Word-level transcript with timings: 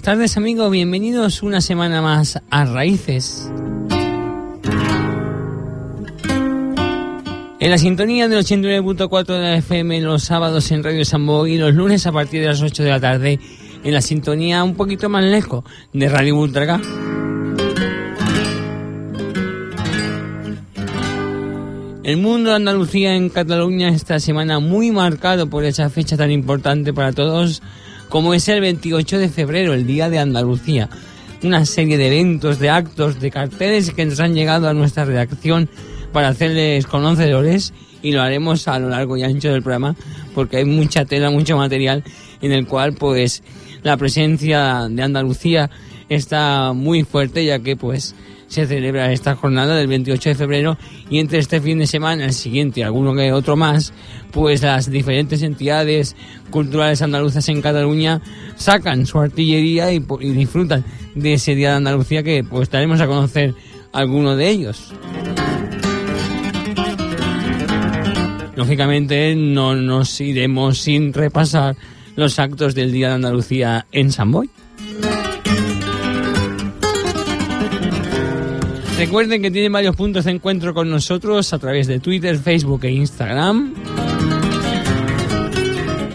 Buenas 0.00 0.16
tardes 0.16 0.36
amigos, 0.38 0.70
bienvenidos 0.70 1.42
una 1.42 1.60
semana 1.60 2.00
más 2.00 2.40
a 2.48 2.64
Raíces. 2.64 3.50
En 7.60 7.70
la 7.70 7.76
sintonía 7.76 8.26
del 8.26 8.42
89.4 8.42 9.26
de 9.26 9.40
la 9.40 9.56
FM 9.56 10.00
los 10.00 10.24
sábados 10.24 10.70
en 10.70 10.82
Radio 10.82 11.04
Sambo 11.04 11.46
y 11.46 11.58
los 11.58 11.74
lunes 11.74 12.06
a 12.06 12.12
partir 12.12 12.40
de 12.40 12.46
las 12.46 12.62
8 12.62 12.82
de 12.82 12.88
la 12.88 12.98
tarde 12.98 13.40
en 13.84 13.92
la 13.92 14.00
sintonía 14.00 14.64
un 14.64 14.74
poquito 14.74 15.10
más 15.10 15.22
lejos 15.22 15.64
de 15.92 16.08
Radio 16.08 16.34
Ultraga. 16.34 16.80
El 22.04 22.16
mundo 22.16 22.48
de 22.48 22.56
Andalucía 22.56 23.16
en 23.16 23.28
Cataluña 23.28 23.90
esta 23.90 24.18
semana 24.18 24.60
muy 24.60 24.92
marcado 24.92 25.50
por 25.50 25.64
esa 25.64 25.90
fecha 25.90 26.16
tan 26.16 26.30
importante 26.30 26.94
para 26.94 27.12
todos 27.12 27.60
como 28.10 28.34
es 28.34 28.48
el 28.48 28.60
28 28.60 29.18
de 29.18 29.28
febrero, 29.28 29.72
el 29.72 29.86
Día 29.86 30.10
de 30.10 30.18
Andalucía. 30.18 30.90
Una 31.42 31.64
serie 31.64 31.96
de 31.96 32.08
eventos, 32.08 32.58
de 32.58 32.68
actos, 32.68 33.20
de 33.20 33.30
carteles 33.30 33.92
que 33.92 34.04
nos 34.04 34.20
han 34.20 34.34
llegado 34.34 34.68
a 34.68 34.74
nuestra 34.74 35.06
redacción 35.06 35.70
para 36.12 36.28
hacerles 36.28 36.86
conocedores 36.86 37.72
y 38.02 38.12
lo 38.12 38.20
haremos 38.20 38.66
a 38.68 38.78
lo 38.78 38.88
largo 38.90 39.16
y 39.16 39.22
ancho 39.22 39.50
del 39.50 39.62
programa 39.62 39.94
porque 40.34 40.58
hay 40.58 40.64
mucha 40.64 41.04
tela, 41.04 41.30
mucho 41.30 41.56
material 41.56 42.02
en 42.42 42.52
el 42.52 42.66
cual 42.66 42.94
pues 42.94 43.42
la 43.82 43.96
presencia 43.96 44.88
de 44.90 45.02
Andalucía 45.02 45.70
está 46.08 46.72
muy 46.74 47.04
fuerte 47.04 47.44
ya 47.44 47.60
que 47.60 47.76
pues 47.76 48.14
se 48.50 48.66
celebra 48.66 49.12
esta 49.12 49.36
jornada 49.36 49.76
del 49.76 49.86
28 49.86 50.30
de 50.30 50.34
febrero 50.34 50.76
y 51.08 51.20
entre 51.20 51.38
este 51.38 51.60
fin 51.60 51.78
de 51.78 51.86
semana, 51.86 52.24
el 52.24 52.32
siguiente 52.32 52.82
alguno 52.82 53.14
que 53.14 53.32
otro 53.32 53.56
más, 53.56 53.94
pues 54.32 54.60
las 54.62 54.90
diferentes 54.90 55.42
entidades 55.42 56.16
culturales 56.50 57.00
andaluzas 57.00 57.48
en 57.48 57.62
Cataluña 57.62 58.20
sacan 58.56 59.06
su 59.06 59.20
artillería 59.20 59.92
y, 59.92 60.00
disfrutan 60.00 60.84
de 61.14 61.34
ese 61.34 61.54
Día 61.54 61.70
de 61.70 61.76
Andalucía 61.76 62.24
que 62.24 62.42
pues 62.42 62.68
a 62.74 63.06
conocer 63.06 63.54
algunos 63.92 64.36
de 64.36 64.50
ellos. 64.50 64.92
Lógicamente 68.56 69.36
no 69.36 69.76
nos 69.76 70.20
iremos 70.20 70.78
sin 70.78 71.12
repasar 71.12 71.76
los 72.16 72.40
actos 72.40 72.74
del 72.74 72.90
Día 72.90 73.10
de 73.10 73.14
Andalucía 73.14 73.86
en 73.92 74.10
San 74.10 74.32
Recuerden 79.00 79.40
que 79.40 79.50
tienen 79.50 79.72
varios 79.72 79.96
puntos 79.96 80.26
de 80.26 80.32
encuentro 80.32 80.74
con 80.74 80.90
nosotros 80.90 81.54
a 81.54 81.58
través 81.58 81.86
de 81.86 82.00
Twitter, 82.00 82.36
Facebook 82.36 82.84
e 82.84 82.90
Instagram. 82.90 83.72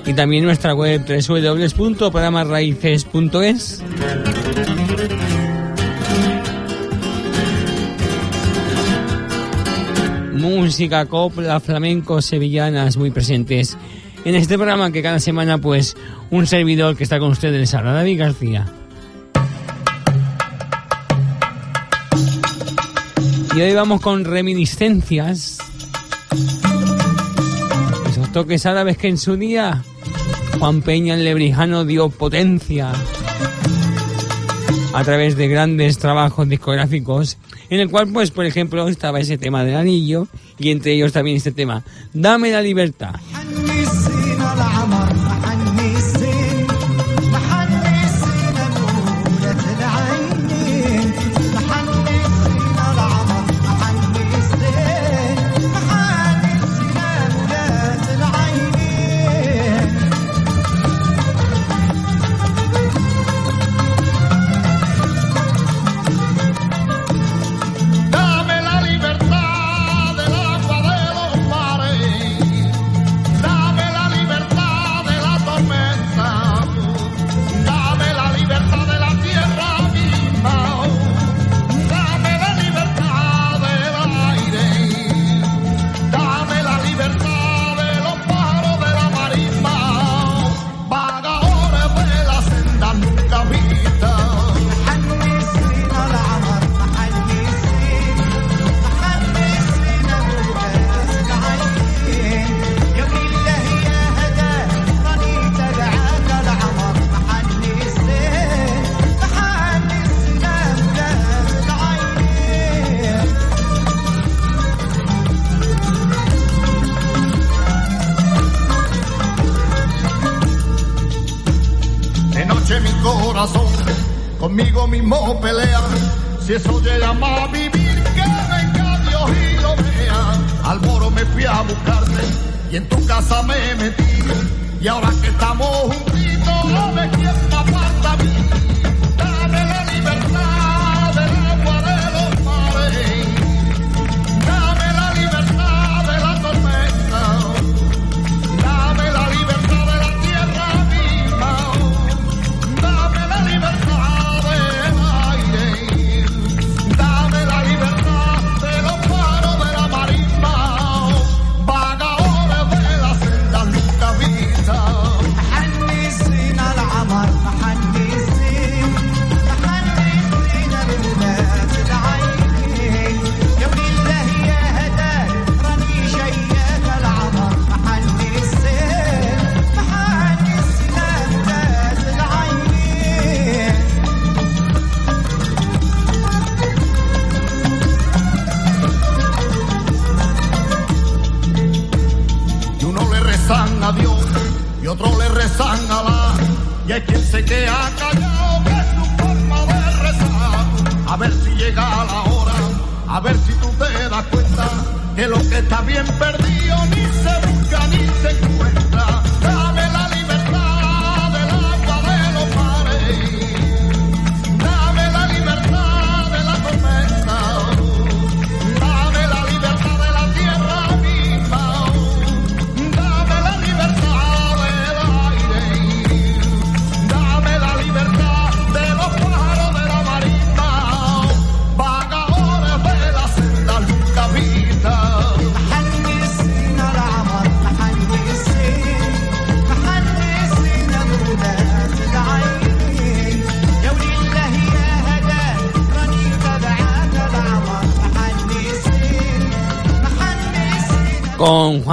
Y 0.06 0.14
también 0.14 0.44
nuestra 0.44 0.76
web 0.76 1.04
www.programarraices.es. 1.04 3.84
Música, 10.34 11.08
copla, 11.08 11.60
flamenco, 11.60 12.22
sevillanas 12.22 12.98
muy 12.98 13.10
presentes 13.10 13.76
en 14.26 14.36
este 14.36 14.58
programa 14.58 14.92
que 14.92 15.02
cada 15.02 15.20
semana 15.20 15.58
pues 15.58 15.98
un 16.30 16.46
servidor 16.46 16.96
que 16.96 17.04
está 17.04 17.18
con 17.18 17.32
ustedes 17.32 17.74
habla 17.74 17.94
David 17.94 18.20
García. 18.20 18.68
Y 23.56 23.62
hoy 23.62 23.74
vamos 23.74 24.02
con 24.02 24.26
reminiscencias. 24.26 25.60
Esos 28.10 28.32
toques 28.34 28.66
árabes 28.66 28.98
que 28.98 29.08
en 29.08 29.18
su 29.18 29.38
día 29.38 29.82
Juan 30.60 30.82
Peña 30.82 31.14
el 31.14 31.24
Lebrijano 31.24 31.86
dio 31.86 32.10
potencia 32.10 32.92
a 34.94 35.04
través 35.06 35.38
de 35.38 35.48
grandes 35.48 35.98
trabajos 36.00 36.50
discográficos, 36.50 37.38
en 37.70 37.80
el 37.80 37.90
cual, 37.90 38.10
pues, 38.12 38.32
por 38.32 38.46
ejemplo, 38.46 38.90
estaba 38.90 39.22
ese 39.22 39.38
tema 39.38 39.64
del 39.64 39.76
anillo 39.76 40.28
y 40.60 40.72
entre 40.72 40.92
ellos 40.92 41.14
también 41.14 41.38
este 41.38 41.54
tema, 41.54 41.86
Dame 42.14 42.52
la 42.52 42.62
libertad. 42.62 43.16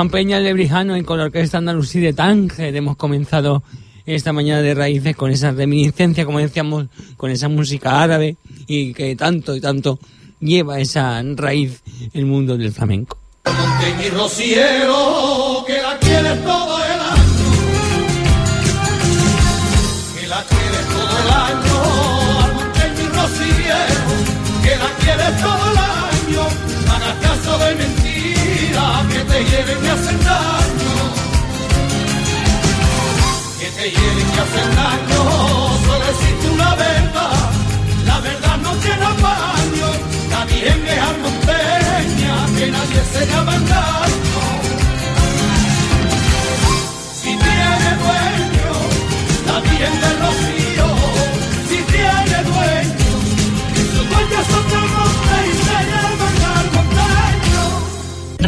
Juan 0.02 0.10
Peña 0.10 0.40
Lebrijano 0.40 0.96
y 0.96 1.04
con 1.04 1.18
la 1.18 1.26
Orquesta 1.26 1.58
Andalusí 1.58 2.00
de 2.00 2.12
Tánger 2.12 2.74
hemos 2.74 2.96
comenzado 2.96 3.62
esta 4.04 4.32
mañana 4.32 4.60
de 4.60 4.74
raíces 4.74 5.14
con 5.14 5.30
esa 5.30 5.52
reminiscencia, 5.52 6.24
como 6.24 6.40
decíamos, 6.40 6.86
con 7.16 7.30
esa 7.30 7.48
música 7.48 8.02
árabe 8.02 8.36
y 8.66 8.94
que 8.94 9.14
tanto 9.14 9.54
y 9.54 9.60
tanto 9.60 10.00
lleva 10.40 10.80
esa 10.80 11.22
raíz 11.36 11.84
el 12.14 12.26
mundo 12.26 12.58
del 12.58 12.72
flamenco. 12.72 13.16
Que 24.64 24.76
la 24.76 24.90
quiere 24.98 25.24
todo 25.40 25.70
el 25.70 25.78
año. 25.78 26.42
Haga 26.90 27.20
caso 27.20 27.58
de 27.58 28.01
que 29.22 29.32
te 29.32 29.44
hieren 29.44 29.84
y 29.84 29.88
hacen 29.88 30.18
daño. 30.24 30.94
Que 33.60 33.66
te 33.66 33.90
hieren 33.90 34.28
y 34.34 34.38
hacen 34.42 34.70
daño. 34.76 35.22
Solo 35.86 36.04
existe 36.10 36.50
una 36.50 36.74
verdad. 36.74 37.50
La 38.06 38.20
verdad 38.20 38.56
no 38.58 38.72
tiene 38.76 39.04
apaño. 39.04 39.88
Nadie 40.30 40.68
es 40.68 40.98
al 41.08 41.18
monteña, 41.18 42.34
que 42.58 42.70
nadie 42.70 43.02
se 43.12 43.26
llama 43.26 43.56
engaño. 43.56 44.42
Si 47.20 47.30
tiene 47.44 47.90
dueño, 48.02 48.72
la 49.46 49.60
bien 49.60 50.00
del 50.00 50.18
rocío. 50.20 50.61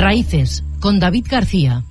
Raíces, 0.04 0.62
con 0.80 1.00
David 1.00 1.24
García. 1.30 1.82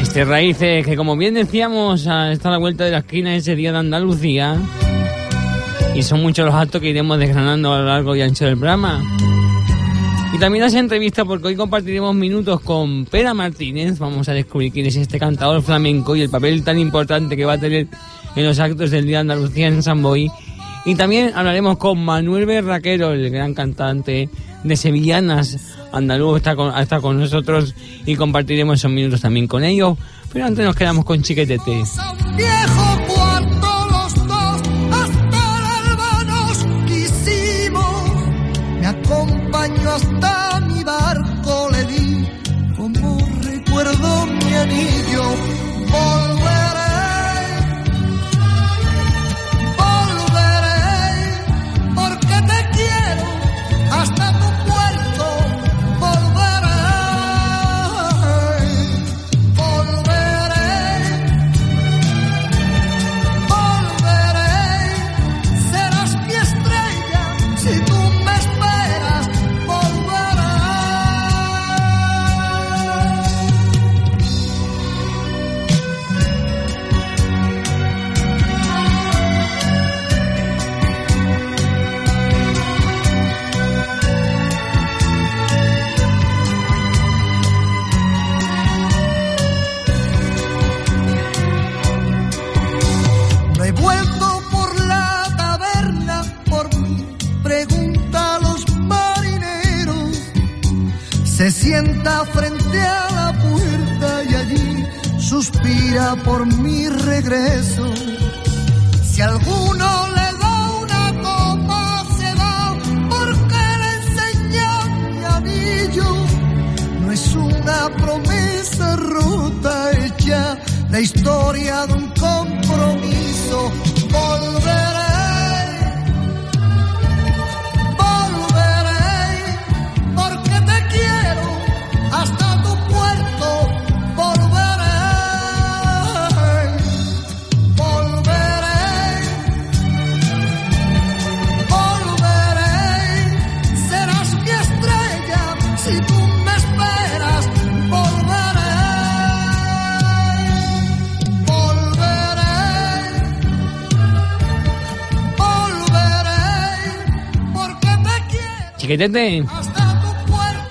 Este 0.00 0.24
raíces 0.24 0.84
que 0.84 0.96
como 0.96 1.16
bien 1.16 1.34
decíamos 1.34 2.08
ah, 2.08 2.32
está 2.32 2.48
a 2.48 2.52
la 2.52 2.58
vuelta 2.58 2.84
de 2.84 2.90
la 2.90 2.98
esquina 2.98 3.36
ese 3.36 3.54
día 3.54 3.70
de 3.70 3.78
Andalucía 3.78 4.60
y 5.94 6.02
son 6.02 6.20
muchos 6.20 6.44
los 6.46 6.54
actos 6.56 6.80
que 6.80 6.88
iremos 6.88 7.16
desgranando 7.20 7.72
a 7.72 7.78
lo 7.78 7.84
largo 7.84 8.16
y 8.16 8.22
ancho 8.22 8.44
del 8.44 8.56
programa. 8.58 9.00
Y 10.34 10.38
también 10.38 10.64
las 10.64 10.74
entrevistas 10.74 11.24
porque 11.24 11.46
hoy 11.46 11.54
compartiremos 11.54 12.12
minutos 12.12 12.60
con 12.62 13.04
Pera 13.04 13.34
Martínez, 13.34 14.00
vamos 14.00 14.28
a 14.28 14.32
descubrir 14.32 14.72
quién 14.72 14.86
es 14.86 14.96
este 14.96 15.20
cantador 15.20 15.62
flamenco 15.62 16.16
y 16.16 16.22
el 16.22 16.28
papel 16.28 16.64
tan 16.64 16.80
importante 16.80 17.36
que 17.36 17.44
va 17.44 17.52
a 17.52 17.60
tener 17.60 17.86
en 18.34 18.44
los 18.44 18.58
actos 18.58 18.90
del 18.90 19.06
Día 19.06 19.18
de 19.18 19.20
Andalucía 19.20 19.68
en 19.68 19.80
San 19.80 20.02
Boy. 20.02 20.28
Y 20.84 20.94
también 20.94 21.32
hablaremos 21.34 21.78
con 21.78 22.04
Manuel 22.04 22.46
Berraquero, 22.46 23.12
el 23.12 23.30
gran 23.30 23.54
cantante 23.54 24.28
de 24.64 24.76
Sevillanas 24.76 25.76
andaluz, 25.92 26.38
está 26.38 26.56
con, 26.56 26.76
está 26.76 27.00
con 27.00 27.18
nosotros 27.18 27.74
y 28.06 28.16
compartiremos 28.16 28.78
esos 28.78 28.90
minutos 28.90 29.20
también 29.20 29.46
con 29.46 29.64
ellos. 29.64 29.98
Pero 30.32 30.46
antes 30.46 30.64
nos 30.64 30.76
quedamos 30.76 31.04
con 31.04 31.22
Chiquetete. 31.22 31.84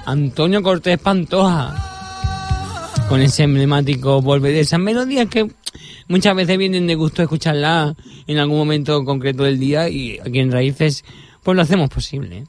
Antonio 0.05 0.61
Cortés 0.61 0.99
Pantoja. 0.99 1.73
Con 3.07 3.21
ese 3.21 3.43
emblemático 3.43 4.21
volver 4.21 4.51
de 4.51 4.59
esas 4.59 4.79
melodías 4.79 5.27
que 5.27 5.49
muchas 6.09 6.35
veces 6.35 6.57
vienen 6.57 6.87
de 6.87 6.95
gusto 6.95 7.21
escucharla 7.21 7.95
en 8.27 8.37
algún 8.37 8.57
momento 8.57 9.05
concreto 9.05 9.43
del 9.43 9.59
día 9.59 9.87
y 9.87 10.19
aquí 10.19 10.39
en 10.39 10.51
Raíces 10.51 11.05
pues 11.41 11.55
lo 11.55 11.61
hacemos 11.61 11.89
posible. 11.89 12.43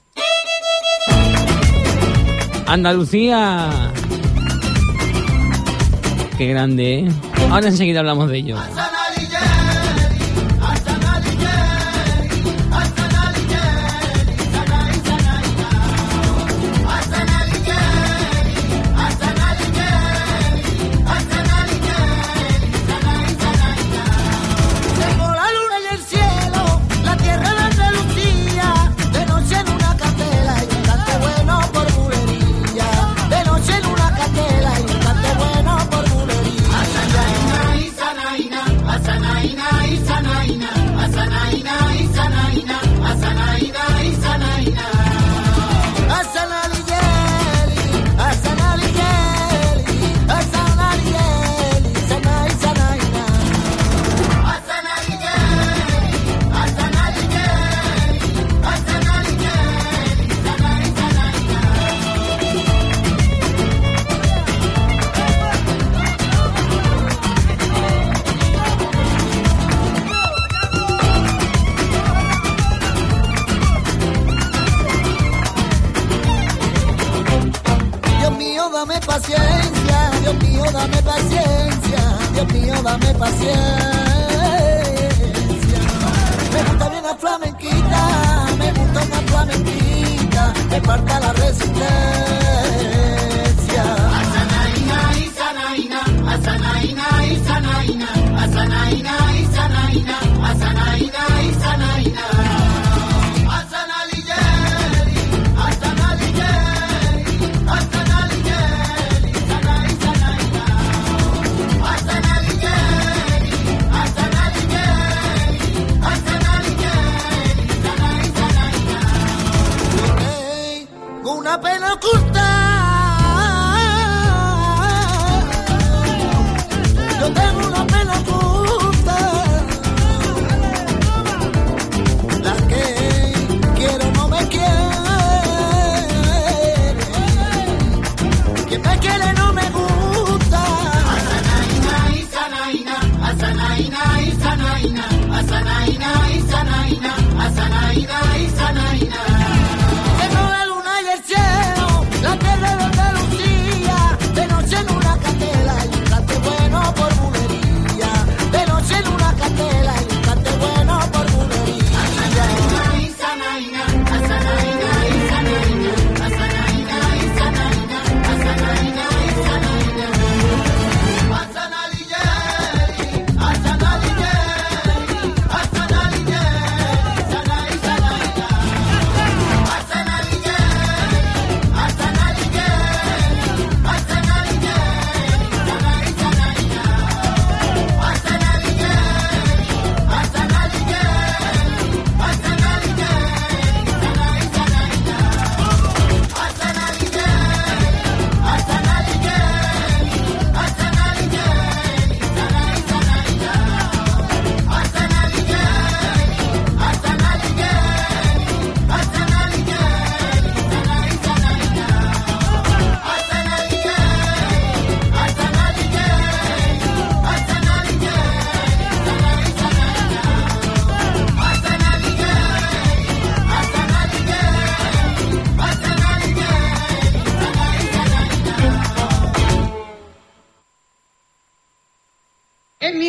Andalucía. 2.66 3.70
Qué 6.36 6.46
grande. 6.48 6.98
¿eh? 7.00 7.08
Ahora 7.50 7.68
enseguida 7.68 8.00
hablamos 8.00 8.28
de 8.28 8.38
ello. 8.38 8.56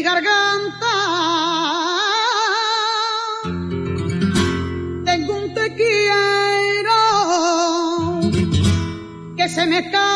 garganta. 0.10 0.96
Tengo 5.06 5.38
un 5.38 5.54
te 5.54 5.66
quiero 5.76 7.00
que 9.38 9.50
se 9.50 9.66
me 9.68 9.92
cae. 9.92 10.09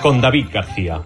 Con 0.00 0.20
David 0.20 0.46
García. 0.52 1.02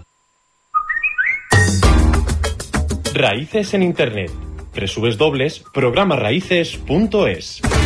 Raíces 3.15 3.75
en 3.75 3.83
Internet. 3.83 4.31
www.programaraíces.es 4.75 7.61
reflejadita 7.61 7.82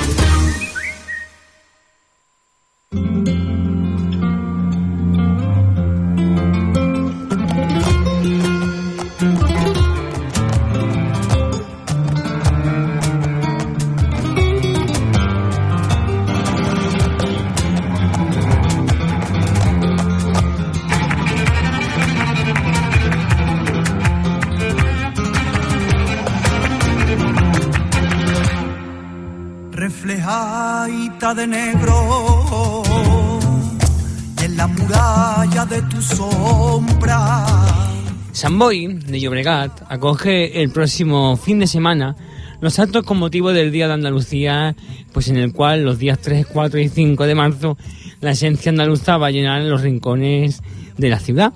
Boi, 38.58 38.86
de 38.86 39.21
Llobregat, 39.21 39.82
acoge 39.90 40.62
el 40.62 40.71
próximo 40.71 41.36
fin 41.36 41.58
de 41.58 41.66
semana 41.66 42.16
los 42.62 42.78
actos 42.78 43.04
con 43.04 43.19
motivo 43.19 43.52
del 43.52 43.71
Día 43.71 43.86
de 43.86 43.92
Andalucía, 43.92 44.75
pues 45.12 45.28
en 45.28 45.36
el 45.36 45.52
cual 45.52 45.84
los 45.84 45.99
días 45.99 46.19
3, 46.21 46.47
4 46.47 46.80
y 46.80 46.88
5 46.88 47.26
de 47.26 47.34
marzo 47.34 47.76
la 48.23 48.30
esencia 48.30 48.71
andaluza 48.71 49.19
va 49.19 49.26
a 49.26 49.30
llenar 49.30 49.60
los 49.60 49.82
rincones 49.82 50.62
de 50.97 51.10
la 51.10 51.19
ciudad. 51.19 51.52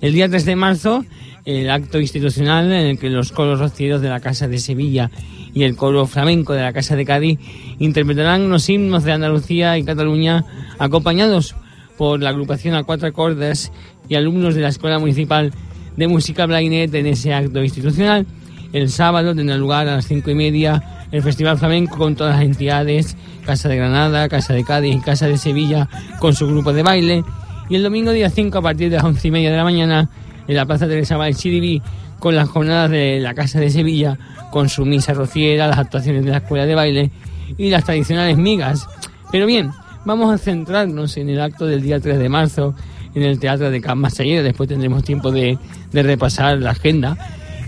El 0.00 0.14
día 0.14 0.28
3 0.28 0.44
de 0.44 0.56
marzo, 0.56 1.04
el 1.44 1.70
acto 1.70 2.00
institucional 2.00 2.72
en 2.72 2.86
el 2.86 2.98
que 2.98 3.08
los 3.08 3.30
coros 3.30 3.60
rocieros 3.60 4.02
de 4.02 4.08
la 4.08 4.18
Casa 4.18 4.48
de 4.48 4.58
Sevilla 4.58 5.12
y 5.54 5.62
el 5.62 5.76
coro 5.76 6.08
flamenco 6.08 6.54
de 6.54 6.62
la 6.62 6.72
Casa 6.72 6.96
de 6.96 7.04
Cádiz 7.04 7.38
interpretarán 7.78 8.50
los 8.50 8.68
himnos 8.68 9.04
de 9.04 9.12
Andalucía 9.12 9.78
y 9.78 9.84
Cataluña 9.84 10.44
acompañados 10.80 11.54
por 11.96 12.20
la 12.20 12.30
agrupación 12.30 12.74
a 12.74 12.82
cuatro 12.82 13.06
acordes 13.06 13.70
y 14.08 14.16
alumnos 14.16 14.56
de 14.56 14.62
la 14.62 14.70
Escuela 14.70 14.98
Municipal 14.98 15.52
de 15.96 16.08
Música 16.08 16.46
Blainet 16.46 16.94
en 16.94 17.06
ese 17.06 17.34
acto 17.34 17.62
institucional. 17.62 18.26
El 18.72 18.90
sábado 18.90 19.34
tendrá 19.34 19.56
lugar 19.56 19.88
a 19.88 19.96
las 19.96 20.06
cinco 20.06 20.30
y 20.30 20.34
media 20.34 20.82
el 21.12 21.22
Festival 21.22 21.58
Flamenco 21.58 21.98
con 21.98 22.16
todas 22.16 22.36
las 22.36 22.44
entidades, 22.44 23.16
Casa 23.44 23.68
de 23.68 23.76
Granada, 23.76 24.28
Casa 24.28 24.54
de 24.54 24.64
Cádiz 24.64 24.96
y 24.96 25.00
Casa 25.00 25.28
de 25.28 25.36
Sevilla 25.36 25.88
con 26.18 26.34
su 26.34 26.46
grupo 26.46 26.72
de 26.72 26.82
baile. 26.82 27.22
Y 27.68 27.76
el 27.76 27.82
domingo 27.82 28.12
día 28.12 28.30
5 28.30 28.58
a 28.58 28.62
partir 28.62 28.90
de 28.90 28.96
las 28.96 29.04
once 29.04 29.28
y 29.28 29.30
media 29.30 29.50
de 29.50 29.56
la 29.56 29.64
mañana 29.64 30.08
en 30.48 30.56
la 30.56 30.66
Plaza 30.66 30.88
Teresa 30.88 31.16
Bal 31.16 31.36
Chiribi 31.36 31.80
con 32.18 32.34
las 32.34 32.48
jornadas 32.48 32.90
de 32.90 33.20
la 33.20 33.34
Casa 33.34 33.60
de 33.60 33.70
Sevilla 33.70 34.18
con 34.50 34.68
su 34.68 34.84
misa 34.84 35.12
rociera, 35.12 35.66
las 35.66 35.78
actuaciones 35.78 36.24
de 36.24 36.30
la 36.30 36.38
escuela 36.38 36.66
de 36.66 36.74
baile 36.74 37.10
y 37.58 37.70
las 37.70 37.84
tradicionales 37.84 38.36
migas. 38.36 38.88
Pero 39.30 39.46
bien, 39.46 39.70
vamos 40.04 40.32
a 40.32 40.38
centrarnos 40.38 41.16
en 41.16 41.28
el 41.28 41.40
acto 41.40 41.66
del 41.66 41.82
día 41.82 42.00
3 42.00 42.18
de 42.18 42.28
marzo 42.28 42.74
en 43.14 43.22
el 43.22 43.38
Teatro 43.38 43.70
de 43.70 43.80
Can 43.80 43.98
Massaller. 43.98 44.42
Después 44.42 44.68
tendremos 44.68 45.04
tiempo 45.04 45.30
de, 45.30 45.58
de 45.92 46.02
repasar 46.02 46.58
la 46.58 46.70
agenda. 46.70 47.16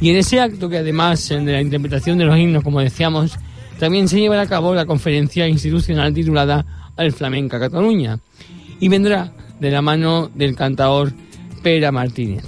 Y 0.01 0.11
en 0.11 0.17
ese 0.17 0.41
acto, 0.41 0.69
que 0.69 0.79
además 0.79 1.29
de 1.29 1.53
la 1.53 1.61
interpretación 1.61 2.19
de 2.19 2.25
los 2.25 2.39
himnos, 2.39 2.63
como 2.63 2.81
decíamos, 2.81 3.39
también 3.79 4.09
se 4.09 4.21
llevará 4.21 4.43
a 4.43 4.47
cabo 4.47 4.75
la 4.75 4.87
conferencia 4.87 5.49
institucional 5.49 6.13
titulada 6.13 6.93
Al 6.97 7.13
Flamenca 7.13 7.59
Cataluña. 7.59 8.19
Y 8.81 8.89
vendrá 8.89 9.33
de 9.61 9.71
la 9.71 9.83
mano 9.83 10.31
del 10.35 10.57
cantador 10.57 11.13
Pera 11.63 11.93
Martínez. 11.93 12.45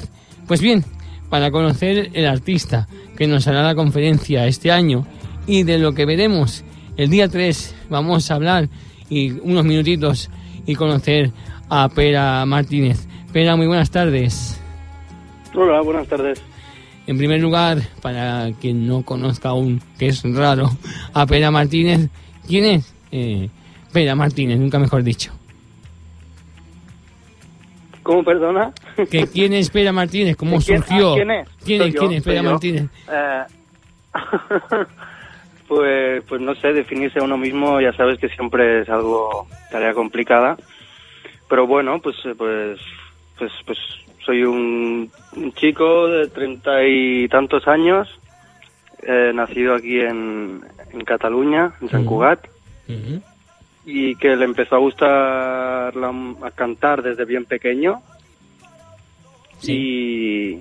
Pues 0.47 0.61
bien, 0.61 0.85
para 1.31 1.51
conocer 1.51 2.11
el 2.13 2.27
artista 2.27 2.89
que 3.17 3.27
nos 3.27 3.47
hará 3.49 3.63
la 3.63 3.75
conferencia 3.75 4.47
este 4.47 4.71
año 4.71 5.07
y 5.47 5.63
de 5.63 5.79
lo 5.79 5.95
que 5.95 6.05
veremos 6.05 6.65
el 6.97 7.11
día 7.11 7.29
3, 7.29 7.75
vamos 7.91 8.31
a 8.31 8.35
hablar 8.35 8.69
y 9.09 9.31
unos 9.31 9.65
minutitos 9.65 10.31
y 10.67 10.75
conocer 10.75 11.33
a 11.69 11.89
Pera 11.89 12.45
Martínez. 12.47 13.07
Pera, 13.33 13.57
muy 13.57 13.67
buenas 13.67 13.91
tardes. 13.91 14.61
Hola, 15.55 15.81
buenas 15.81 16.07
tardes. 16.07 16.43
En 17.07 17.19
primer 17.19 17.41
lugar, 17.41 17.79
para 18.03 18.51
quien 18.61 18.87
no 18.87 19.03
conozca 19.03 19.51
aún, 19.51 19.81
que 19.99 20.09
es 20.09 20.23
raro, 20.35 20.71
a 21.15 21.27
Pera 21.27 21.51
Martínez, 21.51 22.09
¿quién 22.47 22.65
es? 22.65 22.95
Eh, 23.13 23.49
Pera 23.93 24.15
Martínez, 24.15 24.59
nunca 24.59 24.79
mejor 24.79 25.03
dicho. 25.03 25.33
¿Cómo, 28.03 28.23
perdona? 28.23 28.73
¿Que 29.11 29.27
¿Quién 29.27 29.53
es 29.53 29.71
Pera 29.71 29.93
Martínez? 29.93 30.37
¿Cómo 30.37 30.59
¿Quién- 30.59 30.79
surgió? 30.83 31.13
ah, 31.13 31.17
¿Quién 31.17 31.31
es? 31.31 31.49
¿Quién 31.65 31.83
es, 31.83 31.95
quién 31.95 32.13
es 32.13 32.23
Pera. 32.23 32.43
Martínez? 32.43 32.85
Eh, 33.11 33.43
pues, 35.69 36.25
pues 36.29 36.41
no 36.41 36.55
sé, 36.57 36.73
definirse 36.73 37.19
a 37.19 37.25
uno 37.25 37.37
mismo 37.37 37.81
ya 37.81 37.93
sabes 37.95 38.19
que 38.19 38.29
siempre 38.29 38.83
es 38.83 38.89
algo, 38.89 39.49
tarea 39.71 39.93
complicada. 39.95 40.57
Pero 41.49 41.67
bueno, 41.67 42.01
pues, 42.01 42.17
eh, 42.25 42.35
pues, 42.37 42.79
pues, 43.39 43.53
pues 43.65 43.79
soy 44.25 44.43
un, 44.43 45.11
un 45.37 45.53
chico 45.53 46.09
de 46.09 46.29
treinta 46.29 46.85
y 46.85 47.29
tantos 47.29 47.69
años, 47.69 48.09
eh, 49.03 49.31
nacido 49.35 49.75
aquí 49.75 50.01
en, 50.01 50.63
en 50.93 51.05
Cataluña, 51.05 51.73
en 51.81 51.87
Ujú. 51.99 52.05
Cugat, 52.07 52.41
y 53.85 54.17
que 54.17 54.35
le 54.35 54.45
empezó 54.45 54.75
a 54.77 54.79
gustar 54.81 55.95
la- 55.95 56.35
a 56.43 56.51
cantar 56.51 57.03
desde 57.03 57.25
bien 57.25 57.45
pequeño 57.45 58.01
y, 59.73 60.61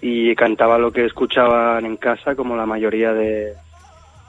y 0.00 0.34
cantaba 0.36 0.78
lo 0.78 0.92
que 0.92 1.04
escuchaban 1.06 1.84
en 1.84 1.96
casa 1.96 2.34
como 2.36 2.56
la 2.56 2.66
mayoría 2.66 3.12
de, 3.12 3.54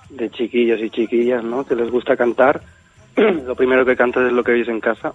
de 0.10 0.30
chiquillos 0.32 0.80
y 0.82 0.90
chiquillas, 0.90 1.44
¿no? 1.44 1.66
Que 1.66 1.76
les 1.76 1.90
gusta 1.92 2.18
cantar. 2.18 2.62
lo 3.16 3.56
primero 3.56 3.86
que 3.86 3.96
cantas 3.96 4.26
es 4.28 4.34
lo 4.34 4.44
que 4.44 4.54
oyes 4.54 4.68
en 4.68 4.80
casa. 4.82 5.14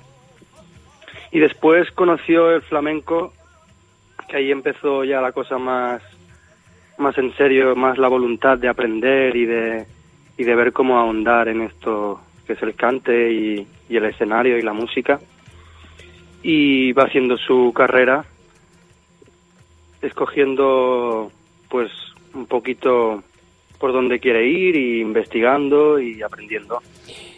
Y 1.32 1.38
después 1.38 1.90
conoció 1.92 2.50
el 2.50 2.62
flamenco, 2.62 3.32
que 4.28 4.36
ahí 4.36 4.50
empezó 4.50 5.04
ya 5.04 5.20
la 5.20 5.32
cosa 5.32 5.58
más, 5.58 6.02
más 6.98 7.16
en 7.18 7.34
serio, 7.36 7.76
más 7.76 7.98
la 7.98 8.08
voluntad 8.08 8.58
de 8.58 8.68
aprender 8.68 9.36
y 9.36 9.46
de, 9.46 9.86
y 10.36 10.44
de 10.44 10.54
ver 10.54 10.72
cómo 10.72 10.98
ahondar 10.98 11.48
en 11.48 11.62
esto 11.62 12.20
que 12.46 12.54
es 12.54 12.62
el 12.62 12.74
cante 12.74 13.32
y, 13.32 13.66
y 13.88 13.96
el 13.96 14.04
escenario 14.06 14.58
y 14.58 14.62
la 14.62 14.72
música. 14.72 15.20
Y 16.42 16.92
va 16.92 17.04
haciendo 17.04 17.36
su 17.36 17.72
carrera, 17.74 18.24
escogiendo 20.02 21.30
pues 21.68 21.90
un 22.34 22.46
poquito 22.46 23.22
por 23.78 23.92
dónde 23.92 24.20
quiere 24.20 24.46
ir 24.46 24.76
y 24.76 25.00
investigando 25.00 25.98
y 25.98 26.22
aprendiendo 26.22 26.80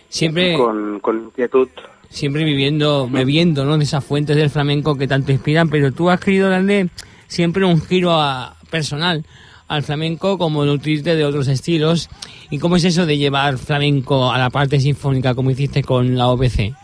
Siempre, 0.09 0.55
con, 0.57 1.01
con 1.01 1.25
inquietud. 1.25 1.69
Siempre 2.13 2.45
viviendo, 2.45 3.09
bebiendo, 3.11 3.65
¿no? 3.65 3.79
De 3.79 3.85
esas 3.85 4.05
fuentes 4.05 4.37
del 4.37 4.51
flamenco 4.51 4.97
que 4.97 5.09
tanto 5.09 5.33
inspiran, 5.33 5.69
pero 5.71 5.93
tú 5.93 6.11
has 6.11 6.21
querido 6.21 6.49
darle 6.51 6.89
siempre 7.27 7.65
un 7.65 7.81
giro 7.81 8.13
a- 8.13 8.57
personal 8.71 9.25
al 9.69 9.83
flamenco 9.83 10.37
como 10.37 10.65
nutrirte 10.67 11.17
de 11.17 11.25
otros 11.25 11.49
estilos. 11.49 12.11
¿Y 12.51 12.59
cómo 12.59 12.77
es 12.77 12.85
eso 12.85 13.07
de 13.07 13.17
llevar 13.17 13.57
flamenco 13.57 14.31
a 14.31 14.37
la 14.39 14.51
parte 14.51 14.79
sinfónica 14.79 15.35
como 15.35 15.51
hiciste 15.51 15.83
con 15.83 16.17
la 16.17 16.29
OBC? 16.29 16.75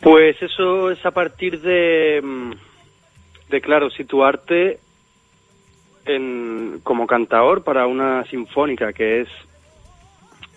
Pues 0.00 0.40
eso 0.40 0.90
es 0.90 1.04
a 1.04 1.10
partir 1.10 1.60
de, 1.60 2.20
mm, 2.22 2.52
de 3.50 3.60
claro, 3.60 3.90
situarte 3.90 4.78
en, 6.06 6.80
como 6.82 7.06
cantador 7.06 7.62
para 7.64 7.86
una 7.86 8.24
sinfónica, 8.24 8.92
que 8.92 9.22
es 9.22 9.28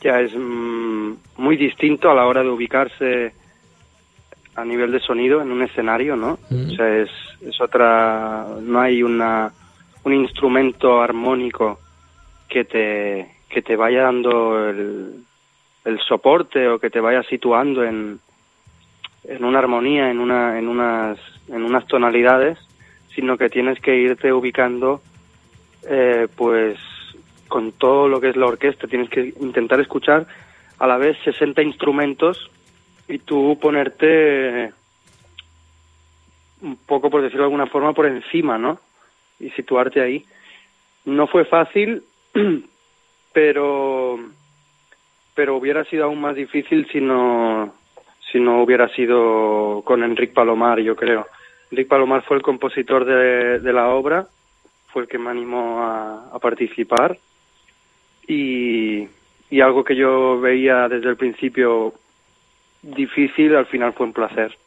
ya 0.04 0.20
es 0.20 0.36
mm, 0.36 1.14
muy 1.38 1.58
distinto 1.58 2.12
a 2.12 2.14
la 2.14 2.26
hora 2.26 2.44
de 2.44 2.50
ubicarse 2.50 3.34
a 4.56 4.66
nivel 4.66 4.92
de 4.92 5.00
sonido 5.00 5.42
en 5.42 5.52
un 5.52 5.64
escenario, 5.64 6.16
¿no? 6.16 6.38
Mm. 6.50 6.72
O 6.72 6.76
sea, 6.76 6.98
es, 6.98 7.10
es 7.42 7.60
otra, 7.60 8.46
no 8.62 8.80
hay 8.80 9.02
una, 9.02 9.52
un 10.04 10.14
instrumento 10.14 11.02
armónico 11.02 11.80
que 12.48 12.66
te, 12.66 13.32
que 13.50 13.62
te 13.62 13.76
vaya 13.76 14.04
dando 14.04 14.70
el, 14.70 15.24
el 15.86 16.00
soporte 16.00 16.68
o 16.68 16.78
que 16.78 16.90
te 16.90 17.00
vaya 17.00 17.24
situando 17.24 17.84
en, 17.84 18.20
en 19.24 19.44
una 19.44 19.60
armonía, 19.60 20.12
en, 20.12 20.20
una, 20.20 20.60
en, 20.60 20.68
unas, 20.68 21.18
en 21.48 21.64
unas 21.64 21.88
tonalidades, 21.88 22.60
sino 23.16 23.38
que 23.38 23.50
tienes 23.50 23.80
que 23.80 23.96
irte 23.96 24.34
ubicando 24.34 25.02
eh, 25.90 26.28
pues 26.36 26.78
con 27.54 27.72
todo 27.72 28.08
lo 28.08 28.20
que 28.20 28.30
es 28.30 28.36
la 28.36 28.48
orquesta, 28.48 28.88
tienes 28.88 29.12
que 29.12 29.32
intentar 29.40 29.80
escuchar 29.80 30.26
a 30.80 30.88
la 30.88 30.98
vez 30.98 31.16
60 31.24 31.62
instrumentos 31.62 32.50
y 33.08 33.20
tú 33.20 33.60
ponerte 33.62 34.74
un 36.64 36.76
poco, 36.78 37.12
por 37.12 37.22
decirlo 37.22 37.44
de 37.44 37.50
alguna 37.50 37.68
forma, 37.68 37.94
por 37.94 38.08
encima, 38.08 38.58
¿no? 38.58 38.80
Y 39.40 39.52
situarte 39.52 40.02
ahí. 40.02 40.26
No 41.06 41.28
fue 41.28 41.46
fácil, 41.46 42.02
pero 43.34 44.18
pero 45.36 45.56
hubiera 45.56 45.84
sido 45.84 46.06
aún 46.06 46.22
más 46.22 46.36
difícil 46.36 46.88
si 46.92 47.02
no 47.02 47.72
si 48.32 48.40
no 48.40 48.64
hubiera 48.64 48.90
sido 48.96 49.84
con 49.86 50.02
Enric 50.02 50.34
Palomar, 50.34 50.80
yo 50.80 50.96
creo. 50.96 51.28
Enric 51.70 51.88
Palomar 51.88 52.24
fue 52.24 52.38
el 52.38 52.42
compositor 52.42 53.06
de, 53.06 53.74
la 53.74 53.90
obra, 53.90 54.26
fue 54.88 55.04
el 55.04 55.08
que 55.08 55.20
me 55.20 55.30
animó 55.30 55.84
a 55.84 56.40
participar 56.42 57.20
y, 58.34 59.62
algo 59.62 59.84
que 59.84 59.96
yo 59.96 60.40
veía 60.40 60.88
desde 60.90 61.10
el 61.10 61.16
principio 61.16 61.94
difícil, 62.82 63.56
al 63.56 63.68
final 63.68 63.94
fue 63.94 64.08
un 64.08 64.14
placer. 64.14 64.58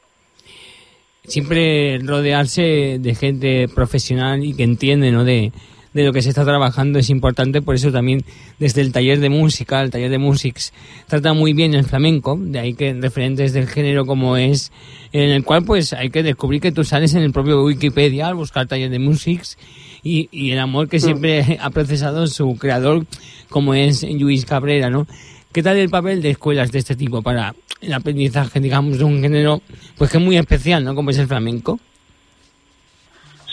Siempre 1.24 1.98
rodearse 2.05 2.98
de 3.00 3.14
gente 3.14 3.66
profesional 3.74 4.44
y 4.44 4.55
que 4.55 4.62
entiende, 4.62 5.11
¿no? 5.11 5.24
De, 5.24 5.50
de 5.96 6.05
lo 6.05 6.12
que 6.12 6.22
se 6.22 6.29
está 6.29 6.44
trabajando 6.44 6.98
es 6.98 7.09
importante, 7.09 7.62
por 7.62 7.74
eso 7.74 7.90
también 7.90 8.22
desde 8.59 8.83
el 8.83 8.92
taller 8.92 9.18
de 9.18 9.31
música, 9.31 9.81
el 9.81 9.90
taller 9.90 10.11
de 10.11 10.18
Musics, 10.18 10.72
trata 11.09 11.33
muy 11.33 11.55
bien 11.55 11.74
el 11.74 11.85
flamenco, 11.85 12.38
de 12.38 12.59
ahí 12.59 12.74
que 12.74 12.92
referentes 12.92 13.55
del 13.55 13.66
género 13.66 14.05
como 14.05 14.37
es, 14.37 14.72
en 15.12 15.31
el 15.31 15.42
cual 15.42 15.64
pues 15.64 15.94
hay 15.94 16.11
que 16.11 16.22
descubrir 16.22 16.61
que 16.61 16.70
tú 16.70 16.85
sales 16.85 17.14
en 17.14 17.22
el 17.22 17.33
propio 17.33 17.64
Wikipedia 17.64 18.29
al 18.29 18.35
buscar 18.35 18.66
taller 18.66 18.90
de 18.90 18.98
Musics 18.98 19.57
y, 20.02 20.28
y 20.30 20.52
el 20.52 20.59
amor 20.59 20.88
que 20.88 21.00
siempre 21.00 21.59
ha 21.61 21.70
procesado 21.70 22.26
su 22.26 22.56
creador 22.59 23.04
como 23.48 23.74
es 23.74 24.02
Luis 24.02 24.44
Cabrera, 24.44 24.90
¿no? 24.90 25.06
¿Qué 25.52 25.62
tal 25.62 25.76
el 25.76 25.88
papel 25.88 26.20
de 26.20 26.30
escuelas 26.30 26.70
de 26.70 26.80
este 26.80 26.96
tipo 26.96 27.22
para 27.22 27.54
el 27.80 27.92
aprendizaje, 27.92 28.61
digamos, 28.61 28.98
de 28.98 29.04
un 29.04 29.20
género 29.20 29.61
pues 29.96 30.11
que 30.11 30.18
es 30.18 30.22
muy 30.22 30.37
especial, 30.37 30.85
¿no? 30.85 30.94
Como 30.94 31.11
es 31.11 31.18
el 31.18 31.26
flamenco. 31.26 31.78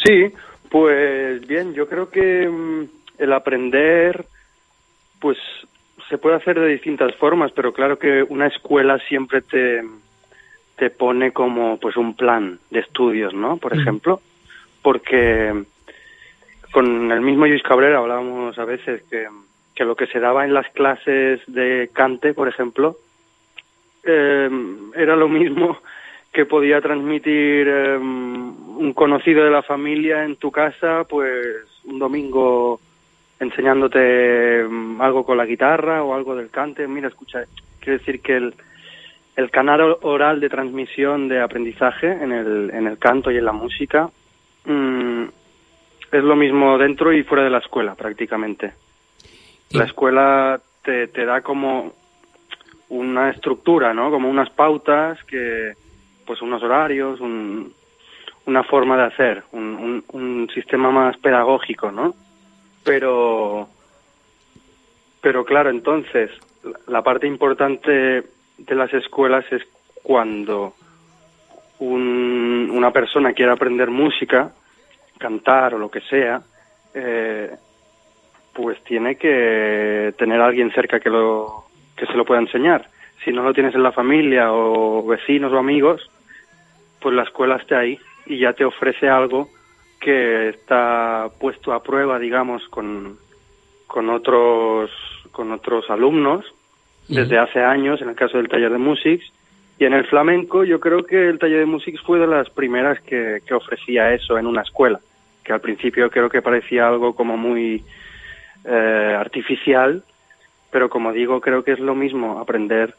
Sí, 0.03 0.34
pues 0.69 1.47
bien, 1.47 1.73
yo 1.73 1.88
creo 1.88 2.10
que 2.10 2.47
mm, 2.49 2.84
el 3.19 3.34
aprender, 3.34 4.25
pues 5.19 5.38
se 6.10 6.17
puede 6.17 6.36
hacer 6.36 6.60
de 6.60 6.67
distintas 6.67 7.15
formas, 7.15 7.51
pero 7.56 7.73
claro 7.73 7.97
que 7.97 8.23
una 8.23 8.47
escuela 8.47 8.99
siempre 9.08 9.41
te, 9.41 9.84
te 10.75 10.89
pone 10.89 11.32
como 11.32 11.77
pues 11.79 11.95
un 11.95 12.15
plan 12.15 12.60
de 12.69 12.79
estudios, 12.79 13.34
¿no? 13.34 13.58
Por 13.58 13.77
ejemplo, 13.77 14.21
porque 14.82 15.63
con 16.73 17.12
el 17.12 17.21
mismo 17.21 17.45
Luis 17.45 17.62
Cabrera 17.62 17.99
hablábamos 17.99 18.57
a 18.57 18.65
veces 18.65 19.03
que, 19.03 19.27
que 19.75 19.86
lo 19.86 19.95
que 19.95 20.07
se 20.07 20.19
daba 20.19 20.43
en 20.43 20.53
las 20.53 20.67
clases 20.71 21.39
de 21.45 21.91
cante, 21.93 22.33
por 22.33 22.49
ejemplo, 22.49 22.97
eh, 24.03 24.49
era 24.95 25.15
lo 25.15 25.29
mismo 25.29 25.77
que 26.33 26.45
podía 26.45 26.81
transmitir 26.81 27.67
eh, 27.67 27.95
un 27.95 28.91
conocido 28.95 29.45
de 29.45 29.51
la 29.51 29.62
familia 29.62 30.25
en 30.25 30.36
tu 30.38 30.51
casa, 30.51 31.05
pues 31.07 31.45
un 31.86 31.99
domingo 31.99 32.79
enseñándote 33.39 34.63
mm, 34.67 34.99
algo 34.99 35.23
con 35.23 35.38
la 35.38 35.45
guitarra 35.45 36.03
o 36.03 36.15
algo 36.15 36.36
del 36.36 36.49
cante. 36.49 36.88
Mira, 36.88 37.07
escucha, 37.07 37.43
quiero 37.79 37.99
decir 37.99 38.19
que 38.19 38.36
el, 38.36 38.55
el 39.36 39.51
canal 39.51 39.97
oral 40.01 40.39
de 40.39 40.49
transmisión 40.49 41.27
de 41.27 41.39
aprendizaje 41.39 42.07
en 42.07 42.31
el, 42.31 42.71
en 42.73 42.88
el 42.88 42.97
canto 42.97 43.29
y 43.29 43.38
en 43.38 43.45
la 43.45 43.51
música 43.51 44.09
mm, 44.65 45.25
es 46.13 46.23
lo 46.23 46.36
mismo 46.36 46.78
dentro 46.78 47.12
y 47.12 47.23
fuera 47.23 47.43
de 47.43 47.49
la 47.49 47.58
escuela 47.60 47.95
prácticamente. 47.95 48.73
La 49.71 49.86
escuela 49.86 50.62
te, 50.84 51.08
te 51.08 51.26
da 51.26 51.41
como 51.41 51.93
una 52.89 53.30
estructura, 53.32 53.93
¿no? 53.93 54.12
Como 54.12 54.30
unas 54.30 54.49
pautas 54.52 55.23
que, 55.23 55.73
pues 56.26 56.41
unos 56.41 56.62
horarios, 56.62 57.19
un, 57.19 57.73
una 58.45 58.63
forma 58.63 58.95
de 58.97 59.04
hacer, 59.04 59.43
un, 59.52 59.63
un, 59.63 60.04
un 60.12 60.49
sistema 60.54 60.91
más 60.91 61.17
pedagógico, 61.17 61.91
¿no? 61.91 62.13
Pero, 62.84 63.67
pero 65.21 65.43
claro, 65.45 65.69
entonces, 65.69 66.30
la- 66.63 66.80
la 66.88 67.02
parte 67.02 67.26
importante 67.26 68.23
de 68.58 68.76
las 68.76 68.93
escuelas 68.93 69.45
es 69.52 69.63
cuando 70.04 70.73
un- 71.80 72.69
una 72.71 72.91
persona 72.91 73.34
quiere 73.34 73.52
aprender 73.52 73.89
música, 73.89 74.52
cantar 75.23 75.73
o 75.73 75.79
lo 75.79 75.89
que 75.89 76.01
sea, 76.01 76.41
eh, 76.93 77.49
pues 78.53 78.83
tiene 78.83 79.15
que 79.15 80.13
tener 80.17 80.41
a 80.41 80.47
alguien 80.47 80.69
cerca 80.73 80.99
que 80.99 81.09
lo 81.09 81.63
que 81.95 82.05
se 82.05 82.13
lo 82.13 82.25
pueda 82.25 82.41
enseñar. 82.41 82.89
Si 83.23 83.31
no 83.31 83.41
lo 83.41 83.53
tienes 83.53 83.73
en 83.73 83.83
la 83.83 83.93
familia 83.93 84.51
o 84.51 85.01
vecinos 85.05 85.53
o 85.53 85.57
amigos, 85.57 86.01
pues 86.99 87.15
la 87.15 87.23
escuela 87.23 87.55
está 87.55 87.79
ahí 87.79 87.97
y 88.25 88.38
ya 88.38 88.51
te 88.51 88.65
ofrece 88.65 89.07
algo 89.07 89.47
que 90.01 90.49
está 90.49 91.29
puesto 91.39 91.71
a 91.71 91.81
prueba, 91.81 92.19
digamos, 92.19 92.67
con, 92.67 93.17
con 93.88 94.09
otros 94.09 94.91
con 95.31 95.51
otros 95.53 95.89
alumnos 95.89 96.45
desde 97.07 97.39
hace 97.39 97.62
años, 97.62 98.01
en 98.01 98.09
el 98.09 98.15
caso 98.15 98.38
del 98.38 98.49
taller 98.49 98.71
de 98.71 98.77
Musics, 98.77 99.25
y 99.79 99.86
en 99.86 99.93
el 99.93 100.05
flamenco 100.05 100.63
yo 100.63 100.79
creo 100.79 101.05
que 101.05 101.29
el 101.29 101.39
taller 101.39 101.59
de 101.59 101.65
Musics 101.65 102.01
fue 102.01 102.19
de 102.19 102.27
las 102.27 102.49
primeras 102.49 103.01
que, 103.01 103.39
que 103.45 103.53
ofrecía 103.53 104.13
eso 104.13 104.38
en 104.38 104.47
una 104.47 104.62
escuela, 104.62 104.99
que 105.43 105.53
al 105.53 105.62
principio 105.62 106.10
creo 106.10 106.29
que 106.29 106.41
parecía 106.41 106.88
algo 106.88 107.15
como 107.15 107.38
muy 107.38 107.84
eh, 108.65 109.15
artificial, 109.17 110.03
pero 110.71 110.89
como 110.89 111.12
digo, 111.12 111.41
creo 111.41 111.63
que 111.63 111.73
es 111.73 111.79
lo 111.79 111.95
mismo 111.95 112.39
aprender 112.39 112.95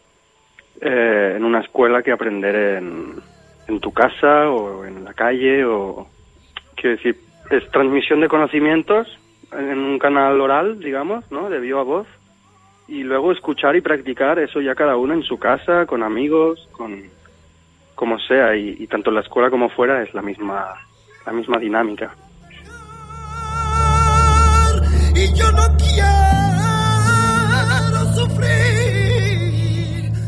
eh, 0.80 1.34
en 1.36 1.44
una 1.44 1.60
escuela 1.60 2.02
que 2.02 2.12
aprender 2.12 2.54
en, 2.54 3.14
en 3.68 3.80
tu 3.80 3.92
casa 3.92 4.50
o 4.50 4.84
en 4.84 5.04
la 5.04 5.14
calle 5.14 5.64
o 5.64 6.06
quiero 6.74 6.96
decir 6.96 7.16
es 7.50 7.70
transmisión 7.70 8.20
de 8.20 8.28
conocimientos 8.28 9.06
en 9.52 9.78
un 9.78 9.98
canal 9.98 10.40
oral 10.40 10.80
digamos 10.80 11.30
no 11.30 11.48
de 11.48 11.60
viva 11.60 11.82
voz 11.82 12.06
y 12.88 13.02
luego 13.02 13.32
escuchar 13.32 13.76
y 13.76 13.80
practicar 13.80 14.38
eso 14.38 14.60
ya 14.60 14.74
cada 14.74 14.96
uno 14.96 15.14
en 15.14 15.22
su 15.22 15.38
casa 15.38 15.86
con 15.86 16.02
amigos 16.02 16.68
con 16.72 17.04
como 17.94 18.18
sea 18.18 18.56
y, 18.56 18.76
y 18.78 18.86
tanto 18.86 19.10
en 19.10 19.16
la 19.16 19.22
escuela 19.22 19.50
como 19.50 19.68
fuera 19.68 20.02
es 20.02 20.12
la 20.12 20.22
misma 20.22 20.74
la 21.24 21.32
misma 21.32 21.58
dinámica 21.58 22.14
yo 25.34 25.52
no 25.52 25.76
quiero 25.76 26.04
sufrir. 28.14 28.64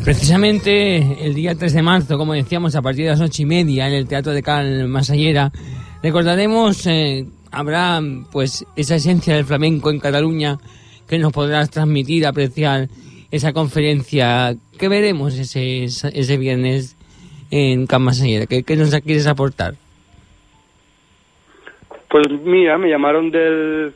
Precisamente 0.05 1.25
el 1.27 1.35
día 1.35 1.55
3 1.55 1.73
de 1.73 1.83
marzo, 1.83 2.19
como 2.19 2.35
decíamos, 2.35 2.75
a 2.77 2.83
partir 2.83 3.05
de 3.05 3.11
las 3.11 3.21
ocho 3.21 3.43
y 3.43 3.47
media 3.47 3.87
en 3.89 3.95
el 3.95 4.07
Teatro 4.07 4.33
de 4.33 4.43
Cal 4.43 4.89
Masallera, 4.89 5.51
recordaremos, 6.03 6.87
eh, 6.87 7.27
habrá 7.51 8.01
pues 8.31 8.65
esa 8.77 8.97
esencia 8.97 9.35
del 9.35 9.45
flamenco 9.45 9.91
en 9.91 9.99
Cataluña 9.99 10.59
que 11.09 11.19
nos 11.19 11.33
podrás 11.33 11.71
transmitir, 11.71 12.27
apreciar 12.27 12.89
esa 13.31 13.53
conferencia 13.53 14.55
que 14.79 14.89
veremos 14.89 15.35
ese, 15.35 15.85
ese 15.85 16.37
viernes 16.37 16.97
en 17.51 17.87
Cal 17.87 18.01
Masallera. 18.01 18.47
¿Qué, 18.47 18.63
qué 18.63 18.77
nos 18.77 18.95
quieres 19.01 19.27
aportar? 19.27 19.75
Pues 22.09 22.27
mira, 22.45 22.79
me 22.79 22.89
llamaron 22.89 23.31
del, 23.31 23.93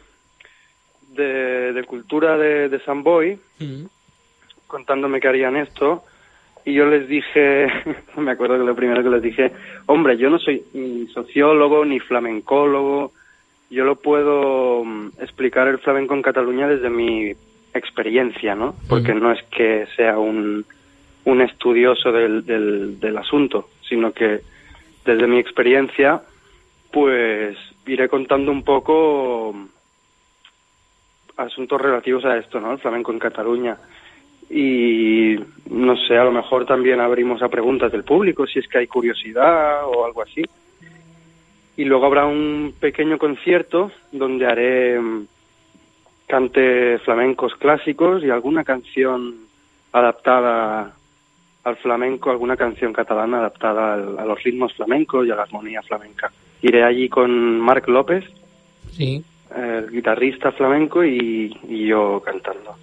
de, 1.15 1.73
de 1.73 1.85
cultura 1.85 2.37
de, 2.37 2.69
de 2.69 2.81
San 2.81 3.03
Boy 3.03 3.39
Mm. 3.59 3.85
contándome 4.67 5.21
que 5.21 5.29
harían 5.29 5.57
esto 5.57 6.03
y 6.65 6.75
yo 6.75 6.87
les 6.87 7.09
dije, 7.09 7.67
me 8.17 8.31
acuerdo 8.33 8.59
que 8.59 8.65
lo 8.65 8.75
primero 8.75 9.03
que 9.03 9.11
les 9.11 9.23
dije, 9.23 9.53
hombre, 9.87 10.17
yo 10.17 10.31
no 10.31 10.39
soy 10.39 10.63
ni 10.75 11.07
sociólogo 11.09 11.85
ni 11.85 11.99
flamencólogo, 12.01 13.13
yo 13.71 13.85
lo 13.85 13.97
puedo 13.97 14.85
mm, 14.85 15.13
explicar 15.21 15.69
el 15.69 15.79
flamenco 15.79 16.15
en 16.15 16.23
Cataluña 16.23 16.69
desde 16.69 16.91
mi 16.91 17.33
experiencia, 17.75 18.55
¿no? 18.55 18.75
Porque 18.89 19.15
no 19.15 19.31
es 19.33 19.43
que 19.45 19.87
sea 19.97 20.19
un, 20.19 20.65
un 21.25 21.41
estudioso 21.41 22.11
del, 22.13 22.45
del, 22.45 22.99
del 22.99 23.17
asunto, 23.17 23.69
sino 23.89 24.13
que 24.13 24.41
desde 25.05 25.27
mi 25.27 25.39
experiencia, 25.39 26.21
pues 26.93 27.57
iré 27.87 28.09
contando 28.09 28.51
un 28.53 28.63
poco 28.65 29.55
asuntos 31.41 31.81
relativos 31.81 32.25
a 32.25 32.37
esto, 32.37 32.61
¿no? 32.61 32.73
El 32.73 32.79
flamenco 32.79 33.13
en 33.13 33.19
Cataluña. 33.19 33.77
Y 34.49 35.37
no 35.71 35.97
sé, 35.97 36.17
a 36.19 36.25
lo 36.25 36.33
mejor 36.33 36.67
también 36.67 37.01
abrimos 37.01 37.43
a 37.43 37.49
preguntas 37.49 37.93
del 37.93 38.05
público, 38.05 38.47
si 38.47 38.59
es 38.59 38.67
que 38.69 38.79
hay 38.79 38.87
curiosidad 38.87 39.85
o 39.87 40.05
algo 40.05 40.23
así. 40.23 40.43
Y 41.77 41.85
luego 41.85 42.07
habrá 42.07 42.27
un 42.27 42.75
pequeño 42.79 43.17
concierto 43.17 43.91
donde 44.13 44.47
haré 44.47 44.99
mm, 45.01 45.27
cante 46.27 46.99
flamencos 46.99 47.55
clásicos 47.57 48.23
y 48.25 48.31
alguna 48.31 48.65
canción 48.65 49.37
adaptada 49.93 50.95
al 51.65 51.77
flamenco, 51.77 52.31
alguna 52.31 52.57
canción 52.57 52.93
catalana 52.93 53.39
adaptada 53.39 53.95
al- 53.95 54.19
a 54.19 54.25
los 54.25 54.43
ritmos 54.43 54.75
flamencos 54.75 55.27
y 55.27 55.31
a 55.31 55.37
la 55.37 55.43
armonía 55.43 55.83
flamenca. 55.83 56.31
Iré 56.63 56.83
allí 56.85 57.09
con 57.09 57.61
Marc 57.61 57.87
López, 57.89 58.25
Sí. 58.93 59.25
El 59.57 59.91
guitarrista 59.91 60.53
flamenco, 60.53 61.05
y, 61.05 61.57
y 61.69 61.89
yo 61.89 62.23
cantando. 62.25 62.75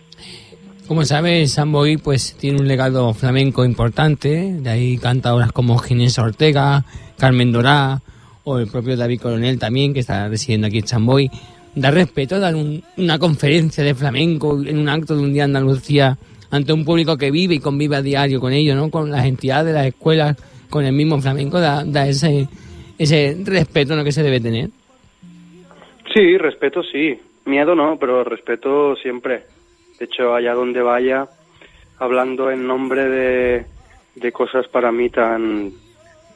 Como 0.88 1.04
sabes, 1.04 1.52
Samboy 1.52 1.98
pues 1.98 2.36
tiene 2.40 2.62
un 2.62 2.68
legado 2.68 3.14
flamenco 3.14 3.66
importante, 3.66 4.54
de 4.60 4.70
ahí 4.70 4.98
cantadoras 4.98 5.52
como 5.52 5.78
Ginés 5.78 6.18
Ortega, 6.18 6.86
Carmen 7.18 7.52
Dorá 7.52 8.02
o 8.46 8.58
el 8.60 8.68
propio 8.68 8.96
David 8.96 9.20
Coronel 9.20 9.60
también, 9.60 9.94
que 9.94 10.00
está 10.00 10.30
residiendo 10.30 10.68
aquí 10.68 10.78
en 10.80 10.88
Samboy. 10.88 11.30
Da 11.76 11.92
respeto, 11.92 12.40
dar 12.40 12.56
un- 12.56 12.82
una 12.96 13.20
conferencia 13.20 13.84
de 13.84 13.94
flamenco 13.96 14.64
en 14.64 14.78
un 14.78 14.88
acto 14.88 15.16
de 15.16 15.22
un 15.24 15.34
día 15.34 15.44
de 15.44 15.58
Andalucía 15.58 16.18
ante 16.50 16.72
un 16.72 16.86
público 16.86 17.18
que 17.18 17.32
vive 17.32 17.56
y 17.56 17.60
convive 17.60 17.98
a 17.98 18.02
diario 18.02 18.40
con 18.40 18.54
ello, 18.54 18.74
¿no? 18.74 18.90
Con 18.90 19.12
las 19.12 19.26
entidades, 19.26 19.74
las 19.74 19.86
escuelas, 19.88 20.38
con 20.70 20.86
el 20.86 20.94
mismo 20.94 21.22
flamenco, 21.22 21.60
da, 21.60 21.84
da 21.84 22.08
ese, 22.08 22.48
ese 22.98 23.38
respeto 23.44 23.96
¿no? 23.96 24.04
que 24.06 24.14
se 24.14 24.24
debe 24.24 24.40
tener. 24.40 24.70
Sí, 26.14 26.38
respeto 26.38 26.84
sí. 26.84 27.20
Miedo 27.46 27.76
no, 27.76 27.98
pero 27.98 28.24
respeto 28.24 28.96
siempre. 28.98 29.44
De 30.00 30.06
hecho, 30.06 30.36
allá 30.36 30.54
donde 30.54 30.82
vaya, 30.82 31.28
hablando 32.00 32.52
en 32.52 32.68
nombre 32.68 33.08
de, 33.10 33.66
de 34.16 34.32
cosas 34.32 34.68
para 34.68 34.92
mí 34.92 35.10
tan 35.10 35.72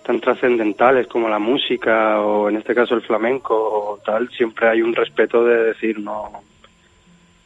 tan 0.03 0.19
trascendentales 0.19 1.05
como 1.05 1.29
la 1.29 1.37
música 1.37 2.19
o 2.21 2.49
en 2.49 2.57
este 2.57 2.73
caso 2.73 2.95
el 2.95 3.03
flamenco 3.03 3.53
o 3.55 3.99
tal, 4.03 4.29
siempre 4.29 4.67
hay 4.67 4.81
un 4.81 4.95
respeto 4.95 5.45
de 5.45 5.63
decir 5.65 5.99
no 5.99 6.41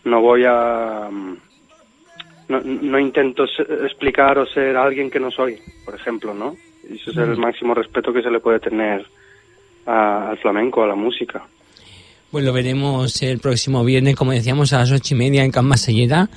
no 0.05 0.21
voy 0.21 0.45
a 0.47 1.09
no, 2.47 2.61
no 2.61 2.97
intento 2.99 3.43
explicar 3.83 4.37
o 4.37 4.45
ser 4.45 4.77
alguien 4.77 5.11
que 5.11 5.19
no 5.19 5.31
soy, 5.31 5.59
por 5.83 5.95
ejemplo, 5.95 6.33
¿no? 6.33 6.55
Y 6.89 6.95
ese 6.95 7.09
es 7.11 7.17
el 7.17 7.35
Mm. 7.35 7.41
máximo 7.41 7.73
respeto 7.73 8.13
que 8.13 8.21
se 8.21 8.31
le 8.31 8.39
puede 8.39 8.59
tener 8.61 9.05
a- 9.85 10.29
al 10.29 10.37
flamenco, 10.37 10.81
a 10.81 10.87
la 10.87 10.95
música. 10.95 11.43
Pues 12.35 12.43
lo 12.43 12.51
veremos 12.51 13.21
el 13.21 13.39
próximo 13.39 13.85
viernes, 13.85 14.17
como 14.17 14.33
decíamos, 14.33 14.73
a 14.73 14.79
las 14.79 14.91
ocho 14.91 15.13
y 15.13 15.17
media 15.17 15.45
en 15.45 15.53
Masellera, 15.65 16.27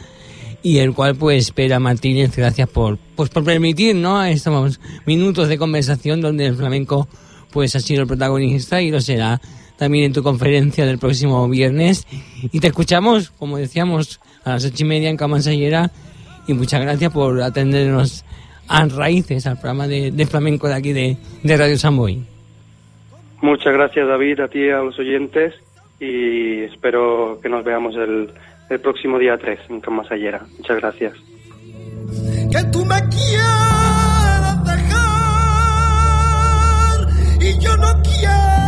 y 0.62 0.78
el 0.78 0.94
cual 0.94 1.16
pues 1.16 1.46
espera 1.46 1.80
Martínez, 1.80 2.36
gracias 2.36 2.68
por 2.68 2.98
pues 3.16 3.30
por 3.30 3.42
permitir 3.42 3.96
¿no? 3.96 4.22
estos 4.22 4.78
minutos 5.06 5.48
de 5.48 5.58
conversación 5.58 6.20
donde 6.20 6.46
el 6.46 6.54
flamenco 6.54 7.08
pues 7.50 7.74
ha 7.74 7.80
sido 7.80 8.02
el 8.02 8.06
protagonista 8.06 8.80
y 8.80 8.92
lo 8.92 9.00
será 9.00 9.40
también 9.76 10.04
en 10.04 10.12
tu 10.12 10.22
conferencia 10.22 10.86
del 10.86 10.98
próximo 10.98 11.48
viernes. 11.48 12.06
Y 12.52 12.60
te 12.60 12.68
escuchamos, 12.68 13.30
como 13.30 13.58
decíamos, 13.58 14.20
a 14.44 14.50
las 14.50 14.66
ocho 14.66 14.84
y 14.84 14.86
media 14.86 15.10
en 15.10 15.16
Can 15.16 15.32
Masellera, 15.32 15.90
y 16.46 16.54
muchas 16.54 16.80
gracias 16.80 17.12
por 17.12 17.42
atendernos 17.42 18.24
a 18.68 18.86
Raíces, 18.86 19.48
al 19.48 19.54
programa 19.54 19.88
de, 19.88 20.12
de 20.12 20.26
flamenco 20.26 20.68
de 20.68 20.74
aquí 20.74 20.92
de, 20.92 21.16
de 21.42 21.56
Radio 21.56 21.76
Samboy. 21.76 22.22
Muchas 23.42 23.72
gracias 23.72 24.06
David, 24.06 24.38
a 24.38 24.46
ti 24.46 24.60
y 24.60 24.70
a 24.70 24.78
los 24.78 24.96
oyentes 24.96 25.54
y 26.00 26.62
espero 26.62 27.38
que 27.42 27.48
nos 27.48 27.64
veamos 27.64 27.94
el, 27.96 28.30
el 28.68 28.80
próximo 28.80 29.18
día 29.18 29.36
3 29.38 29.60
en 29.70 29.80
Camasallera. 29.80 30.44
Muchas 30.58 30.76
gracias. 30.76 31.14
que 32.50 32.64
tú 32.70 32.84
me 32.84 33.00
quieras 33.08 34.64
dejar 34.64 35.88
y 37.40 37.58
yo 37.58 37.76
no 37.76 38.02
quiero 38.02 38.67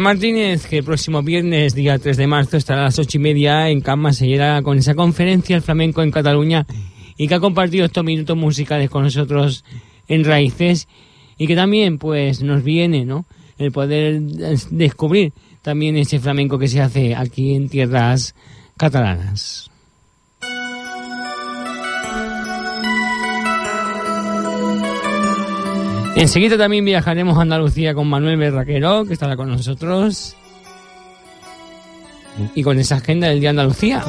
Martínez, 0.00 0.66
que 0.66 0.78
el 0.78 0.84
próximo 0.84 1.22
viernes, 1.22 1.74
día 1.74 1.98
3 1.98 2.16
de 2.16 2.26
marzo, 2.26 2.56
estará 2.56 2.82
a 2.82 2.84
las 2.84 2.98
ocho 2.98 3.18
y 3.18 3.20
media 3.20 3.68
en 3.68 3.80
Can 3.80 3.98
Masellera 3.98 4.62
con 4.62 4.78
esa 4.78 4.94
conferencia 4.94 5.56
El 5.56 5.62
Flamenco 5.62 6.02
en 6.02 6.10
Cataluña 6.10 6.66
y 7.16 7.26
que 7.28 7.34
ha 7.34 7.40
compartido 7.40 7.84
estos 7.84 8.04
minutos 8.04 8.36
musicales 8.36 8.88
con 8.90 9.02
nosotros 9.02 9.64
en 10.08 10.24
Raíces 10.24 10.88
y 11.36 11.46
que 11.46 11.56
también 11.56 11.98
pues 11.98 12.42
nos 12.42 12.62
viene 12.62 13.04
¿no? 13.04 13.26
el 13.58 13.72
poder 13.72 14.20
des- 14.22 14.68
descubrir 14.70 15.32
también 15.62 15.96
ese 15.96 16.18
flamenco 16.20 16.58
que 16.58 16.68
se 16.68 16.80
hace 16.80 17.14
aquí 17.14 17.54
en 17.54 17.68
tierras 17.68 18.34
catalanas. 18.76 19.70
Enseguida 26.22 26.56
también 26.56 26.84
viajaremos 26.84 27.36
a 27.36 27.42
Andalucía 27.42 27.94
con 27.94 28.08
Manuel 28.08 28.36
Berraquero, 28.36 29.04
que 29.04 29.14
estará 29.14 29.36
con 29.36 29.48
nosotros. 29.48 30.36
Y 32.54 32.62
con 32.62 32.78
esa 32.78 32.98
agenda 32.98 33.26
del 33.26 33.40
Día 33.40 33.50
Andalucía. 33.50 34.04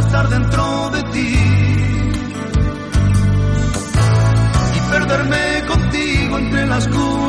Estar 0.00 0.28
dentro 0.28 0.90
de 0.90 1.02
ti. 1.12 1.36
y 4.74 4.80
perderme 4.90 5.64
contigo 5.66 6.38
entre 6.38 6.66
la 6.66 6.78
oscuridad. 6.78 7.21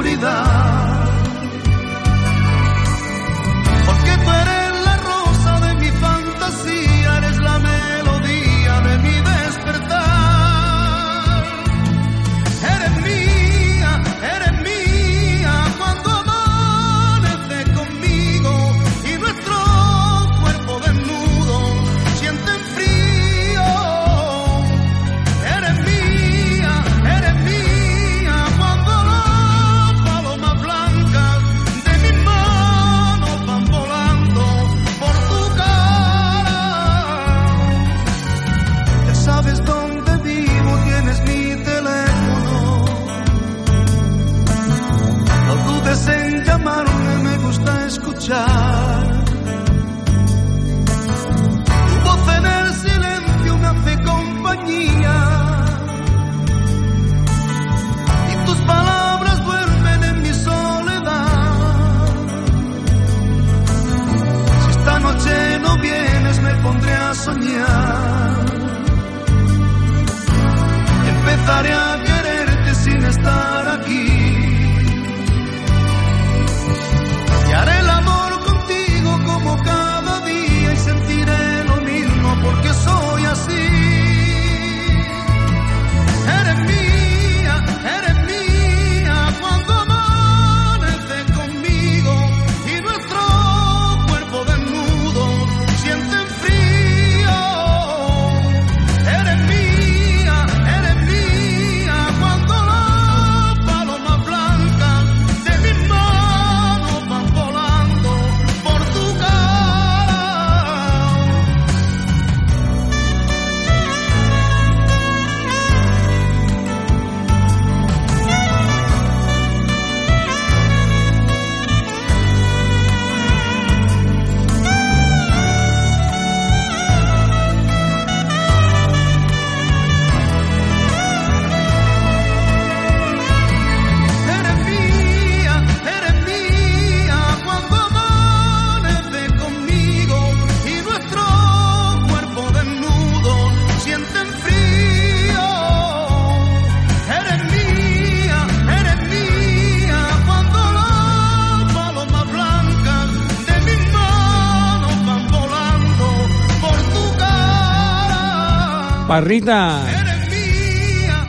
Parrita, 159.13 159.86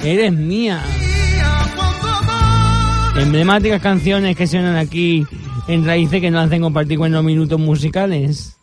eres 0.03 0.33
mía. 0.33 0.83
Emblemáticas 3.15 3.83
canciones 3.83 4.35
que 4.37 4.47
suenan 4.47 4.77
aquí 4.77 5.27
en 5.69 5.85
Raíces 5.85 6.23
que 6.23 6.31
nos 6.31 6.47
hacen 6.47 6.63
compartir 6.63 6.99
los 7.13 7.23
minutos 7.23 7.61
musicales. 7.61 8.57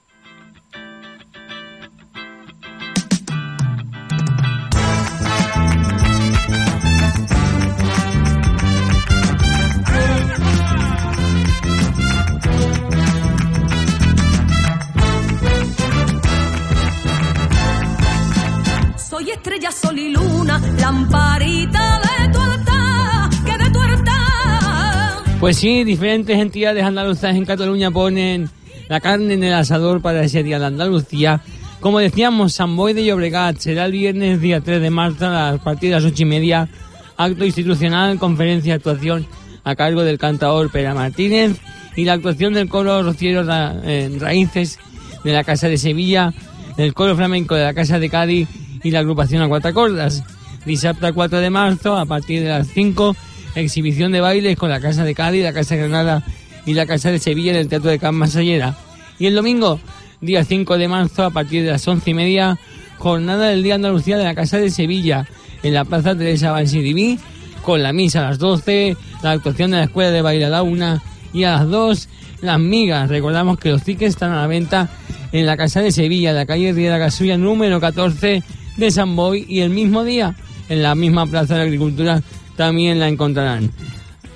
Pues 25.51 25.59
sí, 25.59 25.83
diferentes 25.83 26.39
entidades 26.39 26.81
andaluzas 26.81 27.35
en 27.35 27.43
Cataluña 27.43 27.91
ponen 27.91 28.49
la 28.87 29.01
carne 29.01 29.33
en 29.33 29.43
el 29.43 29.53
asador 29.53 30.01
para 30.01 30.23
ese 30.23 30.43
día 30.43 30.59
de 30.59 30.65
Andalucía. 30.67 31.41
Como 31.81 31.99
decíamos, 31.99 32.53
San 32.53 32.77
Boy 32.77 32.93
de 32.93 33.03
Llobregat 33.03 33.57
será 33.57 33.83
el 33.83 33.91
viernes 33.91 34.39
día 34.39 34.61
3 34.61 34.81
de 34.81 34.89
marzo 34.89 35.27
a 35.27 35.57
partir 35.61 35.89
de 35.89 35.95
las 35.97 36.05
8 36.05 36.23
y 36.23 36.25
media. 36.25 36.69
Acto 37.17 37.43
institucional, 37.43 38.17
conferencia 38.17 38.75
actuación 38.75 39.27
a 39.65 39.75
cargo 39.75 40.03
del 40.03 40.17
cantador 40.17 40.71
Pera 40.71 40.93
Martínez 40.93 41.57
y 41.97 42.05
la 42.05 42.13
actuación 42.13 42.53
del 42.53 42.69
coro 42.69 43.03
Rociero 43.03 43.43
Ra- 43.43 43.75
eh, 43.83 44.09
Raíces 44.21 44.79
de 45.25 45.33
la 45.33 45.43
Casa 45.43 45.67
de 45.67 45.77
Sevilla, 45.77 46.33
del 46.77 46.93
coro 46.93 47.13
flamenco 47.17 47.55
de 47.55 47.65
la 47.65 47.73
Casa 47.73 47.99
de 47.99 48.09
Cádiz 48.09 48.47
y 48.85 48.91
la 48.91 48.99
agrupación 48.99 49.41
a 49.41 49.49
cuatro 49.49 49.73
cordas. 49.73 50.23
Dissabte 50.65 51.11
4 51.11 51.39
de 51.41 51.49
marzo, 51.49 51.97
a 51.97 52.05
partir 52.05 52.41
de 52.41 52.47
las 52.47 52.67
5, 52.69 53.17
exhibición 53.55 54.11
de 54.11 54.21
bailes 54.21 54.57
con 54.57 54.69
la 54.69 54.79
Casa 54.79 55.03
de 55.03 55.15
Cádiz, 55.15 55.43
la 55.43 55.53
Casa 55.53 55.75
de 55.75 55.81
Granada 55.81 56.23
y 56.65 56.73
la 56.73 56.85
Casa 56.85 57.11
de 57.11 57.19
Sevilla 57.19 57.51
en 57.51 57.57
el 57.57 57.67
Teatro 57.67 57.89
de 57.89 57.99
Can 57.99 58.15
Masallera. 58.15 58.75
Y 59.19 59.27
el 59.27 59.35
domingo, 59.35 59.79
día 60.21 60.43
5 60.43 60.77
de 60.77 60.87
marzo, 60.87 61.25
a 61.25 61.29
partir 61.31 61.63
de 61.63 61.71
las 61.71 61.87
11 61.87 62.09
y 62.09 62.13
media, 62.13 62.59
jornada 62.97 63.47
del 63.47 63.63
Día 63.63 63.75
Andalucía 63.75 64.17
de 64.17 64.23
la 64.23 64.35
Casa 64.35 64.57
de 64.57 64.69
Sevilla, 64.69 65.27
en 65.63 65.73
la 65.73 65.85
Plaza 65.85 66.15
Teresa 66.15 66.51
Bansidiví, 66.51 67.19
con 67.61 67.83
la 67.83 67.93
misa 67.93 68.19
a 68.25 68.29
las 68.29 68.39
12, 68.39 68.97
la 69.21 69.31
actuación 69.31 69.71
de 69.71 69.77
la 69.77 69.83
Escuela 69.83 70.11
de 70.11 70.21
Baile 70.21 70.45
a 70.45 70.49
la 70.49 70.63
1 70.63 71.01
y 71.33 71.43
a 71.43 71.51
las 71.51 71.69
2, 71.69 72.09
las 72.41 72.59
migas. 72.59 73.09
Recordamos 73.09 73.59
que 73.59 73.69
los 73.69 73.83
tickets 73.83 74.11
están 74.11 74.31
a 74.31 74.41
la 74.41 74.47
venta 74.47 74.89
en 75.31 75.45
la 75.45 75.57
Casa 75.57 75.81
de 75.81 75.91
Sevilla, 75.91 76.31
en 76.31 76.35
la 76.35 76.45
calle 76.45 76.73
Riera 76.73 76.99
Casulla, 76.99 77.37
número 77.37 77.79
14 77.79 78.43
de 78.77 78.91
San 78.91 79.15
Boy, 79.15 79.45
y 79.47 79.59
el 79.59 79.69
mismo 79.69 80.03
día, 80.03 80.35
en 80.69 80.81
la 80.81 80.95
misma 80.95 81.25
Plaza 81.27 81.55
de 81.55 81.61
Agricultura, 81.61 82.21
también 82.61 82.99
la 82.99 83.07
encontrarán. 83.07 83.71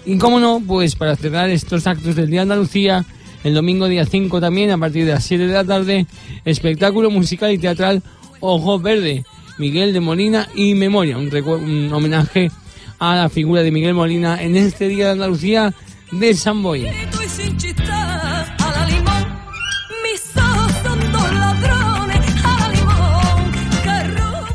Y 0.03 0.17
cómo 0.17 0.39
no, 0.39 0.59
pues 0.65 0.95
para 0.95 1.15
cerrar 1.15 1.51
estos 1.51 1.85
actos 1.85 2.15
del 2.15 2.31
Día 2.31 2.39
de 2.39 2.53
Andalucía, 2.53 3.05
el 3.43 3.53
domingo 3.53 3.87
día 3.87 4.03
5 4.03 4.41
también, 4.41 4.71
a 4.71 4.79
partir 4.79 5.05
de 5.05 5.11
las 5.11 5.23
7 5.25 5.45
de 5.45 5.53
la 5.53 5.63
tarde, 5.63 6.07
espectáculo 6.43 7.11
musical 7.11 7.51
y 7.51 7.59
teatral 7.59 8.01
Ojos 8.39 8.81
Verde, 8.81 9.25
Miguel 9.59 9.93
de 9.93 9.99
Molina 9.99 10.49
y 10.55 10.73
Memoria, 10.73 11.19
un, 11.19 11.29
un 11.31 11.93
homenaje 11.93 12.49
a 12.97 13.15
la 13.15 13.29
figura 13.29 13.61
de 13.61 13.69
Miguel 13.69 13.93
Molina 13.93 14.41
en 14.41 14.55
este 14.55 14.87
Día 14.87 15.05
de 15.05 15.11
Andalucía 15.11 15.75
de 16.11 16.33
San 16.33 16.63
Boy. 16.63 16.87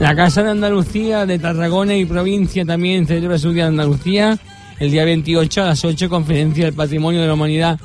La 0.01 0.17
Casa 0.17 0.43
de 0.43 0.51
Andalucía 0.51 1.27
de 1.27 1.39
Tarragona 1.39 1.95
y 1.95 2.07
provincia 2.07 2.65
también 2.65 3.07
celebra 3.07 3.37
su 3.37 3.53
Día 3.53 3.65
de 3.65 3.69
Andalucía. 3.69 4.39
El 4.79 4.91
día 4.91 5.05
28 5.05 5.63
a 5.63 5.67
las 5.67 5.85
8, 5.85 6.09
conferencia 6.09 6.65
del 6.65 6.73
Patrimonio 6.73 7.21
de 7.21 7.27
la 7.27 7.35
Humanidad 7.35 7.79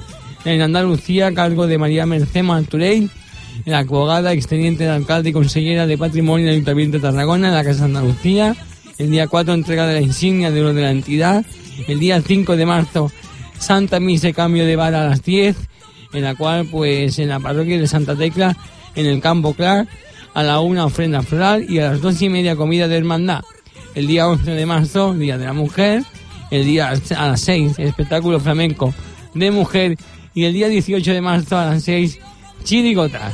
en 0.46 0.62
Andalucía, 0.62 1.34
cargo 1.34 1.68
de 1.68 1.78
María 1.78 2.06
Merced 2.06 2.42
Marturell, 2.42 3.10
la 3.66 3.80
abogada 3.80 4.32
exteniente 4.32 4.86
de 4.86 4.92
alcalde 4.92 5.32
y 5.32 5.34
consellera 5.34 5.88
de 5.88 5.98
Patrimonio 5.98 6.46
del 6.46 6.56
Ayuntamiento 6.56 6.98
de 6.98 7.02
Tarragona, 7.02 7.52
la 7.52 7.66
Casa 7.66 7.80
de 7.80 7.98
Andalucía. 7.98 8.56
El 8.98 9.12
día 9.12 9.28
4, 9.28 9.54
entrega 9.54 9.86
de 9.86 9.96
la 9.96 10.02
insignia 10.02 10.52
de 10.52 10.62
oro 10.62 10.74
de 10.74 10.84
la 10.84 10.92
entidad. 10.92 11.46
El 11.86 12.00
día 12.00 12.22
5 12.22 12.56
de 12.56 12.66
marzo, 12.66 13.12
Santa 13.60 14.00
Misa 14.00 14.32
cambio 14.32 14.66
de 14.66 14.78
vara 14.78 15.02
a 15.06 15.10
las 15.10 15.22
10, 15.22 15.58
en 16.14 16.24
la 16.24 16.34
cual, 16.36 16.66
pues, 16.72 17.20
en 17.20 17.28
la 17.28 17.42
parroquia 17.42 17.78
de 17.78 17.88
Santa 17.88 18.16
Tecla, 18.16 18.56
en 18.96 19.06
el 19.06 19.20
Campo 19.20 19.54
Clar, 19.54 19.86
a 20.36 20.44
la 20.44 20.60
una 20.60 20.86
ofrenda 20.86 21.24
floral 21.24 21.66
y 21.68 21.80
a 21.80 21.92
las 21.92 22.02
dos 22.02 22.22
y 22.22 22.30
media 22.30 22.56
comida 22.58 22.88
de 22.88 22.98
hermandad. 22.98 23.42
El 23.96 24.06
día 24.06 24.28
11 24.28 24.52
de 24.52 24.66
marzo, 24.66 25.14
Día 25.14 25.38
de 25.38 25.46
la 25.46 25.54
Mujer. 25.54 26.04
El 26.52 26.66
día 26.66 26.94
a 27.18 27.28
las 27.28 27.42
6, 27.42 27.80
espectáculo 27.80 28.40
flamenco 28.40 28.94
de 29.34 29.50
mujer. 29.50 29.98
Y 30.34 30.44
el 30.44 30.54
día 30.54 30.68
18 30.68 31.14
de 31.14 31.22
marzo 31.22 31.58
a 31.58 31.68
las 31.68 31.84
6, 31.84 32.20
chirigotas. 32.66 33.34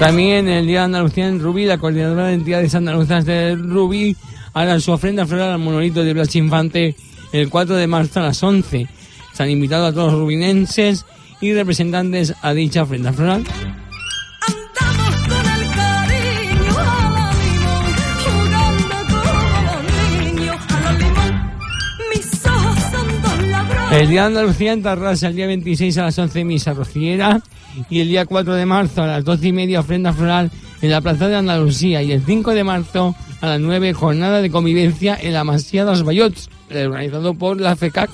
También 0.00 0.48
el 0.48 0.66
Día 0.66 0.80
de 0.80 0.86
Andalucía 0.86 1.28
en 1.28 1.38
Rubí, 1.38 1.64
la 1.64 1.78
coordinadora 1.78 2.26
de 2.26 2.34
entidades 2.34 2.74
andaluzas 2.74 3.24
de 3.24 3.54
Rubí, 3.54 4.16
hará 4.52 4.80
su 4.80 4.90
ofrenda 4.90 5.26
floral 5.26 5.50
al 5.52 5.60
monolito 5.60 6.02
de 6.02 6.12
Blas 6.12 6.34
Infante 6.34 6.96
el 7.32 7.48
4 7.48 7.76
de 7.76 7.86
marzo 7.86 8.18
a 8.18 8.24
las 8.24 8.42
11. 8.42 8.88
Se 9.32 9.42
han 9.42 9.50
invitado 9.50 9.86
a 9.86 9.92
todos 9.92 10.12
los 10.12 10.20
rubinenses 10.20 11.06
y 11.42 11.52
representantes 11.52 12.32
a 12.40 12.54
dicha 12.54 12.84
ofrenda 12.84 13.12
floral. 13.12 13.44
con 13.44 13.72
el 23.92 24.08
Día 24.08 24.22
de 24.22 24.26
Andalucía 24.28 24.72
en 24.72 24.82
Tarrasa, 24.82 25.28
el 25.28 25.36
día 25.36 25.46
26 25.46 25.98
a 25.98 26.04
las 26.04 26.18
11 26.18 26.44
misa 26.44 26.72
rociera 26.72 27.42
y 27.90 28.00
el 28.00 28.08
día 28.08 28.24
4 28.24 28.54
de 28.54 28.64
marzo 28.64 29.02
a 29.02 29.06
las 29.06 29.24
12 29.24 29.48
y 29.48 29.52
media 29.52 29.80
ofrenda 29.80 30.14
floral 30.14 30.50
en 30.80 30.90
la 30.90 31.02
Plaza 31.02 31.28
de 31.28 31.36
Andalucía 31.36 32.02
y 32.02 32.12
el 32.12 32.24
5 32.24 32.54
de 32.54 32.64
marzo 32.64 33.14
a 33.42 33.48
las 33.48 33.60
9 33.60 33.92
jornada 33.92 34.40
de 34.40 34.50
convivencia 34.50 35.18
en 35.20 35.34
la 35.34 35.44
Masía 35.44 35.84
de 35.84 35.90
los 35.90 36.04
Bayots, 36.04 36.48
organizado 36.70 37.34
por 37.34 37.60
la 37.60 37.76
FECAC. 37.76 38.10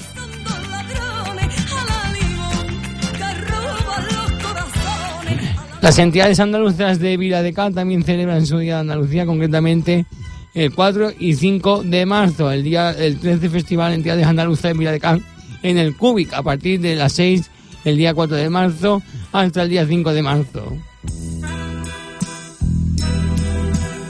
Las 5.88 5.98
entidades 5.98 6.38
andaluzas 6.38 6.98
de 6.98 7.16
Vila 7.16 7.42
de 7.42 7.54
Cal 7.54 7.72
también 7.72 8.04
celebran 8.04 8.44
su 8.44 8.58
Día 8.58 8.74
de 8.74 8.80
Andalucía, 8.80 9.24
concretamente 9.24 10.04
el 10.52 10.74
4 10.74 11.12
y 11.18 11.32
5 11.32 11.82
de 11.82 12.04
marzo, 12.04 12.52
el 12.52 12.62
día 12.62 12.90
el 12.90 13.18
13 13.18 13.48
Festival 13.48 13.94
Entidades 13.94 14.26
Andaluzas 14.26 14.64
de 14.64 14.78
Vila 14.78 14.92
de 14.92 15.00
Cal 15.00 15.22
en 15.62 15.78
el 15.78 15.96
Cúbic, 15.96 16.34
a 16.34 16.42
partir 16.42 16.78
de 16.78 16.94
las 16.94 17.14
6 17.14 17.50
el 17.86 17.96
día 17.96 18.12
4 18.12 18.36
de 18.36 18.50
marzo 18.50 19.02
hasta 19.32 19.62
el 19.62 19.70
día 19.70 19.86
5 19.86 20.12
de 20.12 20.22
marzo. 20.22 20.76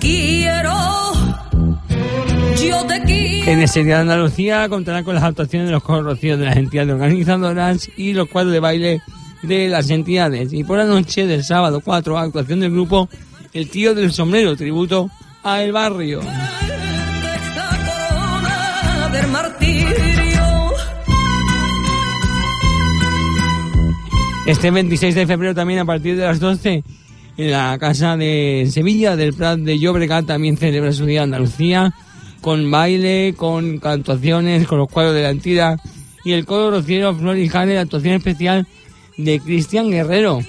Quiero, 0.00 1.12
yo 2.60 2.86
te 2.88 3.02
quiero. 3.04 3.52
En 3.52 3.62
ese 3.62 3.84
Día 3.84 3.94
de 3.94 4.00
Andalucía 4.00 4.68
contará 4.68 5.04
con 5.04 5.14
las 5.14 5.22
actuaciones 5.22 5.68
de 5.68 5.74
los 5.74 5.84
corrocidos 5.84 6.40
de 6.40 6.46
las 6.46 6.56
entidades 6.56 6.92
organizadoras 6.92 7.88
y 7.96 8.14
los 8.14 8.28
cuadros 8.28 8.52
de 8.52 8.58
baile 8.58 9.00
de 9.42 9.68
las 9.68 9.90
entidades. 9.90 10.52
Y 10.52 10.64
por 10.64 10.78
la 10.78 10.84
noche 10.84 11.26
del 11.26 11.44
sábado 11.44 11.80
4, 11.80 12.18
actuación 12.18 12.60
del 12.60 12.72
grupo 12.72 13.08
El 13.52 13.68
Tío 13.68 13.94
del 13.94 14.12
Sombrero, 14.12 14.56
tributo 14.56 15.10
a 15.42 15.62
El 15.62 15.72
Barrio. 15.72 16.20
Este 24.46 24.70
26 24.70 25.14
de 25.14 25.26
febrero 25.26 25.54
también 25.54 25.80
a 25.80 25.84
partir 25.84 26.16
de 26.16 26.24
las 26.24 26.40
12 26.40 26.82
en 27.36 27.50
la 27.50 27.76
casa 27.78 28.16
de 28.16 28.66
Sevilla 28.72 29.14
del 29.14 29.34
Prat 29.34 29.58
de 29.58 29.78
Llobregat 29.78 30.26
también 30.26 30.56
celebra 30.56 30.90
su 30.92 31.04
día 31.04 31.22
Andalucía 31.22 31.92
con 32.40 32.70
baile, 32.70 33.34
con 33.36 33.78
actuaciones, 33.82 34.66
con 34.66 34.78
los 34.78 34.88
cuadros 34.88 35.14
de 35.14 35.22
la 35.22 35.30
entidad 35.30 35.78
y 36.24 36.32
el 36.32 36.46
coro 36.46 36.70
rociero 36.70 37.14
Flor 37.14 37.36
y 37.36 37.48
Jale, 37.48 37.74
la 37.74 37.82
actuación 37.82 38.14
especial 38.14 38.66
de 39.18 39.40
Cristian 39.40 39.90
Guerrero. 39.90 40.40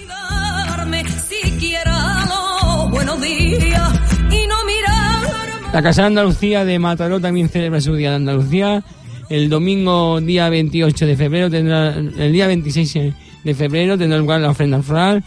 La 5.72 5.82
Casa 5.82 6.02
de 6.02 6.06
Andalucía 6.08 6.64
de 6.64 6.78
Mataró 6.78 7.20
también 7.20 7.48
celebra 7.48 7.80
su 7.80 7.94
día 7.94 8.10
de 8.10 8.16
Andalucía. 8.16 8.82
El 9.28 9.48
domingo 9.48 10.20
día 10.20 10.48
28 10.48 11.06
de 11.06 11.16
febrero 11.16 11.50
tendrá, 11.50 11.94
el 11.94 12.32
día 12.32 12.46
26 12.46 13.14
de 13.44 13.54
febrero 13.54 13.96
tendrá 13.96 14.18
lugar 14.18 14.40
la 14.40 14.50
ofrenda 14.50 14.82
floral 14.82 15.22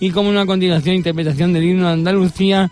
y 0.00 0.10
como 0.10 0.28
una 0.28 0.46
continuación 0.46 0.96
interpretación 0.96 1.52
del 1.52 1.64
himno 1.64 1.86
de 1.86 1.92
Andalucía 1.92 2.70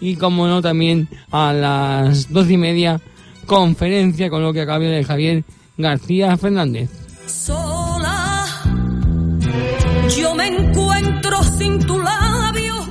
y 0.00 0.16
como 0.16 0.48
no 0.48 0.60
también 0.60 1.08
a 1.30 1.52
las 1.52 2.32
doce 2.32 2.54
y 2.54 2.56
media 2.56 3.00
conferencia 3.46 4.28
con 4.28 4.42
lo 4.42 4.52
que 4.52 4.62
acaba 4.62 4.80
de 4.80 5.04
Javier 5.04 5.44
García 5.78 6.36
Fernández. 6.36 6.90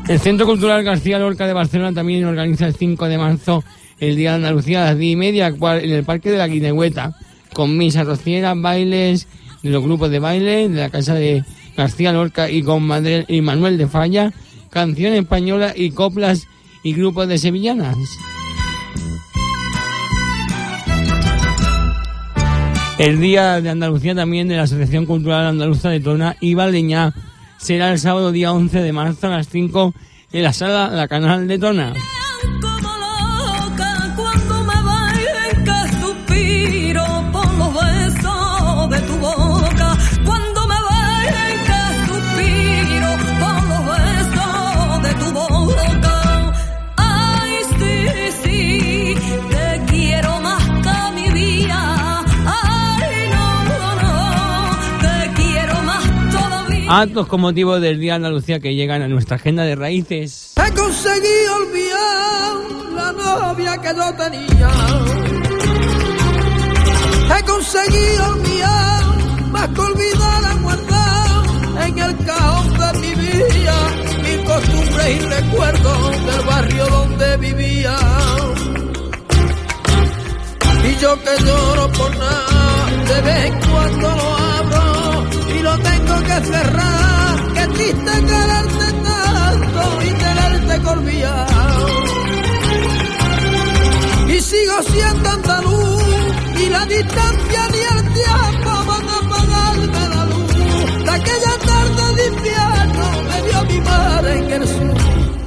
El 0.08 0.20
Centro 0.20 0.46
Cultural 0.46 0.84
García 0.84 1.18
Lorca 1.18 1.48
de 1.48 1.54
Barcelona 1.54 1.94
también 1.94 2.26
organiza 2.26 2.68
el 2.68 2.76
5 2.76 3.08
de 3.08 3.18
marzo 3.18 3.64
el 4.00 4.16
Día 4.16 4.32
de 4.32 4.36
Andalucía 4.36 4.84
a 4.84 4.90
las 4.90 4.98
10 4.98 5.14
y 5.14 5.16
media 5.16 5.48
en 5.48 5.92
el 5.92 6.04
Parque 6.04 6.30
de 6.30 6.38
la 6.38 6.48
Guinegüeta, 6.48 7.16
con 7.54 7.78
misa 7.78 8.04
rociera, 8.04 8.54
bailes 8.54 9.28
de 9.62 9.70
los 9.70 9.82
grupos 9.82 10.12
de 10.12 10.20
baile 10.20 10.68
de 10.68 10.82
la 10.82 10.90
casa 10.90 11.14
de 11.14 11.44
García 11.78 12.12
Lorca 12.12 12.50
y 12.50 12.64
con 12.64 12.84
y 13.28 13.42
Manuel 13.42 13.78
de 13.78 13.88
Falla, 13.88 14.34
canción 14.70 15.14
española 15.14 15.74
y 15.76 15.92
coplas 15.92 16.48
y 16.84 16.94
grupos 16.94 17.28
de 17.30 17.38
sevillanas. 17.38 17.96
El 23.00 23.20
Día 23.22 23.62
de 23.62 23.70
Andalucía 23.70 24.14
también 24.14 24.48
de 24.48 24.58
la 24.58 24.64
Asociación 24.64 25.06
Cultural 25.06 25.48
Andaluza 25.48 25.90
de 25.90 26.00
Tona 26.00 26.36
y 26.40 26.54
Valdeñá 26.54 27.14
será 27.64 27.94
el 27.94 28.00
sábado 28.00 28.34
día 28.34 28.52
11 28.52 28.82
de 28.82 28.92
marzo 28.92 29.28
a 29.28 29.30
las 29.30 29.48
5 29.48 29.94
en 30.34 30.44
la 30.44 30.52
sala 30.52 30.90
La 30.90 31.08
Canal 31.08 31.48
de 31.48 31.58
Tona. 31.58 31.94
Actos 56.96 57.26
con 57.26 57.42
motivo 57.42 57.80
del 57.80 58.00
Día 58.00 58.12
de 58.12 58.18
Andalucía 58.18 58.60
que 58.60 58.76
llegan 58.76 59.02
a 59.02 59.08
nuestra 59.08 59.38
agenda 59.38 59.64
de 59.64 59.76
raíces. 59.76 60.54
He 60.56 60.72
conseguido 60.74 61.56
olvidar 61.56 62.56
la 62.94 63.12
novia 63.12 63.78
que 63.80 63.88
yo 63.96 64.14
tenía. 64.14 64.70
He 67.36 67.44
conseguido 67.46 68.28
olvidar, 68.30 69.04
más 69.52 69.68
que 69.70 69.82
olvidar 69.82 70.46
a 70.46 70.54
guardar 70.62 71.88
en 71.88 71.98
el 71.98 72.18
cajón 72.28 72.78
de 72.78 73.00
mi 73.00 73.16
vida 73.16 73.76
mis 74.22 74.48
costumbres 74.48 75.16
y 75.16 75.20
recuerdos 75.20 76.26
del 76.28 76.46
barrio 76.46 76.86
donde 76.90 77.38
vivía. 77.38 77.98
Y 80.84 81.02
yo 81.02 81.16
que 81.24 81.44
lloro 81.44 81.92
por 81.94 82.16
nada, 82.18 82.86
de 83.08 83.22
vez 83.24 83.46
en 83.46 83.72
cuando 83.72 84.16
lo 84.16 84.34
y 84.38 84.43
lo 85.74 85.84
tengo 85.84 86.16
que 86.24 86.46
cerrar. 86.46 87.54
Qué 87.54 87.68
triste 87.68 88.12
quererte 88.30 88.88
tanto 89.08 89.84
y 90.04 90.12
tenerte 90.24 90.82
colviado. 90.82 91.88
Y 94.30 94.42
sigo 94.42 94.78
siendo 94.92 95.30
andaluz 95.30 96.04
y 96.60 96.70
la 96.70 96.86
distancia 96.86 97.62
ni 97.72 97.82
el 97.94 98.14
tiempo 98.14 98.72
van 98.88 99.10
a 99.10 99.18
apagarme 99.24 100.10
la 100.16 100.26
luz. 100.26 101.04
De 101.06 101.12
aquella 101.12 101.56
tarde 101.70 102.16
de 102.18 102.28
invierno 102.34 103.06
me 103.30 103.38
dio 103.48 103.64
mi 103.72 103.80
madre 103.82 104.32
en 104.40 104.62
el 104.62 104.68
sur. 104.68 104.98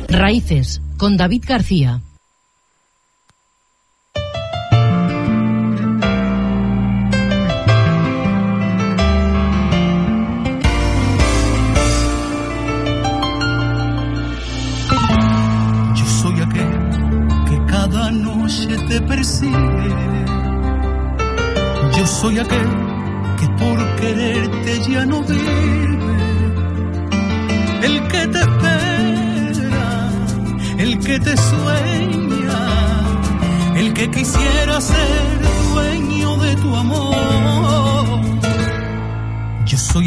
Raíces, 0.09 0.81
con 0.97 1.17
David 1.17 1.45
García. 1.47 2.01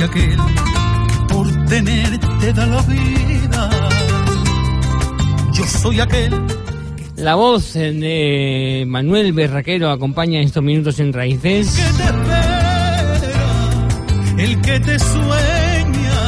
Aquel 0.10 0.38
que 0.38 1.34
por 1.34 1.66
tenerte 1.66 2.53
da 2.53 2.66
la 2.66 2.82
vida. 2.82 3.70
Yo 5.53 5.64
soy 5.66 5.99
aquel 5.99 6.34
La 7.18 7.36
voz 7.36 7.74
de 7.74 8.86
Manuel 8.88 9.34
Berraquero 9.34 9.91
acompaña 9.91 10.39
estos 10.41 10.64
minutos 10.64 10.99
en 10.99 11.14
raíces. 11.14 11.76
que 11.76 11.82
te 11.82 12.03
espera, 12.03 13.28
el 14.38 14.62
que 14.62 14.80
te 14.80 14.99
sueña, 14.99 16.24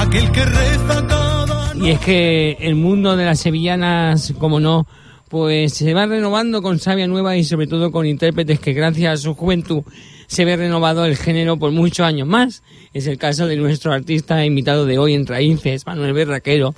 aquel 0.00 0.30
que 0.32 0.44
reza 0.44 1.06
cada 1.06 1.74
Y 1.76 1.90
es 1.90 2.00
que 2.00 2.56
el 2.60 2.74
mundo 2.74 3.16
de 3.16 3.26
las 3.26 3.38
sevillanas, 3.38 4.34
como 4.38 4.60
no, 4.60 4.86
pues 5.28 5.74
se 5.74 5.94
va 5.94 6.06
renovando 6.06 6.62
con 6.62 6.78
savia 6.78 7.06
nueva 7.06 7.36
y 7.36 7.44
sobre 7.44 7.66
todo 7.66 7.90
con 7.90 8.06
intérpretes 8.06 8.60
que 8.60 8.72
gracias 8.72 9.12
a 9.12 9.22
su 9.22 9.34
juventud 9.34 9.82
se 10.26 10.44
ve 10.44 10.56
renovado 10.56 11.04
el 11.04 11.16
género 11.16 11.56
por 11.58 11.72
muchos 11.72 12.06
años 12.06 12.28
más. 12.28 12.62
Es 12.92 13.06
el 13.06 13.18
caso 13.18 13.46
de 13.46 13.56
nuestro 13.56 13.92
artista 13.92 14.44
invitado 14.44 14.86
de 14.86 14.98
hoy 14.98 15.14
en 15.14 15.26
Raíces, 15.26 15.86
Manuel 15.86 16.12
Berraquero. 16.12 16.74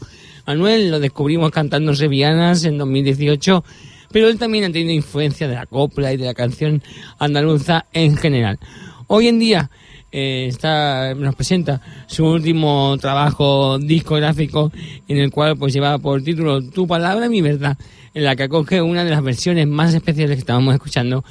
Manuel 0.46 0.90
lo 0.90 1.01
descubrimos 1.01 1.51
cantando 1.51 1.94
sevillanas 1.94 2.64
en 2.64 2.78
2018, 2.78 3.64
pero 4.11 4.28
él 4.28 4.38
también 4.38 4.64
ha 4.64 4.72
tenido 4.72 4.92
influencia 4.92 5.49
de 5.49 5.55
la 5.55 5.66
copla 5.66 6.12
y 6.12 6.16
de 6.16 6.26
la 6.26 6.34
canción 6.34 6.82
andaluza 7.18 7.86
en 7.92 8.16
general. 8.16 8.59
Hoy 9.07 9.28
en 9.28 9.38
día 9.38 9.70
eh, 10.11 10.47
está, 10.49 11.15
nos 11.15 11.35
presenta 11.35 11.81
su 12.07 12.25
último 12.25 12.97
trabajo 12.99 13.79
discográfico 13.79 14.73
en 15.07 15.19
el 15.19 15.31
cual 15.31 15.57
pues 15.57 15.75
lleva 15.75 15.99
por 15.99 16.23
título 16.23 16.63
Tu 16.63 16.87
palabra, 16.87 17.29
mi 17.29 17.43
verdad, 17.43 17.77
en 18.15 18.25
la 18.25 18.35
que 18.35 18.45
acoge 18.45 18.81
una 18.81 19.05
de 19.05 19.11
las 19.11 19.23
versiones 19.23 19.67
más 19.67 19.93
especiales 19.95 20.37
que 20.37 20.41
estábamos 20.41 20.75
escuchando 20.75 21.25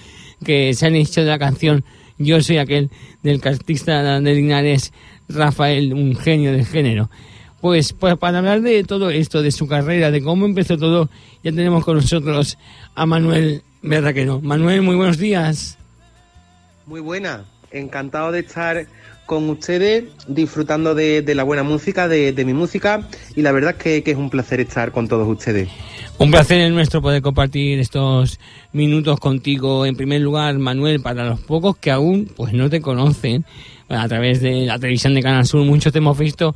que 0.44 0.74
se 0.76 0.86
han 0.86 0.96
hecho 0.96 1.22
de 1.22 1.28
la 1.28 1.40
canción 1.40 1.84
Yo 2.20 2.42
soy 2.42 2.60
aquel 2.60 2.92
del 3.24 3.42
artista 3.44 4.20
de 4.20 4.36
Linares 4.36 4.94
Rafael, 5.28 5.94
un 5.94 6.16
genio 6.16 6.52
del 6.52 6.66
género. 6.66 7.10
Pues, 7.62 7.94
pues 7.94 8.16
para 8.18 8.38
hablar 8.38 8.62
de 8.62 8.84
todo 8.84 9.10
esto, 9.10 9.42
de 9.42 9.52
su 9.52 9.68
carrera, 9.68 10.12
de 10.12 10.22
cómo 10.22 10.46
empezó 10.46 10.78
todo, 10.78 11.10
ya 11.44 11.52
tenemos 11.52 11.84
con 11.84 11.96
nosotros 11.96 12.58
a 12.96 13.06
Manuel 13.06 13.64
Berraquero. 13.82 14.40
Manuel, 14.42 14.84
muy 14.84 14.96
buenos 14.96 15.18
días. 15.18 15.78
Muy 16.86 17.02
buena, 17.02 17.44
encantado 17.72 18.32
de 18.32 18.40
estar 18.40 18.86
con 19.26 19.50
ustedes, 19.50 20.06
disfrutando 20.28 20.96
de, 20.96 21.22
de 21.22 21.36
la 21.36 21.44
buena 21.44 21.64
música, 21.64 22.08
de, 22.08 22.32
de 22.32 22.46
mi 22.46 22.54
música, 22.54 23.08
y 23.36 23.42
la 23.42 23.52
verdad 23.52 23.72
es 23.78 23.84
que, 23.84 24.04
que 24.04 24.12
es 24.12 24.18
un 24.18 24.30
placer 24.30 24.62
estar 24.62 24.92
con 24.94 25.08
todos 25.10 25.28
ustedes. 25.28 25.68
Un 26.18 26.32
placer 26.32 26.62
es 26.62 26.72
nuestro 26.72 27.02
poder 27.02 27.22
compartir 27.22 27.78
estos 27.80 28.40
minutos 28.72 29.20
contigo. 29.20 29.86
En 29.86 29.96
primer 29.98 30.22
lugar, 30.22 30.58
Manuel, 30.58 31.02
para 31.02 31.26
los 31.26 31.42
pocos 31.42 31.78
que 31.78 31.92
aún 31.92 32.32
pues 32.36 32.54
no 32.54 32.70
te 32.70 32.80
conocen, 32.82 33.46
a 33.90 34.08
través 34.08 34.42
de 34.42 34.66
la 34.66 34.80
televisión 34.80 35.14
de 35.14 35.22
Canal 35.22 35.46
Sur, 35.46 35.64
muchos 35.66 35.92
te 35.92 36.00
hemos 36.00 36.18
visto. 36.18 36.56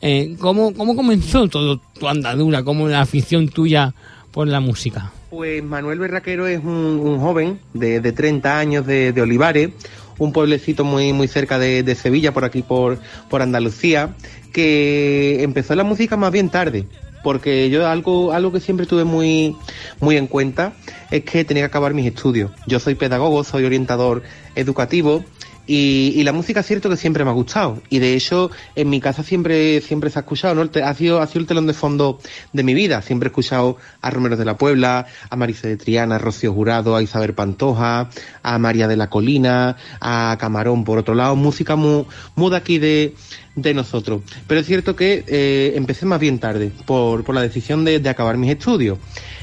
eh, 0.00 0.36
¿cómo, 0.38 0.72
¿Cómo 0.74 0.94
comenzó 0.96 1.48
todo 1.48 1.80
tu 1.98 2.08
andadura? 2.08 2.62
¿Cómo 2.62 2.88
la 2.88 3.00
afición 3.00 3.48
tuya 3.48 3.92
por 4.30 4.46
la 4.48 4.60
música? 4.60 5.12
Pues 5.30 5.62
Manuel 5.62 5.98
Berraquero 5.98 6.46
es 6.46 6.60
un, 6.60 7.00
un 7.02 7.18
joven 7.18 7.58
de, 7.74 8.00
de 8.00 8.12
30 8.12 8.58
años 8.58 8.86
de, 8.86 9.12
de 9.12 9.20
Olivares, 9.20 9.70
un 10.18 10.32
pueblecito 10.32 10.84
muy, 10.84 11.12
muy 11.12 11.28
cerca 11.28 11.58
de, 11.58 11.82
de 11.82 11.94
Sevilla, 11.94 12.32
por 12.32 12.44
aquí 12.44 12.62
por, 12.62 12.98
por 13.30 13.42
Andalucía, 13.42 14.14
que 14.52 15.42
empezó 15.42 15.74
la 15.74 15.84
música 15.84 16.16
más 16.16 16.32
bien 16.32 16.50
tarde. 16.50 16.86
Porque 17.22 17.68
yo 17.68 17.86
algo, 17.86 18.32
algo 18.32 18.52
que 18.52 18.60
siempre 18.60 18.86
tuve 18.86 19.04
muy, 19.04 19.56
muy 20.00 20.16
en 20.16 20.28
cuenta 20.28 20.72
es 21.10 21.24
que 21.24 21.44
tenía 21.44 21.62
que 21.62 21.66
acabar 21.66 21.92
mis 21.92 22.06
estudios. 22.06 22.50
Yo 22.66 22.78
soy 22.78 22.94
pedagogo, 22.94 23.42
soy 23.42 23.64
orientador 23.64 24.22
educativo 24.54 25.24
y, 25.68 26.12
y 26.16 26.24
la 26.24 26.32
música 26.32 26.60
es 26.60 26.66
cierto 26.66 26.90
que 26.90 26.96
siempre 26.96 27.22
me 27.24 27.30
ha 27.30 27.34
gustado. 27.34 27.80
Y 27.90 28.00
de 28.00 28.14
hecho, 28.14 28.50
en 28.74 28.90
mi 28.90 29.00
casa 29.00 29.22
siempre, 29.22 29.80
siempre 29.82 30.10
se 30.10 30.18
ha 30.18 30.22
escuchado, 30.22 30.54
¿no? 30.56 30.68
Te- 30.68 30.82
Ha 30.82 30.94
sido, 30.94 31.20
ha 31.20 31.26
sido 31.28 31.40
el 31.42 31.46
telón 31.46 31.66
de 31.68 31.74
fondo 31.74 32.18
de 32.52 32.62
mi 32.64 32.74
vida. 32.74 33.02
Siempre 33.02 33.28
he 33.28 33.30
escuchado 33.30 33.76
a 34.00 34.10
Romero 34.10 34.36
de 34.36 34.44
la 34.44 34.56
Puebla, 34.56 35.06
a 35.30 35.36
Marisa 35.36 35.68
de 35.68 35.76
Triana, 35.76 36.16
a 36.16 36.18
Rocío 36.18 36.52
Jurado, 36.52 36.96
a 36.96 37.02
Isabel 37.02 37.34
Pantoja, 37.34 38.08
a 38.42 38.58
María 38.58 38.88
de 38.88 38.96
la 38.96 39.10
Colina, 39.10 39.76
a 40.00 40.36
Camarón, 40.40 40.84
por 40.84 40.98
otro 40.98 41.14
lado. 41.14 41.36
Música 41.36 41.76
muy, 41.76 42.06
muy 42.34 42.50
de 42.50 42.56
aquí 42.56 42.78
de, 42.78 43.14
de 43.54 43.74
nosotros. 43.74 44.22
Pero 44.46 44.60
es 44.60 44.66
cierto 44.66 44.96
que 44.96 45.22
eh, 45.26 45.74
empecé 45.76 46.06
más 46.06 46.18
bien 46.18 46.38
tarde, 46.38 46.72
por, 46.86 47.24
por 47.24 47.34
la 47.34 47.42
decisión 47.42 47.84
de, 47.84 47.98
de 48.00 48.08
acabar 48.08 48.38
mis 48.38 48.50
estudios. 48.50 48.98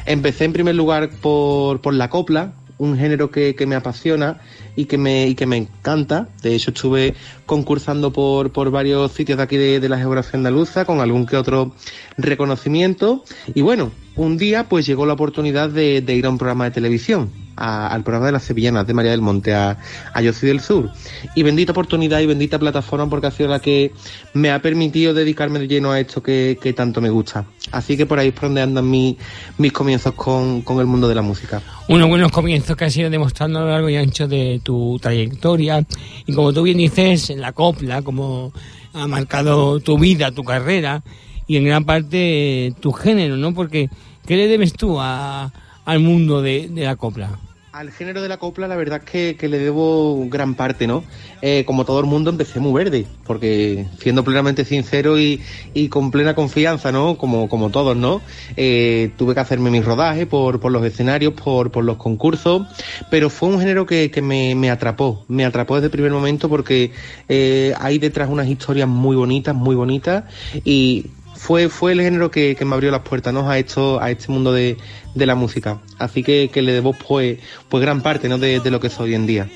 Empecé 0.08 0.46
en 0.46 0.54
primer 0.54 0.74
lugar 0.76 1.10
por, 1.22 1.82
por 1.82 1.94
la 1.94 2.10
copla, 2.10 2.54
un 2.78 2.98
género 2.98 3.32
que, 3.32 3.56
que 3.56 3.66
me 3.66 3.76
apasiona 3.76 4.42
y 4.76 4.86
que 4.86 4.98
me, 4.98 5.28
y 5.28 5.36
que 5.36 5.46
me 5.46 5.58
encanta. 5.58 6.28
De 6.42 6.56
hecho, 6.56 6.72
estuve 6.72 7.16
concursando 7.46 8.12
por, 8.12 8.52
por 8.52 8.72
varios 8.72 9.12
sitios 9.12 9.38
de 9.38 9.44
aquí 9.44 9.58
de, 9.58 9.80
de 9.80 9.90
la 9.90 9.98
geografía 9.98 10.38
andaluza 10.38 10.86
con 10.86 11.00
algún 11.00 11.26
que 11.26 11.38
otro 11.38 11.74
reconocimiento. 12.18 13.24
Y 13.54 13.62
bueno, 13.62 13.92
un 14.16 14.38
día 14.38 14.68
pues 14.70 14.86
llegó 14.86 15.06
la 15.06 15.14
oportunidad 15.14 15.70
de, 15.70 16.04
ir 16.08 16.26
a 16.26 16.30
un 16.30 16.38
programa 16.38 16.66
de 16.66 16.72
televisión, 16.72 17.32
al 17.56 18.04
programa 18.04 18.28
de 18.28 18.32
las 18.34 18.44
sevillanas 18.44 18.88
de 18.88 18.94
María 18.94 19.12
del 19.12 19.22
Monte, 19.22 19.54
a, 19.54 19.78
a 20.14 20.22
Yo 20.22 20.32
del 20.32 20.62
Sur. 20.62 20.90
Y 21.36 21.44
bendita 21.44 21.72
oportunidad 21.72 22.20
y 22.20 22.26
bendita 22.26 22.60
plataforma 22.60 23.10
porque 23.10 23.28
ha 23.28 23.32
sido 23.32 23.50
la 23.50 23.60
que 23.60 23.92
me 24.34 24.52
ha 24.52 24.62
permitido 24.62 25.14
dedicarme 25.14 25.60
de 25.60 25.68
lleno 25.68 25.92
a 25.92 26.00
esto 26.00 26.24
que, 26.24 26.58
que 26.62 26.74
tanto 26.74 27.02
me 27.02 27.10
gusta. 27.10 27.46
Así 27.72 27.98
que 27.98 28.06
por 28.06 28.20
ahí 28.20 28.28
es 28.30 28.34
por 28.34 28.44
donde 28.44 28.62
andan 28.62 28.90
mi- 28.90 29.18
mis 29.58 29.72
comienzos 29.72 30.14
con, 30.14 30.62
con 30.62 30.80
el 30.80 30.86
mundo 30.86 31.08
de 31.08 31.16
la 31.16 31.22
música. 31.22 31.62
unos 31.88 32.08
buenos 32.08 32.32
comienzos 32.32 32.76
que 32.78 32.86
has 32.86 32.96
ido 32.96 33.10
demostrando 33.10 33.60
a 33.60 33.62
lo 33.64 33.70
largo 33.70 33.90
y 33.90 33.96
ancho 33.96 34.28
de 34.28 34.62
tu 34.64 34.98
trayectoria. 35.02 35.84
Y 36.26 36.34
como 36.34 36.54
tú 36.54 36.62
bien 36.64 36.78
dices, 36.78 37.32
la 37.36 37.52
copla, 37.54 38.02
como 38.02 38.54
ha 38.94 39.08
marcado 39.08 39.80
tu 39.80 39.98
vida, 39.98 40.32
tu 40.32 40.44
carrera 40.44 41.04
y 41.48 41.58
en 41.58 41.66
gran 41.66 41.84
parte 41.86 42.68
eh, 42.68 42.74
tu 42.80 42.92
género, 42.94 43.36
¿no? 43.36 43.54
Porque, 43.54 43.90
¿qué 44.26 44.36
le 44.38 44.48
debes 44.48 44.74
tú 44.74 45.00
a- 45.00 45.52
al 45.86 46.00
mundo 46.00 46.42
de, 46.42 46.70
de 46.70 46.84
la 46.84 46.96
copla? 46.96 47.40
Al 47.76 47.92
género 47.92 48.22
de 48.22 48.30
la 48.30 48.38
copla, 48.38 48.70
la 48.70 48.78
verdad 48.78 49.02
es 49.04 49.36
que, 49.36 49.50
le 49.50 49.60
debo 49.60 50.26
gran 50.30 50.56
parte, 50.56 50.88
¿no? 50.88 51.04
Eh, 51.42 51.66
como 51.66 51.84
todo 51.84 52.00
el 52.00 52.06
mundo, 52.06 52.30
empecé 52.30 52.62
muy 52.62 52.72
verde, 52.72 53.06
porque 53.26 53.86
siendo 54.00 54.24
plenamente 54.24 54.64
sincero 54.64 55.20
y, 55.20 55.42
con 55.90 56.10
plena 56.10 56.36
confianza, 56.36 56.94
¿no? 56.94 57.18
Como, 57.18 57.70
todos, 57.72 57.98
¿no? 57.98 58.22
Eh, 58.56 59.12
tuve 59.18 59.34
que 59.34 59.42
hacerme 59.42 59.72
mis 59.72 59.84
rodajes 59.84 60.26
por, 60.26 60.72
los 60.72 60.86
escenarios, 60.86 61.34
por, 61.34 61.84
los 61.84 61.98
concursos, 61.98 62.66
pero 63.12 63.30
fue 63.30 63.50
un 63.50 63.60
género 63.60 63.86
que, 63.86 64.10
me 64.22 64.70
atrapó, 64.70 65.26
me 65.28 65.44
atrapó 65.44 65.76
desde 65.76 65.88
el 65.88 65.92
primer 65.92 66.14
momento 66.14 66.48
porque 66.48 66.94
eh, 67.28 67.74
hay 67.78 68.00
detrás 68.00 68.30
unas 68.30 68.48
historias 68.48 68.88
muy 68.88 69.18
bonitas, 69.18 69.54
muy 69.54 69.76
bonitas, 69.76 70.24
y 70.64 71.08
fue, 71.46 71.70
fue 71.70 71.92
el 71.92 72.02
género 72.02 72.32
que, 72.32 72.56
que 72.56 72.66
me 72.66 72.74
abrió 72.74 72.90
las 72.90 73.02
puertas 73.02 73.32
¿no? 73.32 73.48
a 73.48 73.60
esto, 73.60 74.02
a 74.02 74.10
este 74.10 74.32
mundo 74.32 74.52
de, 74.52 74.78
de 75.14 75.26
la 75.28 75.36
música. 75.36 75.80
Así 76.00 76.24
que, 76.24 76.50
que 76.52 76.64
le 76.64 76.72
debo 76.72 76.94
pues, 76.94 77.38
pues 77.70 77.82
gran 77.82 78.02
parte 78.02 78.28
¿no? 78.28 78.40
de, 78.40 78.60
de 78.60 78.72
lo 78.72 78.80
que 78.80 78.90
soy 78.90 79.10
hoy 79.10 79.16
en 79.16 79.28
día. 79.28 79.48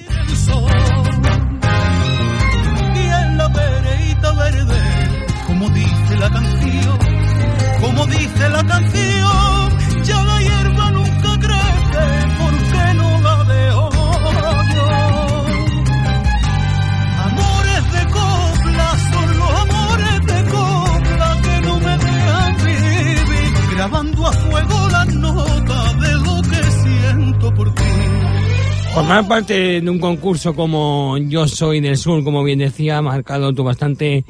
Formar 29.00 29.30
parte 29.30 29.80
de 29.80 29.89
un 29.89 29.97
concurso 29.97 30.54
como 30.54 31.18
Yo 31.18 31.47
Soy 31.47 31.80
del 31.80 31.95
Sur, 31.95 32.22
como 32.22 32.43
bien 32.43 32.60
decía, 32.60 32.97
ha 32.97 33.02
marcado 33.02 33.54
tu 33.54 33.64
bastante 33.64 34.26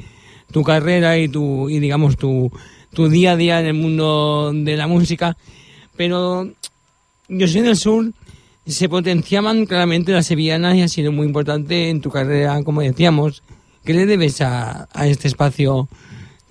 tu 0.52 0.62
carrera 0.62 1.18
y 1.18 1.28
tu 1.28 1.68
y 1.68 1.80
digamos 1.80 2.16
tu, 2.16 2.52
tu 2.94 3.08
día 3.08 3.32
a 3.32 3.36
día 3.36 3.58
en 3.58 3.66
el 3.66 3.74
mundo 3.74 4.52
de 4.54 4.76
la 4.76 4.86
música. 4.86 5.36
Pero 5.96 6.48
Yo 7.28 7.48
Soy 7.48 7.62
del 7.62 7.74
Sur 7.74 8.12
se 8.64 8.88
potenciaban 8.88 9.66
claramente 9.66 10.12
las 10.12 10.26
sevillanas 10.26 10.76
y 10.76 10.82
ha 10.82 10.88
sido 10.88 11.10
muy 11.10 11.26
importante 11.26 11.90
en 11.90 12.00
tu 12.00 12.10
carrera, 12.10 12.62
como 12.62 12.80
decíamos. 12.80 13.42
¿Qué 13.84 13.92
le 13.92 14.06
debes 14.06 14.40
a, 14.40 14.86
a 14.92 15.08
este 15.08 15.26
espacio 15.26 15.88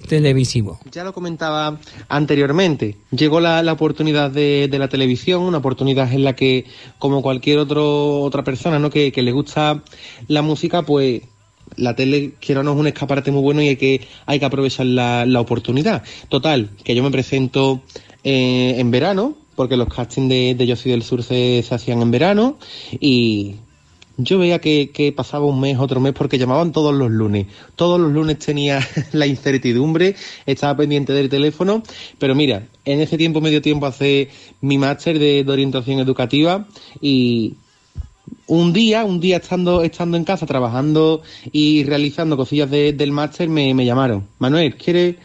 televisivo? 0.09 0.79
Ya 0.91 1.03
lo 1.05 1.13
comentaba 1.13 1.79
anteriormente. 2.09 2.97
Llegó 3.11 3.39
la, 3.39 3.63
la 3.63 3.71
oportunidad 3.73 4.31
de, 4.31 4.67
de 4.69 4.79
la 4.79 4.89
televisión, 4.89 5.43
una 5.43 5.59
oportunidad 5.59 6.11
en 6.11 6.23
la 6.23 6.35
que, 6.35 6.65
como 6.97 7.21
cualquier 7.21 7.59
otro, 7.59 8.21
otra 8.21 8.43
persona 8.43 8.79
¿no? 8.79 8.89
que, 8.89 9.13
le 9.15 9.31
gusta 9.31 9.83
la 10.27 10.41
música, 10.41 10.81
pues 10.81 11.21
la 11.75 11.95
tele, 11.95 12.33
quiero 12.41 12.63
no, 12.63 12.73
es 12.73 12.77
un 12.79 12.87
escaparate 12.87 13.31
muy 13.31 13.41
bueno 13.41 13.61
y 13.61 13.69
hay 13.69 13.75
que, 13.77 14.07
hay 14.25 14.39
que 14.39 14.45
aprovechar 14.45 14.87
la, 14.87 15.25
la 15.25 15.39
oportunidad. 15.39 16.03
Total, 16.27 16.71
que 16.83 16.95
yo 16.95 17.03
me 17.03 17.11
presento 17.11 17.81
eh, 18.23 18.75
en 18.77 18.91
verano, 18.91 19.37
porque 19.55 19.77
los 19.77 19.93
castings 19.93 20.29
de, 20.29 20.55
de 20.55 20.67
Yo 20.67 20.75
Soy 20.75 20.91
del 20.91 21.03
Sur 21.03 21.21
se, 21.21 21.63
se 21.63 21.75
hacían 21.75 22.01
en 22.01 22.11
verano, 22.11 22.57
y 22.99 23.55
yo 24.21 24.37
veía 24.37 24.59
que, 24.59 25.13
pasaba 25.15 25.45
un 25.45 25.59
mes, 25.59 25.77
otro 25.79 25.99
mes, 25.99 26.13
porque 26.13 26.37
llamaban 26.37 26.71
todos 26.73 26.93
los 26.93 27.09
lunes. 27.09 27.47
Todos 27.75 27.99
los 27.99 28.11
lunes 28.11 28.37
tenía 28.37 28.85
la 29.13 29.25
incertidumbre, 29.25 30.15
estaba 30.45 30.75
pendiente 30.75 31.13
del 31.13 31.29
teléfono, 31.29 31.81
pero 32.17 32.35
mira, 32.35 32.67
en 32.85 32.99
ese 32.99 33.17
tiempo 33.17 33.39
me 33.39 33.49
dio 33.49 33.61
tiempo 33.61 33.85
a 33.85 33.89
hacer 33.89 34.29
mi 34.61 34.77
máster 34.77 35.17
de, 35.19 35.45
orientación 35.49 35.99
educativa 35.99 36.67
y 37.01 37.55
un 38.45 38.73
día, 38.73 39.05
un 39.05 39.19
día 39.19 39.37
estando, 39.37 39.83
estando 39.83 40.17
en 40.17 40.25
casa, 40.25 40.45
trabajando 40.45 41.21
y 41.51 41.83
realizando 41.85 42.37
cosillas 42.37 42.69
de- 42.69 42.93
del 42.93 43.11
máster, 43.11 43.47
me, 43.49 43.73
me 43.73 43.85
llamaron. 43.85 44.27
Manuel, 44.37 44.75
¿quieres, 44.75 45.15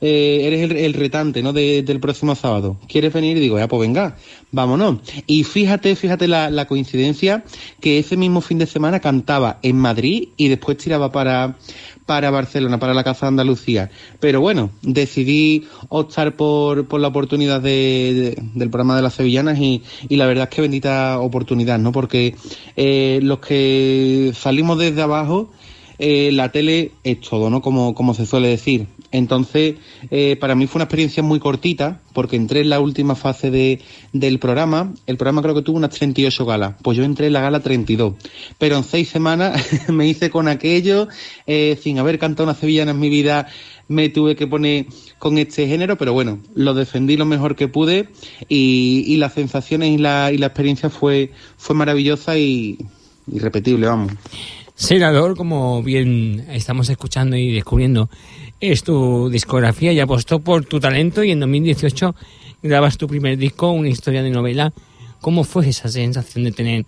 eh, 0.00 0.40
eres 0.44 0.62
el, 0.70 0.76
el 0.76 0.94
retante, 0.94 1.42
¿no? 1.42 1.52
De- 1.52 1.82
del 1.82 2.00
próximo 2.00 2.34
sábado. 2.34 2.76
¿Quieres 2.88 3.12
venir? 3.12 3.38
Digo, 3.38 3.58
ya, 3.58 3.68
pues 3.68 3.80
venga, 3.80 4.16
vámonos. 4.52 4.98
Y 5.26 5.44
fíjate, 5.44 5.94
fíjate 5.96 6.26
la, 6.28 6.50
la 6.50 6.66
coincidencia 6.66 7.44
que 7.80 7.98
ese 7.98 8.16
mismo 8.16 8.40
fin 8.40 8.58
de 8.58 8.66
semana 8.66 9.00
cantaba 9.00 9.58
en 9.62 9.76
Madrid 9.76 10.28
y 10.36 10.48
después 10.48 10.76
tiraba 10.78 11.12
para, 11.12 11.56
para 12.06 12.30
Barcelona, 12.30 12.78
para 12.78 12.94
la 12.94 13.04
Casa 13.04 13.26
de 13.26 13.28
Andalucía. 13.28 13.90
Pero 14.20 14.40
bueno, 14.40 14.70
decidí 14.82 15.66
optar 15.88 16.34
por, 16.36 16.86
por 16.88 17.00
la 17.00 17.08
oportunidad 17.08 17.60
de, 17.60 18.34
de- 18.36 18.42
del 18.54 18.70
programa 18.70 18.96
de 18.96 19.02
las 19.02 19.14
sevillanas 19.14 19.58
y, 19.58 19.82
y 20.08 20.16
la 20.16 20.26
verdad 20.26 20.48
es 20.50 20.54
que 20.54 20.62
bendita 20.62 21.20
oportunidad, 21.20 21.78
¿no? 21.78 21.92
Porque 21.92 22.34
eh, 22.76 23.20
los 23.22 23.38
que 23.40 24.32
salimos 24.34 24.78
desde 24.78 25.02
abajo, 25.02 25.50
eh, 25.98 26.30
la 26.32 26.50
tele 26.50 26.92
es 27.04 27.20
todo, 27.20 27.50
¿no? 27.50 27.60
Como, 27.60 27.94
como 27.94 28.14
se 28.14 28.24
suele 28.26 28.48
decir. 28.48 28.86
Entonces, 29.12 29.76
eh, 30.10 30.36
para 30.36 30.54
mí 30.54 30.66
fue 30.66 30.78
una 30.78 30.84
experiencia 30.84 31.22
muy 31.22 31.40
cortita, 31.40 32.00
porque 32.12 32.36
entré 32.36 32.60
en 32.60 32.70
la 32.70 32.80
última 32.80 33.14
fase 33.14 33.50
de, 33.50 33.80
del 34.12 34.38
programa. 34.38 34.92
El 35.06 35.16
programa 35.16 35.42
creo 35.42 35.54
que 35.54 35.62
tuvo 35.62 35.78
unas 35.78 35.90
38 35.90 36.46
galas. 36.46 36.74
Pues 36.82 36.96
yo 36.96 37.04
entré 37.04 37.26
en 37.26 37.32
la 37.32 37.40
gala 37.40 37.60
32. 37.60 38.14
Pero 38.58 38.76
en 38.76 38.84
seis 38.84 39.08
semanas 39.08 39.66
me 39.88 40.06
hice 40.06 40.30
con 40.30 40.48
aquello, 40.48 41.08
eh, 41.46 41.78
sin 41.82 41.98
haber 41.98 42.18
cantado 42.18 42.48
una 42.48 42.58
sevillana 42.58 42.92
en 42.92 43.00
mi 43.00 43.08
vida, 43.08 43.48
me 43.88 44.08
tuve 44.08 44.36
que 44.36 44.46
poner 44.46 44.86
con 45.18 45.36
este 45.38 45.66
género, 45.66 45.98
pero 45.98 46.12
bueno, 46.12 46.38
lo 46.54 46.74
defendí 46.74 47.16
lo 47.16 47.26
mejor 47.26 47.56
que 47.56 47.66
pude 47.66 48.08
y, 48.48 49.02
y 49.06 49.16
las 49.16 49.34
sensaciones 49.34 49.90
y 49.90 49.98
la, 49.98 50.30
y 50.32 50.38
la 50.38 50.46
experiencia 50.46 50.90
fue, 50.90 51.32
fue 51.56 51.74
maravillosa 51.74 52.38
y 52.38 52.78
irrepetible, 53.26 53.88
vamos. 53.88 54.12
Senador, 54.80 55.36
como 55.36 55.82
bien 55.82 56.46
estamos 56.48 56.88
escuchando 56.88 57.36
y 57.36 57.52
descubriendo, 57.52 58.08
es 58.60 58.82
tu 58.82 59.30
discografía 59.30 59.92
y 59.92 60.00
apostó 60.00 60.40
por 60.40 60.64
tu 60.66 60.78
talento 60.80 61.24
y 61.24 61.30
en 61.30 61.40
2018 61.40 62.14
grabas 62.62 62.98
tu 62.98 63.08
primer 63.08 63.38
disco, 63.38 63.70
una 63.70 63.88
historia 63.88 64.22
de 64.22 64.30
novela. 64.30 64.72
¿Cómo 65.20 65.44
fue 65.44 65.68
esa 65.68 65.88
sensación 65.88 66.44
de 66.44 66.52
tener 66.52 66.86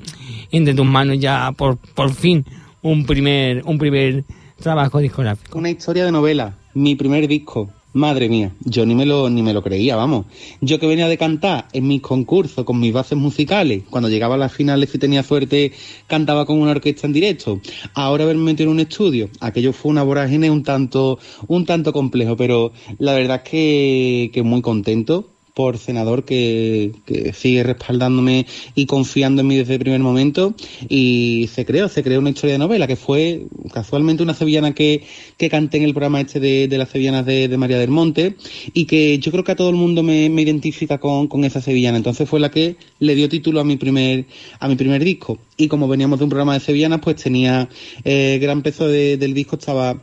entre 0.51 0.75
tus 0.75 0.87
manos 0.87 1.19
ya 1.19 1.53
por, 1.53 1.77
por 1.77 2.15
fin 2.15 2.45
un 2.83 3.05
primer, 3.05 3.63
un 3.65 3.79
primer 3.79 4.25
trabajo 4.61 4.99
discográfico? 4.99 5.59
Una 5.59 5.71
historia 5.71 6.05
de 6.05 6.13
novela, 6.13 6.55
mi 6.75 6.95
primer 6.95 7.29
disco. 7.29 7.71
Madre 7.95 8.31
mía, 8.31 8.55
yo 8.61 8.87
ni 8.87 8.95
me 8.95 9.05
lo 9.05 9.29
ni 9.29 9.43
me 9.43 9.53
lo 9.53 9.63
creía, 9.63 9.97
vamos. 9.97 10.25
Yo 10.63 10.79
que 10.79 10.87
venía 10.87 11.09
de 11.09 11.19
cantar 11.19 11.69
en 11.75 11.87
mis 11.87 12.01
concursos 12.01 12.65
con 12.65 12.81
mis 12.81 12.91
bases 12.91 13.19
musicales, 13.19 13.83
cuando 13.91 14.09
llegaba 14.09 14.37
a 14.37 14.39
las 14.39 14.53
finales 14.53 14.89
si 14.89 14.99
tenía 14.99 15.23
suerte 15.23 15.73
cantaba 16.07 16.47
con 16.47 16.59
una 16.59 16.71
orquesta 16.71 17.07
en 17.07 17.13
directo. 17.13 17.61
Ahora 17.93 18.25
haberme 18.25 18.45
metido 18.45 18.71
en 18.71 18.77
un 18.77 18.81
estudio, 18.81 19.29
aquello 19.41 19.75
fue 19.75 19.91
una 19.91 20.05
vorágine 20.05 20.51
un 20.51 20.63
tanto 20.63 21.19
un 21.49 21.67
tanto 21.67 21.93
complejo, 21.93 22.35
pero 22.35 22.73
la 22.99 23.13
verdad 23.13 23.43
es 23.45 23.51
que, 23.51 24.31
que 24.33 24.43
muy 24.43 24.63
contento 24.63 25.32
por 25.55 25.77
senador 25.79 26.25
que, 26.25 26.93
sigue 27.35 27.63
respaldándome 27.63 28.47
y 28.75 28.87
confiando 28.87 29.43
en 29.43 29.49
mí 29.49 29.57
desde 29.57 29.75
el 29.75 29.81
primer 29.81 30.01
momento. 30.01 30.55
Y 30.89 31.49
se 31.53 31.65
creó, 31.65 31.89
se 31.89 32.03
creó 32.03 32.21
una 32.21 32.31
historia 32.31 32.55
de 32.55 32.59
novela 32.59 32.87
que 32.87 32.97
fue 32.97 33.47
casualmente 33.73 34.23
una 34.23 34.35
sevillana 34.35 34.75
que, 34.75 35.05
que 35.37 35.51
canté 35.51 35.79
en 35.79 35.85
el 35.85 35.93
programa 35.93 36.21
este 36.21 36.41
de, 36.41 36.69
de 36.69 36.79
las 36.79 36.89
sevillanas 36.89 37.27
de, 37.27 37.53
María 37.57 37.79
del 37.79 37.91
Monte 37.91 38.37
y 38.73 38.87
que 38.87 39.19
yo 39.19 39.31
creo 39.31 39.45
que 39.45 39.53
a 39.53 39.57
todo 39.57 39.71
el 39.71 39.77
mundo 39.77 40.03
me, 40.03 40.27
identifica 40.27 40.99
con, 40.99 41.29
con 41.29 41.45
esa 41.45 41.61
sevillana. 41.61 41.99
Entonces 41.99 42.29
fue 42.29 42.41
la 42.41 42.51
que 42.51 42.77
le 42.99 43.15
dio 43.15 43.29
título 43.29 43.61
a 43.61 43.65
mi 43.65 43.77
primer 43.77 44.27
a 44.59 44.69
mi 44.69 44.77
primer 44.77 45.05
disco. 45.05 45.39
Y 45.57 45.69
como 45.69 45.87
veníamos 45.87 46.19
de 46.19 46.25
un 46.25 46.31
programa 46.31 46.55
de 46.55 46.61
sevillanas 46.61 47.01
pues 47.01 47.17
tenía 47.17 47.69
eh, 48.05 48.39
gran 48.41 48.63
peso 48.63 48.89
de- 48.89 49.17
del 49.17 49.35
disco 49.35 49.57
estaba 49.57 50.03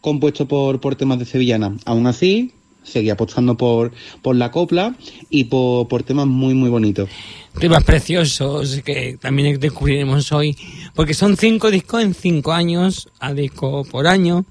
compuesto 0.00 0.48
por, 0.48 0.80
por 0.80 0.96
temas 0.96 1.18
de 1.18 1.24
sevillana. 1.26 1.76
Aún 1.84 2.06
así 2.06 2.52
seguir 2.82 3.12
apostando 3.12 3.56
por, 3.56 3.92
por 4.22 4.36
la 4.36 4.50
copla 4.50 4.94
y 5.28 5.44
por, 5.44 5.88
por 5.88 6.02
temas 6.02 6.26
muy, 6.26 6.54
muy 6.54 6.70
bonitos. 6.70 7.08
Temas 7.58 7.84
preciosos 7.84 8.80
que 8.84 9.18
también 9.20 9.58
descubriremos 9.58 10.30
hoy, 10.32 10.56
porque 10.94 11.14
son 11.14 11.36
cinco 11.36 11.70
discos 11.70 12.02
en 12.02 12.14
cinco 12.14 12.52
años, 12.52 13.08
a 13.18 13.34
disco 13.34 13.84
por 13.84 14.06
año. 14.06 14.44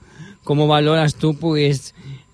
¿Cómo 0.44 0.68
valoras 0.68 1.16
tú, 1.16 1.36
pues, 1.36 1.94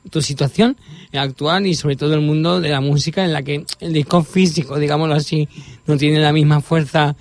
tu 0.09 0.21
situación 0.21 0.77
actual 1.13 1.67
y 1.67 1.75
sobre 1.75 1.95
todo 1.95 2.13
el 2.13 2.21
mundo 2.21 2.61
de 2.61 2.69
la 2.69 2.81
música 2.81 3.23
en 3.23 3.33
la 3.33 3.43
que 3.43 3.65
el 3.79 3.93
disco 3.93 4.23
físico, 4.23 4.79
digámoslo 4.79 5.15
así, 5.15 5.47
no 5.87 5.97
tiene 5.97 6.19
la 6.19 6.33
misma 6.33 6.61
fuerza 6.61 7.15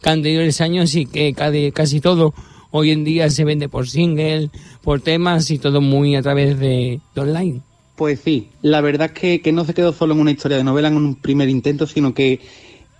que 0.00 0.10
anteriores 0.10 0.60
años 0.60 0.94
y 0.94 1.06
que 1.06 1.32
casi 1.72 2.00
todo 2.00 2.34
hoy 2.70 2.90
en 2.90 3.04
día 3.04 3.30
se 3.30 3.44
vende 3.44 3.68
por 3.68 3.88
single, 3.88 4.50
por 4.82 5.00
temas 5.00 5.50
y 5.50 5.58
todo 5.58 5.80
muy 5.80 6.16
a 6.16 6.22
través 6.22 6.58
de, 6.58 7.00
de 7.14 7.20
online. 7.20 7.62
Pues 7.96 8.20
sí, 8.20 8.50
la 8.60 8.82
verdad 8.82 9.10
es 9.12 9.18
que, 9.18 9.40
que 9.40 9.52
no 9.52 9.64
se 9.64 9.72
quedó 9.72 9.92
solo 9.92 10.12
en 10.14 10.20
una 10.20 10.30
historia 10.30 10.58
de 10.58 10.64
novela 10.64 10.88
en 10.88 10.96
un 10.98 11.14
primer 11.16 11.48
intento, 11.48 11.86
sino 11.86 12.12
que 12.12 12.40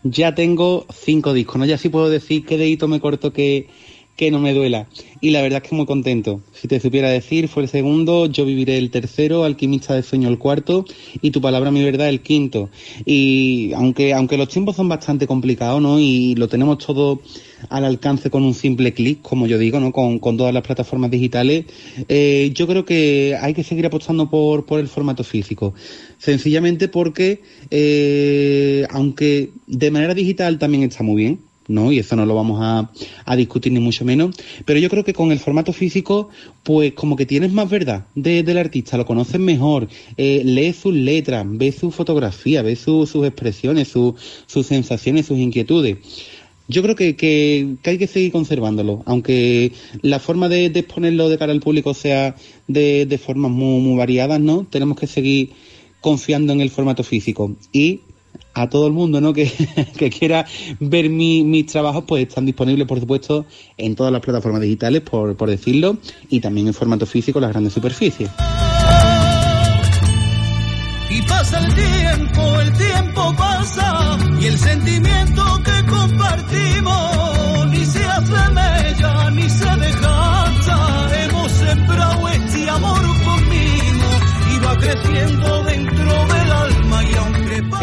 ya 0.02 0.34
tengo 0.34 0.86
cinco 0.90 1.34
discos, 1.34 1.56
¿no? 1.58 1.66
Ya 1.66 1.76
sí 1.78 1.90
puedo 1.90 2.08
decir 2.08 2.46
qué 2.46 2.56
dedito 2.56 2.88
me 2.88 3.00
corto 3.00 3.32
que, 3.32 3.68
que 4.16 4.30
no 4.30 4.38
me 4.38 4.54
duela. 4.54 4.88
Y 5.20 5.30
la 5.30 5.42
verdad 5.42 5.62
es 5.62 5.68
que 5.68 5.76
muy 5.76 5.86
contento. 5.86 6.40
Si 6.52 6.68
te 6.68 6.80
supiera 6.80 7.10
decir, 7.10 7.48
fue 7.48 7.62
el 7.62 7.68
segundo, 7.68 8.26
yo 8.26 8.44
viviré 8.44 8.78
el 8.78 8.90
tercero, 8.90 9.44
Alquimista 9.44 9.94
de 9.94 10.02
Sueño 10.02 10.28
el 10.28 10.38
cuarto 10.38 10.84
y 11.20 11.30
Tu 11.30 11.40
Palabra 11.40 11.70
Mi 11.70 11.84
Verdad 11.84 12.08
el 12.08 12.20
quinto. 12.20 12.70
Y 13.04 13.72
aunque, 13.74 14.14
aunque 14.14 14.36
los 14.38 14.48
tiempos 14.48 14.76
son 14.76 14.88
bastante 14.88 15.26
complicados, 15.26 15.80
¿no? 15.82 16.00
Y 16.00 16.34
lo 16.34 16.48
tenemos 16.48 16.78
todo 16.78 17.20
al 17.68 17.84
alcance 17.84 18.30
con 18.30 18.42
un 18.42 18.54
simple 18.54 18.92
clic, 18.94 19.20
como 19.22 19.46
yo 19.46 19.58
digo, 19.58 19.80
¿no? 19.80 19.92
Con, 19.92 20.18
con 20.18 20.36
todas 20.36 20.54
las 20.54 20.62
plataformas 20.62 21.10
digitales, 21.10 21.66
eh, 22.08 22.50
yo 22.54 22.66
creo 22.66 22.84
que 22.84 23.36
hay 23.40 23.54
que 23.54 23.64
seguir 23.64 23.86
apostando 23.86 24.30
por, 24.30 24.64
por 24.64 24.80
el 24.80 24.88
formato 24.88 25.24
físico. 25.24 25.74
Sencillamente 26.18 26.88
porque, 26.88 27.42
eh, 27.70 28.86
aunque 28.90 29.50
de 29.66 29.90
manera 29.90 30.14
digital 30.14 30.58
también 30.58 30.84
está 30.84 31.02
muy 31.02 31.16
bien, 31.16 31.45
¿no? 31.68 31.92
Y 31.92 31.98
eso 31.98 32.16
no 32.16 32.26
lo 32.26 32.34
vamos 32.34 32.60
a, 32.62 32.90
a, 33.24 33.36
discutir 33.36 33.72
ni 33.72 33.80
mucho 33.80 34.04
menos. 34.04 34.34
Pero 34.64 34.78
yo 34.78 34.88
creo 34.88 35.04
que 35.04 35.14
con 35.14 35.32
el 35.32 35.38
formato 35.38 35.72
físico, 35.72 36.28
pues 36.62 36.92
como 36.92 37.16
que 37.16 37.26
tienes 37.26 37.52
más 37.52 37.68
verdad 37.68 38.06
de, 38.14 38.42
del 38.42 38.58
artista, 38.58 38.96
lo 38.96 39.06
conoces 39.06 39.40
mejor, 39.40 39.88
eh, 40.16 40.42
lees 40.44 40.76
sus 40.76 40.94
letras, 40.94 41.46
ves 41.48 41.76
su 41.76 41.90
fotografía, 41.90 42.62
ves 42.62 42.80
su, 42.80 43.06
sus 43.06 43.26
expresiones, 43.26 43.88
su, 43.88 44.14
sus 44.46 44.66
sensaciones, 44.66 45.26
sus 45.26 45.38
inquietudes. 45.38 45.98
Yo 46.68 46.82
creo 46.82 46.96
que, 46.96 47.14
que, 47.14 47.76
que, 47.82 47.90
hay 47.90 47.98
que 47.98 48.08
seguir 48.08 48.32
conservándolo, 48.32 49.02
aunque 49.06 49.72
la 50.02 50.18
forma 50.18 50.48
de, 50.48 50.68
de 50.68 50.80
exponerlo 50.80 51.28
de 51.28 51.38
cara 51.38 51.52
al 51.52 51.60
público 51.60 51.94
sea 51.94 52.34
de, 52.66 53.06
de 53.06 53.18
formas 53.18 53.52
muy, 53.52 53.80
muy 53.80 53.96
variadas, 53.96 54.40
¿no? 54.40 54.66
Tenemos 54.68 54.98
que 54.98 55.06
seguir 55.06 55.50
confiando 56.00 56.52
en 56.52 56.60
el 56.60 56.70
formato 56.70 57.04
físico. 57.04 57.56
Y 57.72 58.00
a 58.56 58.70
todo 58.70 58.86
el 58.86 58.92
mundo 58.94 59.20
¿no? 59.20 59.32
que, 59.34 59.50
que 59.96 60.10
quiera 60.10 60.46
ver 60.80 61.10
mi, 61.10 61.44
mis 61.44 61.66
trabajos, 61.66 62.04
pues 62.06 62.26
están 62.26 62.46
disponibles, 62.46 62.86
por 62.86 62.98
supuesto, 62.98 63.44
en 63.76 63.94
todas 63.94 64.12
las 64.12 64.22
plataformas 64.22 64.62
digitales, 64.62 65.02
por, 65.02 65.36
por 65.36 65.50
decirlo, 65.50 65.98
y 66.30 66.40
también 66.40 66.66
en 66.66 66.74
formato 66.74 67.06
físico, 67.06 67.38
las 67.38 67.50
grandes 67.50 67.74
superficies. 67.74 68.30
Y 71.10 71.22
pasa 71.22 71.58
el 71.60 71.74
tiempo, 71.74 72.60
el 72.60 72.72
tiempo 72.72 73.34
pasa, 73.36 74.18
y 74.40 74.46
el 74.46 74.58
sentimiento 74.58 75.42
que 75.62 75.90
compartimos 75.90 77.66
ni 77.70 77.84
se 77.84 78.04
hace 78.04 78.50
mella, 78.54 79.30
ni 79.30 79.48
se 79.48 79.76
desgasta. 79.76 81.24
Hemos 81.24 81.52
sembrado 81.52 82.28
este 82.28 82.70
amor 82.70 83.02
conmigo, 83.24 84.08
y 84.54 84.58
va 84.64 84.76
creciendo 84.78 85.65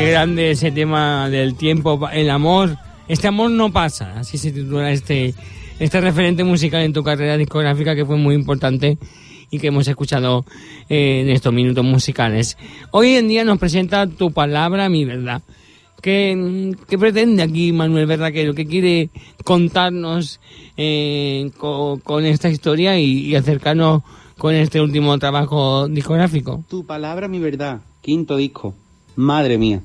Qué 0.04 0.12
grande 0.12 0.52
ese 0.52 0.70
tema 0.70 1.30
del 1.30 1.56
tiempo, 1.56 2.10
el 2.12 2.30
amor. 2.30 2.76
Este 3.08 3.30
amor 3.30 3.52
no 3.52 3.72
pasa, 3.72 4.20
así 4.20 4.38
se 4.38 4.52
titula 4.52 4.92
este, 4.92 5.34
este 5.80 6.02
referente 6.02 6.44
musical 6.44 6.82
en 6.82 6.92
tu 6.92 7.04
carrera 7.04 7.38
discográfica 7.38 7.96
que 7.96 8.06
fue 8.06 8.18
muy 8.18 8.36
importante 8.36 8.98
y 9.50 9.60
que 9.60 9.68
hemos 9.68 9.88
escuchado 9.88 10.44
eh, 10.90 11.22
en 11.22 11.30
estos 11.30 11.54
minutos 11.54 11.86
musicales. 11.86 12.58
Hoy 12.92 13.14
en 13.14 13.30
día 13.30 13.46
nos 13.46 13.60
presenta 13.60 14.06
Tu 14.06 14.30
Palabra, 14.34 14.90
Mi 14.90 15.06
Verdad. 15.06 15.42
¿Qué, 16.02 16.76
qué 16.90 16.98
pretende 16.98 17.42
aquí 17.42 17.72
Manuel 17.72 18.06
Berraquero? 18.06 18.54
¿Qué 18.54 18.66
quiere 18.66 19.10
contarnos 19.46 20.42
eh, 20.76 21.50
con, 21.58 22.02
con, 22.02 22.26
esta 22.26 22.50
historia 22.50 23.00
y, 23.00 23.28
y 23.28 23.36
acercarnos 23.38 24.04
con 24.38 24.54
este 24.54 24.82
último 24.82 25.18
trabajo 25.18 25.88
discográfico? 25.88 26.66
Tu 26.68 26.86
Palabra, 26.86 27.30
Mi 27.30 27.40
Verdad, 27.40 27.80
quinto 28.02 28.36
disco. 28.36 28.76
Madre 29.16 29.58
mía. 29.58 29.82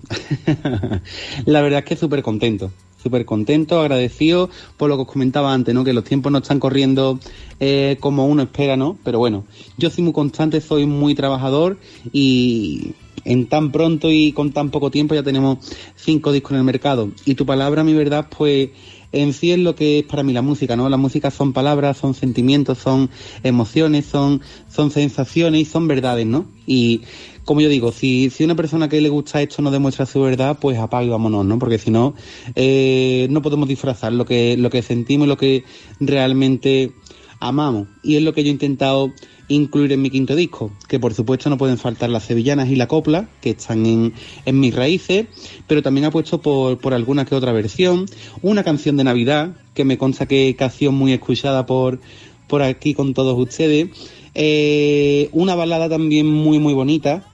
la 1.45 1.61
verdad 1.61 1.81
es 1.81 1.85
que 1.85 1.97
súper 1.97 2.23
contento. 2.23 2.71
Súper 3.03 3.25
contento, 3.25 3.81
agradecido 3.81 4.51
por 4.77 4.89
lo 4.89 4.97
que 4.97 5.03
os 5.03 5.09
comentaba 5.09 5.53
antes, 5.53 5.73
¿no? 5.73 5.85
Que 5.85 5.93
los 5.93 6.03
tiempos 6.03 6.33
no 6.33 6.39
están 6.39 6.59
corriendo 6.59 7.21
eh, 7.61 7.97
como 8.01 8.27
uno 8.27 8.43
espera, 8.43 8.77
¿no? 8.77 8.99
Pero 9.05 9.19
bueno, 9.21 9.45
yo 9.77 9.89
soy 9.89 10.03
muy 10.03 10.13
constante, 10.13 10.61
soy 10.61 10.85
muy 10.85 11.15
trabajador 11.15 11.79
y 12.13 12.95
en 13.25 13.47
tan 13.47 13.71
pronto 13.71 14.11
y 14.11 14.33
con 14.33 14.53
tan 14.53 14.71
poco 14.71 14.91
tiempo 14.91 15.15
ya 15.15 15.23
tenemos 15.23 15.59
cinco 15.95 16.33
discos 16.33 16.53
en 16.53 16.59
el 16.59 16.65
mercado. 16.65 17.11
Y 17.25 17.35
tu 17.35 17.47
palabra, 17.47 17.85
mi 17.85 17.95
verdad, 17.95 18.27
pues 18.37 18.71
en 19.13 19.33
sí 19.33 19.53
es 19.53 19.59
lo 19.59 19.75
que 19.75 20.01
es 20.01 20.05
para 20.05 20.23
mí 20.23 20.33
la 20.33 20.43
música, 20.43 20.77
¿no? 20.77 20.89
La 20.89 20.97
música 20.97 21.31
son 21.31 21.53
palabras, 21.53 21.97
son 21.97 22.15
sentimientos, 22.15 22.79
son 22.79 23.11
emociones, 23.43 24.07
son, 24.07 24.43
son 24.71 24.91
sensaciones 24.91 25.63
y 25.63 25.65
son 25.65 25.89
verdades, 25.89 26.27
¿no? 26.27 26.47
Y 26.67 27.03
como 27.49 27.63
yo 27.63 27.71
digo, 27.71 27.93
si, 27.93 28.29
si 28.29 28.45
una 28.45 28.55
persona 28.55 28.91
que 28.91 29.01
le 29.01 29.09
gusta 29.09 29.41
esto 29.41 29.63
no 29.63 29.71
demuestra 29.71 30.05
su 30.05 30.21
verdad, 30.21 30.59
pues 30.61 30.77
apaga 30.77 31.07
y 31.07 31.09
vámonos, 31.09 31.47
¿no? 31.47 31.59
Porque 31.59 31.79
si 31.79 31.91
no, 31.91 32.15
eh, 32.55 33.27
no 33.31 33.41
podemos 33.41 33.67
disfrazar 33.67 34.13
lo 34.13 34.27
que, 34.27 34.59
lo 34.59 34.69
que 34.69 34.83
sentimos 34.83 35.25
y 35.25 35.29
lo 35.31 35.39
que 35.39 35.65
realmente 35.99 36.93
amamos. 37.41 37.89
Y 38.03 38.17
es 38.17 38.23
lo 38.23 38.35
que 38.35 38.45
yo 38.45 38.51
he 38.51 38.53
intentado 38.53 39.15
incluir 39.49 39.93
en 39.93 40.03
mi 40.03 40.11
quinto 40.11 40.37
disco, 40.37 40.73
que 40.89 41.01
por 41.01 41.15
supuesto 41.15 41.49
no 41.49 41.57
pueden 41.57 41.79
faltar 41.79 42.11
las 42.11 42.25
sevillanas 42.25 42.69
y 42.69 42.77
la 42.77 42.87
copla, 42.87 43.31
que 43.41 43.49
están 43.49 43.87
en, 43.87 44.13
en 44.45 44.61
mis 44.61 44.75
raíces, 44.75 45.29
pero 45.67 45.83
también 45.83 46.05
ha 46.05 46.11
puesto 46.11 46.43
por, 46.43 46.77
por 46.77 46.93
alguna 46.93 47.25
que 47.25 47.35
otra 47.35 47.53
versión, 47.53 48.05
una 48.43 48.63
canción 48.63 48.99
de 48.99 49.05
Navidad, 49.05 49.57
que 49.73 49.87
me 49.87 49.97
consta 49.97 50.27
que 50.27 50.55
canción 50.55 50.95
muy 50.95 51.15
escuchada 51.15 51.65
por, 51.65 51.99
por 52.47 52.61
aquí 52.61 52.93
con 52.93 53.15
todos 53.15 53.39
ustedes, 53.39 53.89
eh, 54.35 55.31
una 55.33 55.55
balada 55.55 55.89
también 55.89 56.27
muy 56.27 56.59
muy 56.59 56.75
bonita, 56.75 57.25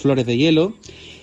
Flores 0.00 0.26
de 0.26 0.36
Hielo, 0.36 0.74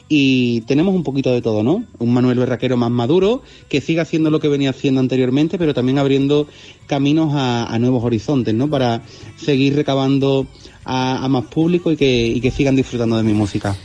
y 0.09 0.61
tenemos 0.61 0.95
un 0.95 1.03
poquito 1.03 1.31
de 1.31 1.41
todo, 1.41 1.63
¿no? 1.63 1.83
Un 1.99 2.13
Manuel 2.13 2.39
Berraquero 2.39 2.77
más 2.77 2.91
maduro, 2.91 3.41
que 3.69 3.81
siga 3.81 4.03
haciendo 4.03 4.29
lo 4.29 4.39
que 4.39 4.47
venía 4.47 4.69
haciendo 4.69 5.01
anteriormente, 5.01 5.57
pero 5.57 5.73
también 5.73 5.97
abriendo 5.97 6.47
caminos 6.85 7.33
a, 7.35 7.77
nuevos 7.79 8.03
horizontes, 8.03 8.53
¿no? 8.53 8.69
Para 8.69 9.01
seguir 9.35 9.75
recabando 9.75 10.47
a, 10.85 11.27
más 11.27 11.45
público 11.45 11.91
y 11.91 11.97
que, 11.97 12.53
sigan 12.55 12.75
disfrutando 12.75 13.17
de 13.17 13.23
mi 13.23 13.33
música. 13.33 13.75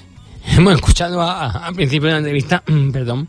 Hemos 0.57 0.75
escuchado 0.75 1.21
al 1.23 1.75
principio 1.75 2.07
de 2.07 2.13
la 2.13 2.19
entrevista, 2.19 2.63
perdón, 2.93 3.29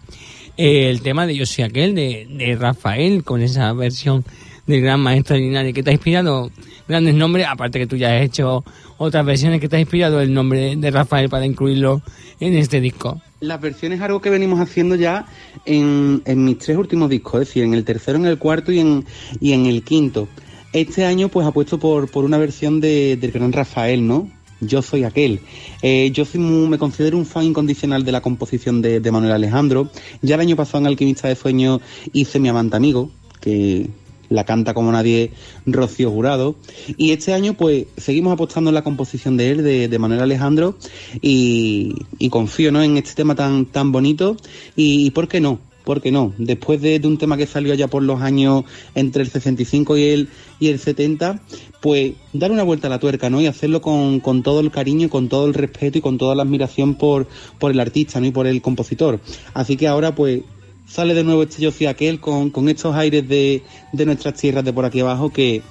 el 0.55 1.01
tema 1.01 1.25
de 1.25 1.35
Yo 1.35 1.45
soy 1.47 1.63
aquel, 1.63 1.95
de, 1.95 2.27
de 2.29 2.55
Rafael, 2.55 3.23
con 3.23 3.41
esa 3.41 3.73
versión 3.73 4.23
del 4.65 4.81
gran 4.81 4.99
maestro 4.99 5.35
Linares, 5.35 5.73
que 5.73 5.83
te 5.83 5.89
ha 5.89 5.93
inspirado 5.93 6.51
grandes 6.87 7.15
nombres, 7.15 7.45
aparte 7.49 7.79
que 7.79 7.87
tú 7.87 7.95
ya 7.95 8.15
has 8.15 8.23
hecho 8.23 8.63
otras 8.97 9.25
versiones 9.25 9.59
que 9.59 9.69
te 9.69 9.77
ha 9.77 9.79
inspirado 9.79 10.21
el 10.21 10.33
nombre 10.33 10.75
de 10.75 10.91
Rafael 10.91 11.29
para 11.29 11.45
incluirlo 11.45 12.01
en 12.39 12.55
este 12.55 12.81
disco. 12.81 13.21
Las 13.39 13.59
versiones 13.59 13.99
es 13.99 14.05
algo 14.05 14.21
que 14.21 14.29
venimos 14.29 14.59
haciendo 14.59 14.95
ya 14.95 15.25
en, 15.65 16.21
en, 16.25 16.45
mis 16.45 16.57
tres 16.59 16.77
últimos 16.77 17.09
discos, 17.09 17.41
es 17.41 17.47
decir, 17.47 17.63
en 17.63 17.73
el 17.73 17.83
tercero, 17.83 18.17
en 18.17 18.25
el 18.25 18.37
cuarto 18.37 18.71
y 18.71 18.79
en, 18.79 19.05
y 19.39 19.51
en 19.51 19.65
el 19.65 19.83
quinto. 19.83 20.27
Este 20.71 21.05
año 21.05 21.29
pues 21.29 21.45
apuesto 21.45 21.77
por, 21.77 22.09
por 22.09 22.25
una 22.25 22.37
versión 22.37 22.79
de, 22.79 23.17
del 23.17 23.31
gran 23.31 23.51
Rafael, 23.51 24.07
¿no? 24.07 24.29
Yo 24.61 24.81
soy 24.81 25.03
aquel. 25.03 25.41
Eh, 25.81 26.09
yo 26.13 26.23
soy 26.23 26.39
muy, 26.39 26.69
me 26.69 26.77
considero 26.77 27.17
un 27.17 27.25
fan 27.25 27.43
incondicional 27.43 28.05
de 28.05 28.13
la 28.13 28.21
composición 28.21 28.81
de, 28.81 29.01
de, 29.01 29.11
Manuel 29.11 29.33
Alejandro. 29.33 29.89
Ya 30.21 30.35
el 30.35 30.41
año 30.41 30.55
pasado 30.55 30.79
en 30.79 30.87
Alquimista 30.87 31.27
de 31.27 31.35
Sueño 31.35 31.81
hice 32.13 32.39
Mi 32.39 32.47
Amante 32.47 32.77
Amigo, 32.77 33.11
que 33.41 33.89
la 34.33 34.45
canta 34.45 34.73
como 34.73 34.91
nadie 34.91 35.31
Rocío 35.65 36.11
Jurado. 36.11 36.55
Y 36.97 37.11
este 37.11 37.33
año 37.33 37.53
pues 37.53 37.85
seguimos 37.97 38.33
apostando 38.33 38.69
en 38.69 38.75
la 38.75 38.83
composición 38.83 39.37
de 39.37 39.51
él, 39.51 39.63
de, 39.63 39.87
de 39.87 39.99
Manuel 39.99 40.21
Alejandro, 40.21 40.75
y, 41.21 41.93
confío 42.29 42.71
¿no? 42.71 42.81
en 42.81 42.97
este 42.97 43.13
tema 43.13 43.35
tan, 43.35 43.65
tan 43.65 43.91
bonito. 43.91 44.37
Y, 44.75 45.11
¿por 45.11 45.27
qué 45.27 45.39
no? 45.39 45.59
¿Por 45.83 46.01
qué 46.01 46.11
no? 46.11 46.33
Después 46.37 46.81
de, 46.81 46.97
de, 46.99 47.07
un 47.07 47.17
tema 47.17 47.37
que 47.37 47.45
salió 47.45 47.73
ya 47.73 47.87
por 47.87 48.03
los 48.03 48.21
años 48.21 48.63
entre 48.95 49.21
el 49.21 49.29
65 49.29 49.97
y 49.97 50.03
el, 50.03 50.29
y 50.59 50.69
el 50.69 50.79
70, 50.79 51.41
pues 51.81 52.13
dar 52.31 52.51
una 52.51 52.63
vuelta 52.63 52.87
a 52.87 52.89
la 52.89 52.99
tuerca, 52.99 53.29
¿no? 53.29 53.41
Y 53.41 53.47
hacerlo 53.47 53.81
con, 53.81 54.21
con 54.21 54.41
todo 54.41 54.61
el 54.61 54.71
cariño, 54.71 55.09
con 55.09 55.27
todo 55.27 55.45
el 55.45 55.53
respeto 55.53 55.97
y 55.97 56.01
con 56.01 56.17
toda 56.17 56.35
la 56.35 56.43
admiración 56.43 56.95
por, 56.95 57.27
por 57.59 57.71
el 57.71 57.79
artista, 57.81 58.21
¿no? 58.21 58.27
Y 58.27 58.31
por 58.31 58.47
el 58.47 58.61
compositor. 58.61 59.19
Así 59.53 59.75
que 59.75 59.87
ahora, 59.87 60.15
pues, 60.15 60.43
sale 60.87 61.13
de 61.13 61.23
nuevo 61.23 61.43
este 61.43 61.61
Yo 61.61 61.71
soy 61.71 61.87
aquel 61.87 62.19
con, 62.19 62.49
con 62.49 62.69
estos 62.69 62.95
aires 62.95 63.27
de, 63.27 63.63
de, 63.91 64.05
nuestras 64.05 64.35
tierras 64.35 64.63
de 64.63 64.73
por 64.73 64.85
aquí 64.85 64.99
abajo 64.99 65.31
que 65.31 65.61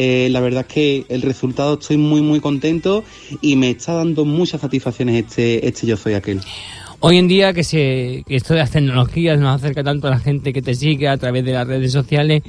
Eh, 0.00 0.28
la 0.30 0.40
verdad 0.40 0.64
es 0.68 0.72
que 0.72 1.06
el 1.08 1.22
resultado 1.22 1.74
estoy 1.74 1.96
muy 1.96 2.22
muy 2.22 2.38
contento 2.38 3.02
y 3.40 3.56
me 3.56 3.70
está 3.70 3.94
dando 3.94 4.24
muchas 4.24 4.60
satisfacciones 4.60 5.24
este, 5.24 5.66
este 5.66 5.88
Yo 5.88 5.96
Soy 5.96 6.14
Aquel. 6.14 6.40
Hoy 7.00 7.16
en 7.16 7.26
día 7.26 7.52
que, 7.52 7.64
se, 7.64 8.22
que 8.26 8.36
esto 8.36 8.54
de 8.54 8.60
las 8.60 8.70
tecnologías 8.70 9.40
nos 9.40 9.56
acerca 9.56 9.82
tanto 9.82 10.06
a 10.06 10.10
la 10.10 10.20
gente 10.20 10.52
que 10.52 10.62
te 10.62 10.74
sigue 10.74 11.08
a 11.08 11.16
través 11.16 11.44
de 11.44 11.52
las 11.52 11.66
redes 11.66 11.90
sociales, 11.90 12.42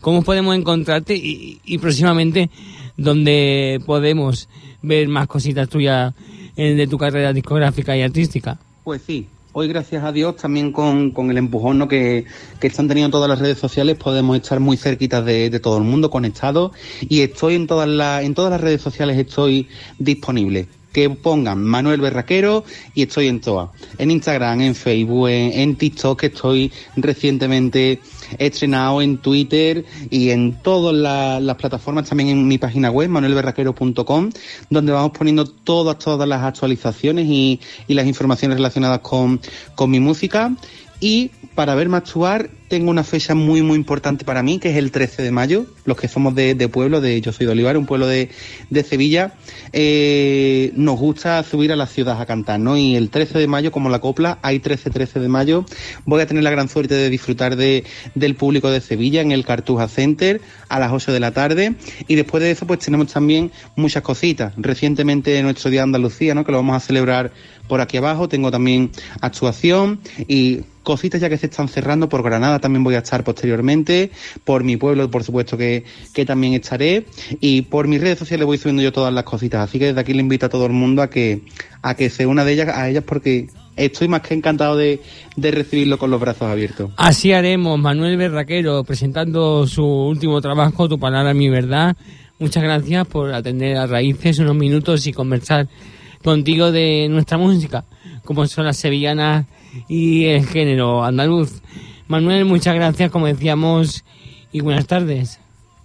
¿cómo 0.00 0.22
podemos 0.22 0.56
encontrarte 0.56 1.14
y, 1.14 1.60
y 1.64 1.78
próximamente 1.78 2.50
donde 2.96 3.80
podemos 3.86 4.48
ver 4.82 5.06
más 5.06 5.28
cositas 5.28 5.68
tuyas 5.68 6.14
eh, 6.56 6.74
de 6.74 6.86
tu 6.88 6.98
carrera 6.98 7.32
discográfica 7.32 7.96
y 7.96 8.02
artística? 8.02 8.58
Pues 8.82 9.02
sí, 9.06 9.26
hoy 9.58 9.66
gracias 9.66 10.04
a 10.04 10.12
Dios 10.12 10.36
también 10.36 10.70
con, 10.70 11.10
con 11.10 11.32
el 11.32 11.36
empujón 11.36 11.88
que, 11.88 12.26
que 12.60 12.66
están 12.68 12.86
teniendo 12.86 13.10
todas 13.10 13.28
las 13.28 13.40
redes 13.40 13.58
sociales 13.58 13.96
podemos 13.96 14.36
estar 14.36 14.60
muy 14.60 14.76
cerquitas 14.76 15.24
de, 15.24 15.50
de 15.50 15.58
todo 15.58 15.78
el 15.78 15.82
mundo 15.82 16.10
conectados 16.10 16.70
y 17.00 17.22
estoy 17.22 17.56
en 17.56 17.66
todas 17.66 17.88
las 17.88 18.22
en 18.22 18.34
todas 18.34 18.52
las 18.52 18.60
redes 18.60 18.80
sociales 18.80 19.18
estoy 19.18 19.66
disponible 19.98 20.68
que 20.92 21.10
pongan 21.10 21.64
Manuel 21.64 22.00
Berraquero 22.00 22.64
y 22.94 23.02
estoy 23.02 23.26
en 23.26 23.40
todas. 23.40 23.70
En 23.98 24.10
Instagram, 24.10 24.62
en 24.62 24.74
Facebook, 24.74 25.28
en, 25.28 25.52
en 25.52 25.76
TikTok, 25.76 26.18
que 26.18 26.26
estoy 26.26 26.72
recientemente 26.96 28.00
estrenado 28.38 29.00
en 29.00 29.18
Twitter 29.18 29.84
y 30.10 30.30
en 30.30 30.54
todas 30.62 30.94
la- 30.94 31.40
las 31.40 31.56
plataformas, 31.56 32.08
también 32.08 32.28
en 32.30 32.46
mi 32.46 32.58
página 32.58 32.90
web, 32.90 33.08
manuelberraquero.com, 33.08 34.30
donde 34.70 34.92
vamos 34.92 35.12
poniendo 35.16 35.46
todas, 35.46 35.98
todas 35.98 36.28
las 36.28 36.42
actualizaciones 36.42 37.26
y, 37.28 37.60
y 37.86 37.94
las 37.94 38.06
informaciones 38.06 38.56
relacionadas 38.58 39.00
con, 39.00 39.40
con 39.74 39.90
mi 39.90 40.00
música. 40.00 40.52
Y 41.00 41.30
para 41.54 41.74
verme 41.74 41.96
actuar, 41.96 42.50
tengo 42.68 42.90
una 42.90 43.02
fecha 43.02 43.34
muy, 43.34 43.62
muy 43.62 43.76
importante 43.76 44.24
para 44.24 44.42
mí, 44.42 44.58
que 44.58 44.70
es 44.70 44.76
el 44.76 44.90
13 44.90 45.22
de 45.22 45.30
mayo. 45.30 45.66
Los 45.84 45.96
que 45.96 46.06
somos 46.06 46.34
de, 46.34 46.68
pueblo, 46.68 47.00
de 47.00 47.20
Yo 47.20 47.32
soy 47.32 47.46
de 47.46 47.52
Olivar, 47.52 47.76
un 47.76 47.86
pueblo 47.86 48.06
de, 48.06 48.30
de 48.70 48.82
Sevilla, 48.84 49.34
eh, 49.72 50.70
nos 50.74 50.98
gusta 50.98 51.42
subir 51.42 51.72
a 51.72 51.76
la 51.76 51.86
ciudad 51.86 52.20
a 52.20 52.26
cantar, 52.26 52.60
¿no? 52.60 52.76
Y 52.76 52.94
el 52.94 53.10
13 53.10 53.38
de 53.38 53.46
mayo, 53.46 53.72
como 53.72 53.88
la 53.88 54.00
copla, 54.00 54.38
hay 54.42 54.60
13-13 54.60 55.20
de 55.20 55.28
mayo, 55.28 55.64
voy 56.04 56.20
a 56.20 56.26
tener 56.26 56.42
la 56.42 56.50
gran 56.50 56.68
suerte 56.68 56.94
de 56.94 57.10
disfrutar 57.10 57.56
de, 57.56 57.84
del 58.14 58.34
público 58.34 58.70
de 58.70 58.80
Sevilla 58.80 59.20
en 59.20 59.32
el 59.32 59.44
Cartuja 59.44 59.88
Center 59.88 60.40
a 60.68 60.78
las 60.78 60.92
8 60.92 61.12
de 61.12 61.20
la 61.20 61.32
tarde. 61.32 61.74
Y 62.06 62.16
después 62.16 62.42
de 62.42 62.50
eso, 62.50 62.66
pues 62.66 62.80
tenemos 62.80 63.12
también 63.12 63.50
muchas 63.76 64.02
cositas. 64.02 64.52
Recientemente, 64.56 65.42
nuestro 65.42 65.70
Día 65.70 65.80
de 65.80 65.84
Andalucía, 65.84 66.34
¿no? 66.34 66.44
Que 66.44 66.52
lo 66.52 66.58
vamos 66.58 66.76
a 66.76 66.80
celebrar 66.80 67.32
por 67.68 67.80
aquí 67.80 67.98
abajo. 67.98 68.28
Tengo 68.28 68.50
también 68.50 68.90
actuación 69.20 70.00
y 70.26 70.62
cositas 70.82 71.20
ya 71.20 71.28
que 71.28 71.36
se 71.36 71.46
están 71.46 71.68
cerrando. 71.68 72.08
Por 72.08 72.22
Granada 72.22 72.58
también 72.58 72.82
voy 72.82 72.94
a 72.94 72.98
estar 72.98 73.22
posteriormente. 73.22 74.10
Por 74.44 74.64
mi 74.64 74.76
pueblo, 74.76 75.10
por 75.10 75.22
supuesto, 75.22 75.56
que, 75.56 75.84
que 76.14 76.24
también 76.24 76.54
estaré. 76.54 77.04
Y 77.40 77.62
por 77.62 77.86
mis 77.86 78.00
redes 78.00 78.18
sociales 78.18 78.46
voy 78.46 78.58
subiendo 78.58 78.82
yo 78.82 78.92
todas 78.92 79.12
las 79.12 79.24
cositas. 79.24 79.68
Así 79.68 79.78
que 79.78 79.86
desde 79.86 80.00
aquí 80.00 80.14
le 80.14 80.20
invito 80.20 80.46
a 80.46 80.48
todo 80.48 80.66
el 80.66 80.72
mundo 80.72 81.02
a 81.02 81.10
que, 81.10 81.42
a 81.82 81.94
que 81.94 82.10
se 82.10 82.26
una 82.26 82.44
de 82.44 82.54
ellas, 82.54 82.68
a 82.68 82.88
ellas 82.88 83.04
porque 83.06 83.48
estoy 83.76 84.08
más 84.08 84.22
que 84.22 84.34
encantado 84.34 84.76
de, 84.76 85.00
de 85.36 85.50
recibirlo 85.50 85.98
con 85.98 86.10
los 86.10 86.20
brazos 86.20 86.48
abiertos. 86.48 86.90
Así 86.96 87.32
haremos, 87.32 87.78
Manuel 87.78 88.16
Berraquero, 88.16 88.82
presentando 88.84 89.66
su 89.66 89.84
último 89.84 90.40
trabajo, 90.40 90.88
Tu 90.88 90.98
Palabra, 90.98 91.34
Mi 91.34 91.48
Verdad. 91.48 91.96
Muchas 92.38 92.62
gracias 92.62 93.06
por 93.06 93.32
atender 93.34 93.76
a 93.76 93.86
raíces 93.86 94.38
unos 94.38 94.54
minutos 94.54 95.06
y 95.06 95.12
conversar 95.12 95.68
contigo 96.22 96.72
de 96.72 97.08
nuestra 97.10 97.38
música, 97.38 97.84
como 98.24 98.46
son 98.46 98.64
las 98.66 98.76
sevillanas 98.76 99.46
y 99.88 100.24
el 100.26 100.46
género 100.46 101.04
andaluz. 101.04 101.62
Manuel, 102.06 102.44
muchas 102.44 102.74
gracias, 102.74 103.10
como 103.10 103.26
decíamos, 103.26 104.04
y 104.52 104.60
buenas 104.60 104.86
tardes. 104.86 105.38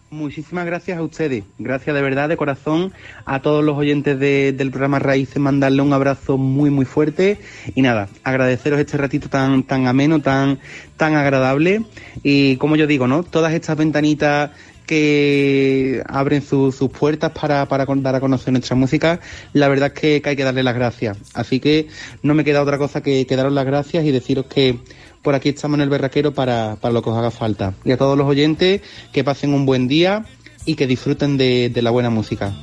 Muchísimas 0.10 0.66
gracias 0.68 1.00
a 1.00 1.02
ustedes. 1.02 1.44
Gracias 1.58 1.96
de 1.96 2.02
verdad, 2.02 2.30
de 2.30 2.38
corazón, 2.38 2.94
a 3.26 3.42
todos 3.42 3.64
los 3.64 3.76
oyentes 3.76 4.20
de- 4.20 4.54
del 4.54 4.70
programa 4.70 5.00
Raíces, 5.00 5.40
mandarle 5.40 5.82
un 5.82 5.92
abrazo 5.92 6.38
muy, 6.38 6.70
muy 6.70 6.86
fuerte. 6.86 7.40
Y 7.74 7.82
nada, 7.82 8.08
agradeceros 8.24 8.80
este 8.80 8.96
ratito 8.98 9.28
tan, 9.28 9.64
tan 9.64 9.88
ameno, 9.88 10.20
tan, 10.22 10.60
tan 10.98 11.16
agradable. 11.16 11.82
Y 12.22 12.58
como 12.58 12.76
yo 12.76 12.86
digo, 12.86 13.08
¿no? 13.08 13.24
Todas 13.24 13.54
estas 13.54 13.76
ventanitas 13.76 14.52
que 14.86 16.04
abren 16.08 16.42
su- 16.42 16.72
sus 16.72 16.90
puertas 16.90 17.32
para, 17.32 17.66
para 17.68 17.86
dar 17.88 18.16
a 18.16 18.20
conocer 18.20 18.52
nuestra 18.54 18.76
música, 18.76 19.20
la 19.54 19.68
verdad 19.68 19.92
es 19.94 20.00
que, 20.00 20.22
hay 20.26 20.36
que 20.36 20.44
darle 20.44 20.64
las 20.64 20.76
gracias. 20.76 21.18
Así 21.34 21.60
que 21.60 21.88
no 22.22 22.34
me 22.34 22.44
queda 22.44 22.62
otra 22.62 22.78
cosa 22.78 23.02
que, 23.02 23.26
que 23.26 23.36
daros 23.36 23.54
las 23.54 23.66
gracias 23.66 24.06
y 24.06 24.12
deciros 24.12 24.46
que 24.46 24.80
por 25.22 25.36
aquí 25.36 25.50
estamos 25.50 25.76
en 25.78 25.82
el 25.82 25.90
berraquero 25.90 26.34
para, 26.34 26.76
para 26.82 26.94
lo 26.94 27.02
que 27.02 27.10
os 27.10 27.18
haga 27.18 27.32
falta. 27.32 27.74
Y 27.86 27.92
a 27.92 27.98
todos 27.98 28.18
los 28.18 28.28
oyentes, 28.28 28.82
que 29.12 29.24
pasen 29.24 29.54
un 29.54 29.66
buen 29.66 29.88
día 29.88 30.26
y 30.66 30.76
que 30.76 30.88
disfruten 30.88 31.38
de, 31.38 31.70
de 31.74 31.82
la 31.82 31.92
buena 31.92 32.10
música. 32.10 32.54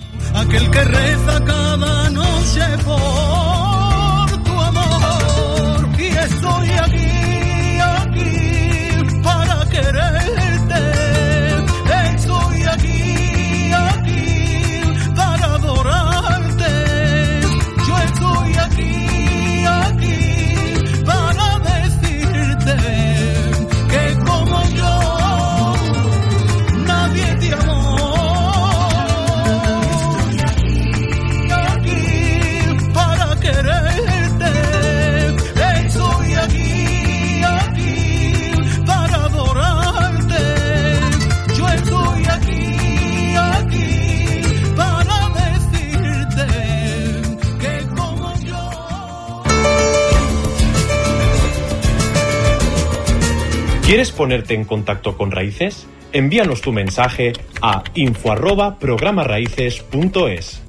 ¿Quieres 53.90 54.12
ponerte 54.12 54.54
en 54.54 54.64
contacto 54.64 55.16
con 55.16 55.32
Raíces? 55.32 55.88
Envíanos 56.12 56.60
tu 56.60 56.70
mensaje 56.70 57.32
a 57.60 57.82
info 57.94 58.30
arroba 58.30 58.78
programaraíces.es. 58.78 60.62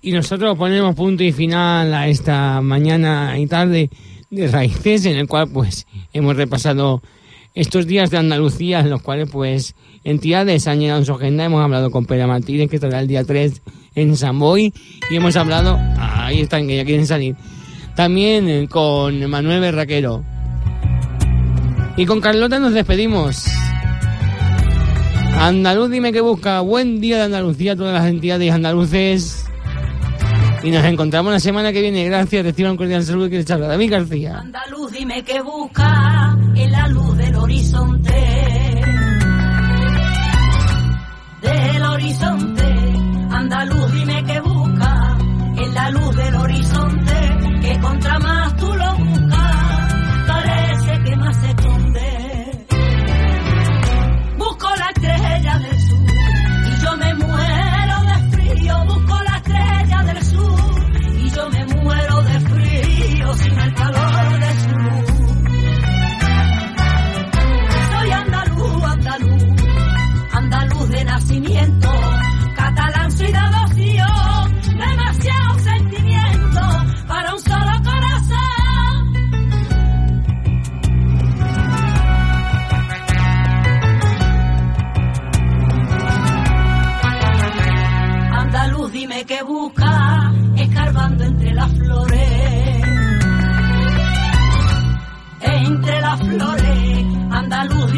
Y 0.00 0.10
nosotros 0.10 0.58
ponemos 0.58 0.96
punto 0.96 1.22
y 1.22 1.30
final 1.30 1.94
a 1.94 2.08
esta 2.08 2.60
mañana 2.60 3.38
y 3.38 3.46
tarde 3.46 3.88
de 4.30 4.48
raíces, 4.48 5.06
en 5.06 5.16
el 5.16 5.28
cual 5.28 5.50
pues 5.52 5.86
hemos 6.12 6.34
repasado 6.34 7.02
estos 7.54 7.86
días 7.86 8.10
de 8.10 8.18
Andalucía, 8.18 8.80
en 8.80 8.90
los 8.90 9.00
cuales 9.00 9.28
pues 9.30 9.76
entidades 10.02 10.66
han 10.66 10.80
llenado 10.80 11.04
su 11.04 11.12
agenda. 11.12 11.44
Hemos 11.44 11.62
hablado 11.62 11.92
con 11.92 12.06
Pera 12.06 12.26
Martínez, 12.26 12.68
que 12.68 12.76
estará 12.78 12.98
el 12.98 13.06
día 13.06 13.22
3 13.22 13.62
en 13.94 14.16
San 14.16 14.40
Boy, 14.40 14.74
y 15.08 15.14
hemos 15.14 15.36
hablado, 15.36 15.78
ahí 15.98 16.40
están, 16.40 16.66
que 16.66 16.78
ya 16.78 16.84
quieren 16.84 17.06
salir, 17.06 17.36
también 17.94 18.48
eh, 18.48 18.66
con 18.68 19.24
Manuel 19.30 19.60
Berraquero. 19.60 20.31
Y 21.96 22.06
con 22.06 22.20
Carlota 22.20 22.58
nos 22.58 22.72
despedimos. 22.72 23.46
Andaluz, 25.38 25.90
dime 25.90 26.12
qué 26.12 26.20
busca. 26.20 26.60
Buen 26.60 27.00
día 27.00 27.16
de 27.18 27.24
Andalucía 27.24 27.72
a 27.72 27.76
todas 27.76 27.92
las 27.92 28.06
entidades 28.06 28.52
andaluces. 28.52 29.44
Y 30.62 30.70
nos 30.70 30.84
encontramos 30.84 31.32
la 31.32 31.40
semana 31.40 31.72
que 31.72 31.82
viene. 31.82 32.04
Gracias. 32.04 32.44
Reciban 32.44 32.72
un 32.72 32.76
cordial 32.78 33.04
saludo 33.04 33.28
que 33.28 33.38
les 33.38 33.50
habla 33.50 33.68
David 33.68 33.90
García. 33.90 34.38
Andaluz, 34.38 34.92
dime 34.92 35.22
qué 35.22 35.42
busca 35.42 36.36
en 36.54 36.72
la 36.72 36.86
luz 36.88 37.16
del 37.16 37.34
horizonte. 37.34 38.80
Del 41.42 41.82
horizonte. 41.82 42.62
Andaluz, 43.30 43.92
dime 43.92 44.24
qué 44.24 44.40
busca 44.40 45.16
en 45.56 45.74
la 45.74 45.90
luz 45.90 46.16
del 46.16 46.34
horizonte. 46.36 47.60
Que 47.60 47.80
contra 47.80 48.18
más 48.18 48.56
tú 48.56 48.71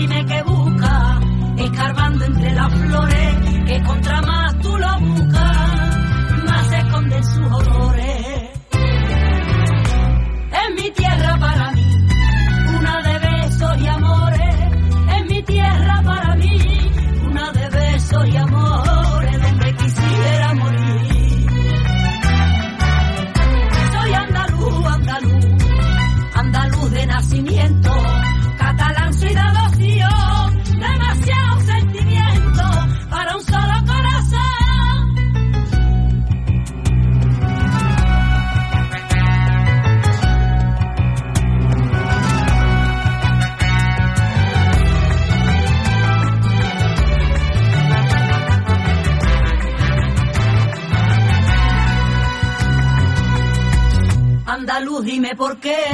jardines 0.07 0.27
que 0.27 0.43
busca, 0.43 1.21
escarbando 1.57 2.25
entre 2.25 2.53
las 2.53 2.73
flores, 2.73 3.37
que 3.67 3.83
contra 3.83 4.23
más 4.23 4.59
tú 4.61 4.77
lo 4.77 5.01
buscas, 5.01 6.45
más 6.45 6.67
se 6.69 6.79
esconden 6.79 7.25
sus 7.25 7.47
olores. 7.47 7.74
Dime 55.25 55.37
por 55.37 55.57
qué 55.57 55.94